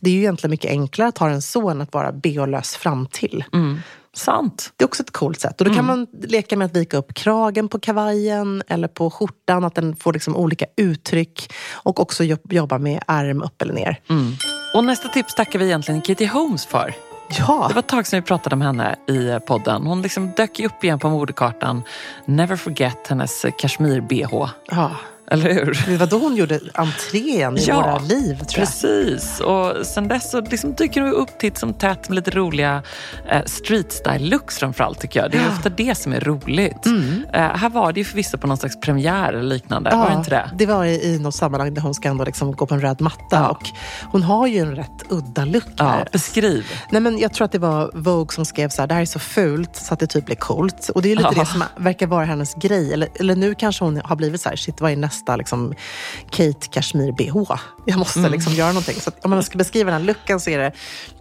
Det 0.00 0.10
är 0.10 0.14
ju 0.14 0.20
egentligen 0.20 0.50
mycket 0.50 0.70
enklare 0.70 1.08
att 1.08 1.18
ha 1.18 1.28
den 1.28 1.42
så 1.42 1.68
än 1.68 1.80
att 1.80 1.92
vara 1.92 2.12
bh-lös 2.12 2.76
fram 2.76 3.06
till. 3.06 3.44
Sant. 4.16 4.72
Det 4.76 4.84
är 4.84 4.86
också 4.86 5.02
ett 5.02 5.10
coolt 5.10 5.40
sätt. 5.40 5.60
Och 5.60 5.68
då 5.68 5.74
kan 5.74 5.84
man 5.86 6.06
leka 6.22 6.56
med 6.56 6.66
att 6.66 6.76
vika 6.76 6.96
upp 6.96 7.14
kragen 7.14 7.68
på 7.68 7.78
kavajen 7.78 8.62
eller 8.68 8.88
på 8.88 9.10
skjortan, 9.10 9.64
att 9.64 9.74
den 9.74 9.96
får 9.96 10.12
liksom 10.12 10.36
olika 10.36 10.66
uttryck. 10.76 11.52
Och 11.72 12.00
också 12.00 12.24
jobb- 12.24 12.52
jobba 12.52 12.78
med 12.78 13.02
ärm 13.08 13.42
upp 13.42 13.62
eller 13.62 13.74
ner. 13.74 14.00
Och 14.74 14.84
nästa 14.84 15.08
tips 15.08 15.34
tackar 15.34 15.58
vi 15.58 15.64
egentligen 15.64 16.02
Kitty 16.02 16.26
Holmes 16.26 16.66
för. 16.66 16.94
Ja, 17.28 17.64
Det 17.68 17.74
var 17.74 17.78
ett 17.78 17.86
tag 17.86 18.06
sedan 18.06 18.20
vi 18.20 18.26
pratade 18.26 18.54
om 18.54 18.60
henne 18.62 18.96
i 19.08 19.38
podden. 19.46 19.86
Hon 19.86 20.02
liksom 20.02 20.32
dök 20.36 20.60
upp 20.60 20.84
igen 20.84 20.98
på 20.98 21.08
modekartan. 21.08 21.82
Never 22.24 22.56
forget 22.56 23.08
hennes 23.08 23.44
kashmir-bh. 23.58 24.48
ja. 24.70 24.90
Eller 25.30 25.54
hur? 25.54 25.84
Det 25.88 25.96
var 25.96 26.06
då 26.06 26.18
hon 26.18 26.36
gjorde 26.36 26.60
entré 26.74 27.18
igen 27.18 27.58
i 27.58 27.64
Ja, 27.66 27.76
våra 27.80 27.98
liv, 27.98 28.34
tror 28.38 28.48
jag. 28.48 28.66
Precis. 28.68 29.40
Och 29.40 29.86
sen 29.86 30.08
dess 30.08 30.30
så 30.30 30.40
liksom 30.40 30.74
dyker 30.74 31.00
hon 31.00 31.12
upp 31.12 31.38
titt 31.38 31.58
som 31.58 31.74
tätt 31.74 32.08
med 32.08 32.16
lite 32.16 32.30
roliga 32.30 32.82
eh, 33.28 33.42
street 33.46 33.92
style 33.92 34.18
looks 34.30 34.58
framförallt 34.58 35.00
tycker 35.00 35.20
jag. 35.20 35.30
Det 35.30 35.38
är 35.38 35.48
ofta 35.48 35.68
det 35.68 35.94
som 35.94 36.12
är 36.12 36.20
roligt. 36.20 36.86
Mm. 36.86 37.24
Eh, 37.32 37.40
här 37.40 37.68
var 37.70 37.92
det 37.92 38.00
ju 38.00 38.04
förvisso 38.04 38.38
på 38.38 38.46
någon 38.46 38.56
slags 38.56 38.80
premiär 38.80 39.32
eller 39.32 39.42
liknande. 39.54 39.90
var 39.96 40.10
det 40.10 40.14
inte 40.16 40.30
det? 40.30 40.50
det 40.58 40.66
var 40.66 40.84
i, 40.84 41.04
i 41.14 41.18
något 41.18 41.34
sammanhang 41.34 41.74
där 41.74 41.82
hon 41.82 41.94
ska 41.94 42.08
ändå 42.08 42.24
liksom 42.24 42.52
gå 42.52 42.66
på 42.66 42.74
en 42.74 42.80
röd 42.80 43.00
matta. 43.00 43.24
Ja. 43.30 43.48
Och 43.48 43.68
hon 44.12 44.22
har 44.22 44.46
ju 44.46 44.58
en 44.58 44.76
rätt 44.76 45.02
udda 45.08 45.44
look 45.44 45.64
Ja, 45.76 45.84
här. 45.84 46.08
beskriv. 46.12 46.66
Nej, 46.90 47.00
men 47.00 47.18
jag 47.18 47.32
tror 47.34 47.44
att 47.44 47.52
det 47.52 47.58
var 47.58 47.90
Vogue 47.94 48.34
som 48.34 48.44
skrev 48.44 48.68
så 48.68 48.82
här, 48.82 48.86
det 48.86 48.94
här 48.94 49.00
är 49.02 49.06
så 49.06 49.18
fult 49.18 49.76
så 49.76 49.94
att 49.94 50.00
det 50.00 50.06
typ 50.06 50.26
blir 50.26 50.36
coolt. 50.36 50.88
Och 50.94 51.02
det 51.02 51.08
är 51.08 51.10
ju 51.10 51.16
lite 51.16 51.28
Ja. 51.34 51.40
det 51.40 51.46
som 51.46 51.64
verkar 51.76 52.06
vara 52.06 52.24
hennes 52.24 52.54
grej. 52.54 52.92
Eller, 52.92 53.08
eller 53.20 53.36
nu 53.36 53.54
kanske 53.54 53.84
hon 53.84 54.00
har 54.04 54.16
blivit 54.16 54.40
så 54.40 54.48
här, 54.48 54.56
shit 54.56 54.80
vad 54.80 54.92
är 54.92 54.96
nästa 54.96 55.13
liksom, 55.36 55.74
Kate 56.30 56.68
Kashmir 56.70 57.12
BH? 57.12 57.52
Jag 57.86 57.98
måste 57.98 58.18
Mm. 58.18 58.32
liksom 58.32 58.52
göra 58.52 58.68
någonting. 58.68 59.00
Så 59.00 59.08
att, 59.10 59.24
om 59.24 59.30
man 59.30 59.42
ska 59.42 59.58
beskriva 59.58 59.90
den 59.90 60.00
här 60.00 60.06
looken 60.06 60.40
så 60.40 60.50
är 60.50 60.58
det 60.58 60.72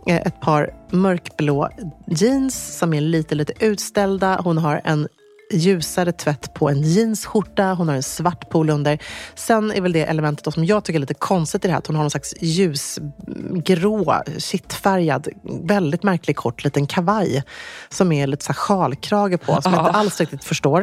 eh, 0.07 0.17
ett 0.27 0.41
par 0.41 0.69
mörkblå 0.91 1.69
jeans 2.07 2.77
som 2.77 2.93
är 2.93 3.01
lite, 3.01 3.35
lite 3.35 3.53
utställda. 3.65 4.41
Hon 4.43 4.57
har 4.57 4.81
en 4.83 5.07
ljusare 5.53 6.11
tvätt 6.11 6.53
på 6.53 6.69
en 6.69 6.81
jeansskjorta. 6.81 7.73
Hon 7.73 7.87
har 7.87 7.95
en 7.95 8.03
svart 8.03 8.49
polo 8.49 8.73
under. 8.73 8.99
Sen 9.35 9.71
är 9.71 9.81
väl 9.81 9.91
det 9.91 10.03
elementet 10.05 10.53
som 10.53 10.65
jag 10.65 10.83
tycker 10.83 10.97
är 10.97 11.01
lite 11.01 11.13
konstigt 11.13 11.65
i 11.65 11.67
det 11.67 11.71
här, 11.71 11.77
att 11.77 11.87
hon 11.87 11.95
har 11.95 12.03
någon 12.03 12.11
slags 12.11 12.33
ljusgrå, 12.41 14.23
kittfärgad, 14.37 15.27
väldigt 15.63 16.03
märklig 16.03 16.35
kort 16.35 16.63
liten 16.63 16.87
kavaj 16.87 17.43
som 17.89 18.11
är 18.11 18.27
lite 18.27 18.45
så 18.45 18.51
här 18.51 18.55
sjalkrage 18.59 19.41
på, 19.41 19.61
som 19.61 19.73
jag 19.73 19.81
inte 19.87 19.91
alls 19.97 20.19
riktigt 20.19 20.43
förstår, 20.43 20.81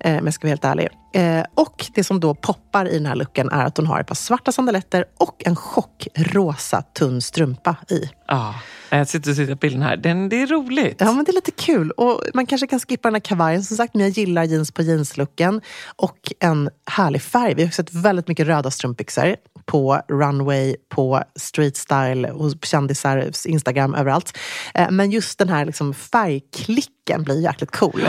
eh, 0.00 0.12
men 0.12 0.24
jag 0.24 0.34
ska 0.34 0.46
vara 0.46 0.50
helt 0.50 0.64
ärlig. 0.64 0.88
Eh, 1.12 1.44
och 1.54 1.86
det 1.94 2.04
som 2.04 2.20
då 2.20 2.34
poppar 2.34 2.88
i 2.88 2.94
den 2.94 3.06
här 3.06 3.14
looken 3.14 3.48
är 3.50 3.64
att 3.64 3.76
hon 3.76 3.86
har 3.86 4.00
ett 4.00 4.06
par 4.06 4.14
svarta 4.14 4.52
sandaletter 4.52 5.04
och 5.18 5.42
en 5.46 5.56
chockrosa 5.56 6.82
tunn 6.82 7.22
strumpa 7.22 7.76
i. 7.90 8.10
Ja, 8.26 8.54
jag 8.90 9.08
sitter 9.08 9.30
och 9.30 9.36
tittar 9.36 9.54
på 9.54 9.58
bilden 9.58 9.82
här. 9.82 9.96
Den, 9.96 10.28
det 10.28 10.42
är 10.42 10.46
roligt. 10.46 10.96
Ja, 10.98 11.12
men 11.12 11.24
det 11.24 11.30
är 11.30 11.34
lite 11.34 11.50
kul. 11.50 11.90
Och 11.90 12.22
man 12.34 12.46
kanske 12.46 12.66
kan 12.66 12.80
skippa 12.80 13.08
den 13.08 13.14
här 13.14 13.20
kavajen 13.20 13.62
som 13.62 13.76
sagt, 13.76 13.94
men 13.94 14.00
jag 14.00 14.10
gillar 14.10 14.44
jeans 14.44 14.72
på 14.72 14.82
jeanslooken. 14.82 15.60
Och 15.96 16.32
en 16.40 16.70
härlig 16.90 17.22
färg. 17.22 17.54
Vi 17.54 17.64
har 17.64 17.70
sett 17.70 17.94
väldigt 17.94 18.28
mycket 18.28 18.46
röda 18.46 18.70
strumpbyxor 18.70 19.36
på 19.66 20.00
runway, 20.08 20.76
på 20.88 21.22
street 21.36 21.76
style, 21.76 22.30
hos 22.30 22.64
kändisar, 22.64 23.30
Instagram, 23.46 23.94
överallt. 23.94 24.38
Eh, 24.74 24.90
Men 24.90 25.10
just 25.10 25.38
den 25.38 25.48
här 25.48 25.64
liksom 25.64 25.94
färgklicken 25.94 27.22
blir 27.22 27.40
jäkligt 27.42 27.70
cool. 27.70 28.08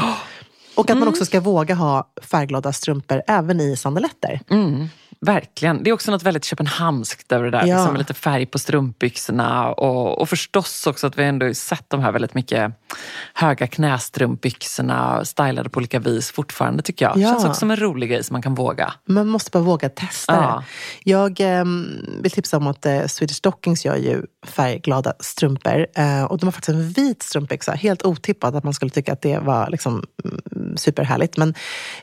Och 0.82 0.90
att 0.90 0.98
man 0.98 1.08
också 1.08 1.26
ska 1.26 1.40
våga 1.40 1.76
ha 1.76 2.12
färgglada 2.22 2.74
strumpor 2.74 3.22
även 3.28 3.62
i 3.62 3.78
sandaletter. 3.78 4.40
Mm, 4.50 4.88
verkligen. 5.26 5.84
Det 5.84 5.90
är 5.90 5.94
också 5.94 6.12
något 6.12 6.24
väldigt 6.24 6.46
köpenhamnskt 6.46 7.32
över 7.32 7.46
det 7.46 7.52
där. 7.52 7.66
Ja. 7.66 7.78
Liksom 7.78 7.96
lite 7.96 8.14
färg 8.14 8.46
på 8.46 8.60
strumpbyxorna. 8.60 9.72
Och, 9.72 10.22
och 10.22 10.30
förstås 10.30 10.88
också 10.88 11.08
att 11.08 11.18
vi 11.18 11.24
ändå 11.24 11.54
sett 11.54 11.86
de 11.88 12.00
här 12.00 12.12
väldigt 12.12 12.34
mycket 12.34 12.72
höga 13.34 13.68
knästrumpbyxorna 13.68 15.26
stylade 15.26 15.70
på 15.70 15.78
olika 15.78 16.00
vis 16.00 16.32
fortfarande 16.32 16.84
tycker 16.84 17.06
jag. 17.06 17.18
Ja. 17.18 17.30
Känns 17.30 17.46
också 17.46 17.60
som 17.60 17.72
en 17.72 17.78
rolig 17.78 18.10
grej 18.10 18.24
som 18.24 18.34
man 18.34 18.42
kan 18.42 18.56
våga. 18.56 18.94
Man 19.06 19.28
måste 19.28 19.52
bara 19.52 19.64
våga 19.64 19.90
testa 19.90 20.34
Ja. 20.34 20.64
det. 21.04 21.12
Jag 21.12 21.40
ehm, 21.40 22.06
vill 22.22 22.32
tipsa 22.32 22.58
om 22.58 22.68
att 22.68 22.86
eh, 22.86 23.06
Swedish 23.06 23.36
Stockings 23.36 23.86
gör 23.86 23.96
ju 23.96 24.26
färgglada 24.46 25.14
strumpor. 25.20 25.88
Eh, 25.96 26.24
och 26.24 26.38
de 26.38 26.46
har 26.46 26.52
faktiskt 26.52 26.70
en 26.70 26.90
vit 26.90 27.24
strumpbyxa. 27.24 27.72
Helt 27.72 28.06
otippat 28.06 28.56
att 28.56 28.64
man 28.64 28.74
skulle 28.74 28.92
tycka 28.92 29.14
att 29.14 29.22
det 29.22 29.40
var 29.40 29.70
liksom, 29.70 30.06
mm, 30.56 30.78
superhärligt. 30.78 31.38
Men 31.38 31.54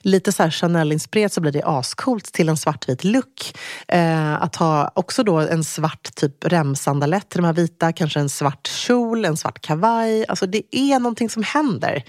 lite 0.01 0.33
så 0.33 0.43
här 0.43 0.51
Chanel-inspirerat 0.51 1.33
så 1.33 1.41
blir 1.41 1.53
det 1.53 1.63
ascoolt 1.65 2.33
till 2.33 2.49
en 2.49 2.57
svartvit 2.57 3.05
look. 3.13 3.59
Eh, 3.89 4.43
att 4.43 4.57
ha 4.57 4.91
också 4.95 5.23
då 5.23 5.39
en 5.39 5.65
svart 5.65 6.15
typ 6.15 6.45
remsandalett 6.45 7.29
till 7.29 7.41
de 7.41 7.47
här 7.47 7.53
vita. 7.53 7.93
Kanske 7.93 8.21
en 8.21 8.29
svart 8.29 8.67
kjol, 8.67 9.25
en 9.25 9.37
svart 9.37 9.61
kavaj. 9.61 10.25
Alltså 10.29 10.47
det 10.47 10.63
är 10.77 10.99
någonting 10.99 11.31
som 11.31 11.43
händer. 11.43 12.05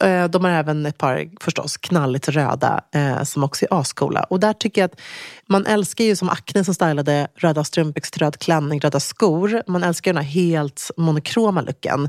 Eh, 0.00 0.24
de 0.24 0.44
har 0.44 0.50
även 0.50 0.86
ett 0.86 0.98
par 0.98 1.28
förstås 1.40 1.76
knalligt 1.76 2.28
röda 2.28 2.80
eh, 2.94 3.22
som 3.22 3.44
också 3.44 3.64
är 3.70 3.80
ascoola. 3.80 4.22
Och 4.22 4.40
där 4.40 4.52
tycker 4.52 4.80
jag 4.80 4.90
att 4.90 5.00
man 5.48 5.66
älskar 5.66 6.04
ju 6.04 6.16
som 6.16 6.28
Acne 6.28 6.64
som 6.64 6.74
stylade 6.74 7.28
röda 7.36 7.64
strumpbyxor 7.64 8.18
röd 8.18 8.38
klänning, 8.38 8.80
röda 8.80 9.00
skor. 9.00 9.62
Man 9.66 9.82
älskar 9.82 10.12
den 10.12 10.24
här 10.24 10.30
helt 10.30 10.90
monokroma 10.96 11.60
looken. 11.60 12.00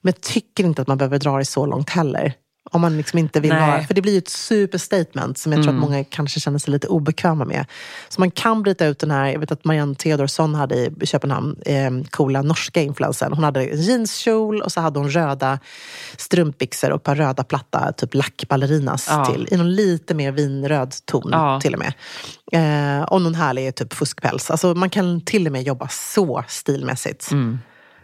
Men 0.00 0.12
jag 0.14 0.20
tycker 0.20 0.64
inte 0.64 0.82
att 0.82 0.88
man 0.88 0.98
behöver 0.98 1.18
dra 1.18 1.38
det 1.38 1.44
så 1.44 1.66
långt 1.66 1.90
heller. 1.90 2.34
Om 2.72 2.80
man 2.80 2.96
liksom 2.96 3.18
inte 3.18 3.40
vill 3.40 3.50
Nej. 3.52 3.60
ha, 3.78 3.82
för 3.86 3.94
det 3.94 4.02
blir 4.02 4.12
ju 4.12 4.18
ett 4.18 4.28
superstatement 4.28 5.38
som 5.38 5.52
jag 5.52 5.62
tror 5.62 5.74
att 5.74 5.80
många 5.80 6.04
kanske 6.04 6.40
känner 6.40 6.58
sig 6.58 6.72
lite 6.72 6.86
obekväma 6.88 7.44
med. 7.44 7.66
Så 8.08 8.20
man 8.20 8.30
kan 8.30 8.62
bryta 8.62 8.86
ut 8.86 8.98
den 8.98 9.10
här, 9.10 9.26
jag 9.26 9.40
vet 9.40 9.52
att 9.52 9.64
Marianne 9.64 9.94
Theodorsson 9.94 10.54
hade 10.54 10.76
i 10.76 10.92
Köpenhamn, 11.06 11.56
eh, 11.66 11.90
coola 12.10 12.42
norska 12.42 12.82
influensen. 12.82 13.32
Hon 13.32 13.44
hade 13.44 13.64
en 13.64 13.82
jeanskjol 13.82 14.62
och 14.62 14.72
så 14.72 14.80
hade 14.80 14.98
hon 14.98 15.10
röda 15.10 15.58
strumpbyxor 16.16 16.90
och 16.90 16.96
ett 16.96 17.02
par 17.04 17.14
röda 17.14 17.44
platta 17.44 17.92
typ 17.92 18.14
lackballerinas 18.14 19.06
Ja. 19.10 19.24
till. 19.24 19.48
I 19.50 19.56
någon 19.56 19.74
lite 19.74 20.14
mer 20.14 20.32
vinröd 20.32 20.94
ton 21.04 21.28
Ja. 21.32 21.60
till 21.60 21.74
och 21.74 21.80
med. 21.80 21.92
Eh, 22.52 23.02
och 23.04 23.22
någon 23.22 23.34
härlig 23.34 23.74
typ 23.74 23.94
fuskpäls. 23.94 24.50
Alltså 24.50 24.74
man 24.74 24.90
kan 24.90 25.20
till 25.20 25.46
och 25.46 25.52
med 25.52 25.62
jobba 25.62 25.88
så 25.88 26.44
stilmässigt. 26.48 27.30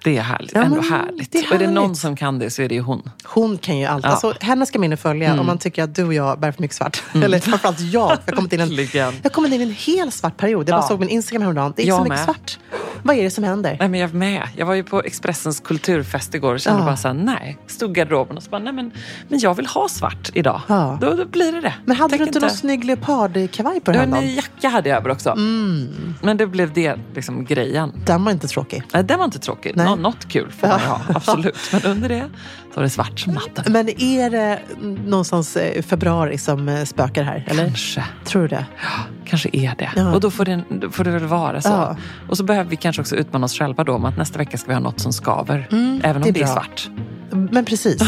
Det 0.06 0.16
är 0.16 0.22
härligt. 0.22 0.52
Ja, 0.54 0.62
Ändå 0.62 0.80
härligt. 0.80 1.32
det 1.32 1.38
är 1.38 1.48
Och 1.48 1.54
är 1.54 1.58
det 1.58 1.70
någon 1.70 1.96
som 1.96 2.16
kan 2.16 2.38
det 2.38 2.50
så 2.50 2.62
är 2.62 2.68
det 2.68 2.74
ju 2.74 2.80
hon. 2.80 3.10
Hon 3.24 3.58
kan 3.58 3.78
ju 3.78 3.86
allt. 3.86 4.04
Ja. 4.04 4.10
Alltså, 4.10 4.34
henne 4.40 4.66
ska 4.66 4.78
man 4.78 4.92
och 4.92 4.98
följa 4.98 5.40
om 5.40 5.46
man 5.46 5.58
tycker 5.58 5.82
att 5.82 5.94
du 5.94 6.04
och 6.04 6.14
jag 6.14 6.40
bär 6.40 6.52
för 6.52 6.62
mycket 6.62 6.76
svart. 6.76 7.02
Eller 7.14 7.38
framförallt 7.38 7.80
jag. 7.80 8.10
Jag 8.10 8.32
har 8.32 8.36
kommit 8.36 8.52
in 8.52 8.60
i 8.60 8.98
en, 8.98 9.12
jag 9.22 9.32
kommit 9.32 9.52
in 9.52 9.60
en 9.60 9.70
hel 9.70 10.12
svart 10.12 10.36
period. 10.36 10.68
Jag 10.68 10.74
bara 10.76 10.82
Ja. 10.82 10.88
såg 10.88 11.00
min 11.00 11.08
Instagram 11.08 11.42
häromdagen. 11.42 11.72
Det 11.76 11.82
är 11.82 11.86
Jag 11.86 11.96
så 11.96 12.02
mycket 12.02 12.16
med. 12.18 12.24
svart. 12.24 12.58
Vad 13.02 13.16
är 13.16 13.22
det 13.22 13.30
som 13.30 13.44
händer? 13.44 13.76
Nej, 13.80 13.88
men 13.88 14.00
jag 14.00 14.10
är 14.10 14.14
med. 14.14 14.48
Jag 14.56 14.66
var 14.66 14.74
ju 14.74 14.84
på 14.84 15.02
Expressens 15.02 15.60
kulturfest 15.60 16.34
igår 16.34 16.54
och 16.54 16.60
kände 16.60 16.80
Ja. 16.80 16.86
bara 16.86 16.96
så 16.96 17.08
här, 17.08 17.14
nej. 17.14 17.58
Stod 17.66 17.90
i 17.90 18.00
garderoben 18.00 18.36
och 18.36 18.42
så 18.42 18.50
bara, 18.50 18.58
nej 18.58 18.72
men, 18.72 18.90
men 19.28 19.38
jag 19.38 19.54
vill 19.54 19.66
ha 19.66 19.88
svart 19.88 20.30
idag. 20.34 20.60
Ja. 20.66 20.98
Då, 21.00 21.14
då 21.14 21.24
blir 21.26 21.52
det 21.52 21.60
det. 21.60 21.74
Men 21.84 21.96
hade 21.96 22.10
Tänk 22.10 22.20
du 22.22 22.26
inte 22.26 22.40
någon 22.40 22.50
snygg 22.50 22.84
leopardkavaj 22.84 23.80
på 23.80 23.90
den 23.92 24.00
här 24.00 24.04
en 24.06 24.10
dagen? 24.12 24.34
jacka 24.34 24.68
hade 24.68 24.88
jag 24.88 24.98
över 24.98 25.10
också. 25.10 25.30
Mm. 25.30 26.14
Men 26.22 26.36
det 26.36 26.46
blev 26.46 26.72
det 26.72 26.96
liksom 27.14 27.44
grejen. 27.44 27.92
Den 28.06 28.24
var 28.24 28.32
inte 28.32 28.48
tråkig. 28.48 28.82
Nej, 28.92 29.04
den 29.04 29.18
var 29.18 29.24
inte 29.24 29.38
tråkig. 29.38 29.72
Nej. 29.74 29.95
Nå, 29.96 30.02
något 30.08 30.28
kul 30.28 30.50
får 30.52 30.68
man 30.68 30.80
ju 30.80 30.86
ha, 30.86 31.00
absolut. 31.14 31.56
Men 31.72 31.82
under 31.82 32.08
det 32.08 32.24
så 32.74 32.76
var 32.76 32.82
det 32.82 32.90
svart 32.90 33.20
som 33.20 33.32
natten. 33.34 33.72
Men 33.72 33.88
är 34.00 34.30
det 34.30 34.60
någonstans 35.06 35.56
eh, 35.56 35.82
februari 35.82 36.38
som 36.38 36.68
eh, 36.68 36.84
spökar 36.84 37.22
här? 37.22 37.44
Eller? 37.48 37.64
Kanske. 37.64 38.04
Tror 38.24 38.42
du 38.42 38.48
det? 38.48 38.66
Kanske 39.26 39.48
är 39.52 39.74
det. 39.78 39.90
Ja. 39.96 40.14
Och 40.14 40.20
då 40.20 40.30
får 40.30 40.44
det, 40.44 40.62
då 40.70 40.90
får 40.90 41.04
det 41.04 41.10
väl 41.10 41.24
vara 41.26 41.62
så. 41.62 41.68
Ja. 41.68 41.96
Och 42.28 42.36
så 42.36 42.44
behöver 42.44 42.70
vi 42.70 42.76
kanske 42.76 43.02
också 43.02 43.16
utmana 43.16 43.44
oss 43.44 43.58
själva 43.58 43.84
då 43.84 43.92
om 43.94 44.04
att 44.04 44.16
nästa 44.16 44.38
vecka 44.38 44.58
ska 44.58 44.68
vi 44.68 44.74
ha 44.74 44.80
något 44.80 45.00
som 45.00 45.12
skaver. 45.12 45.66
även 45.70 45.76
om 45.76 46.02
Mm, 46.02 46.22
det 46.22 46.28
är 46.28 46.32
det 46.32 46.40
är 46.42 46.46
svart. 46.46 46.88
Men 47.30 47.64
precis. 47.64 48.02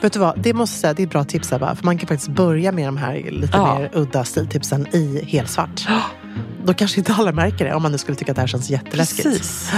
Vet 0.00 0.12
du 0.12 0.18
vad, 0.18 0.38
det, 0.38 0.52
måste, 0.54 0.78
säga, 0.78 0.94
det 0.94 1.02
är 1.02 1.06
ett 1.06 1.12
bra 1.12 1.24
tips 1.24 1.52
Ebba. 1.52 1.74
För 1.74 1.84
man 1.84 1.98
kan 1.98 2.08
faktiskt 2.08 2.28
börja 2.30 2.72
med 2.72 2.88
de 2.88 2.96
här 2.96 3.14
lite 3.30 3.56
Ja. 3.56 3.78
mer 3.78 3.90
udda 3.92 4.24
stiltipsen 4.24 4.86
i 4.92 5.24
helsvart. 5.24 5.88
Då 6.64 6.74
kanske 6.74 7.00
inte 7.00 7.14
alla 7.14 7.32
märker 7.32 7.64
det 7.64 7.74
om 7.74 7.82
man 7.82 7.92
nu 7.92 7.98
skulle 7.98 8.16
tycka 8.16 8.32
att 8.32 8.36
det 8.36 8.42
här 8.42 8.46
känns 8.46 8.70
jätteläskigt. 8.70 9.22
Precis. 9.28 9.72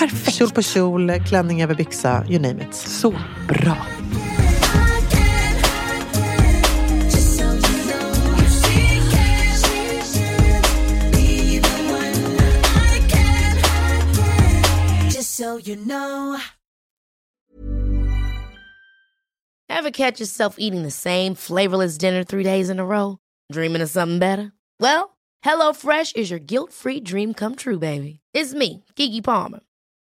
Perfekt. 0.00 0.36
Kjol 0.38 0.50
på 0.50 0.62
kjol, 0.62 1.20
klänning 1.26 1.62
över 1.62 1.74
byxa, 1.74 2.24
you 2.28 2.38
name 2.38 2.62
it. 2.62 2.74
Så 2.74 3.10
bra. 3.48 3.76
So 7.10 7.44
you 7.44 7.84
know, 7.84 8.36
she 8.48 9.00
can, 9.12 9.52
be 11.12 11.58
the 11.58 11.76
one 11.92 12.38
I 12.94 12.96
can. 13.08 13.56
Just 15.10 15.30
so 15.36 15.58
you 15.58 15.76
know. 15.76 16.38
Ever 19.68 19.90
catch 19.90 20.20
yourself 20.20 20.54
eating 20.58 20.82
the 20.82 20.90
same 20.90 21.34
flavorless 21.34 21.98
dinner 21.98 22.24
three 22.24 22.44
days 22.44 22.70
in 22.70 22.78
a 22.78 22.84
row? 22.84 23.18
Dreaming 23.52 23.82
of 23.82 23.90
something 23.90 24.18
better? 24.18 24.52
Well, 24.80 25.18
HelloFresh 25.44 26.16
is 26.16 26.30
your 26.30 26.40
guilt-free 26.40 27.00
dream 27.00 27.34
come 27.34 27.54
true, 27.54 27.78
baby. 27.78 28.20
It's 28.32 28.54
me, 28.54 28.84
Kiki 28.96 29.20
Palmer. 29.20 29.60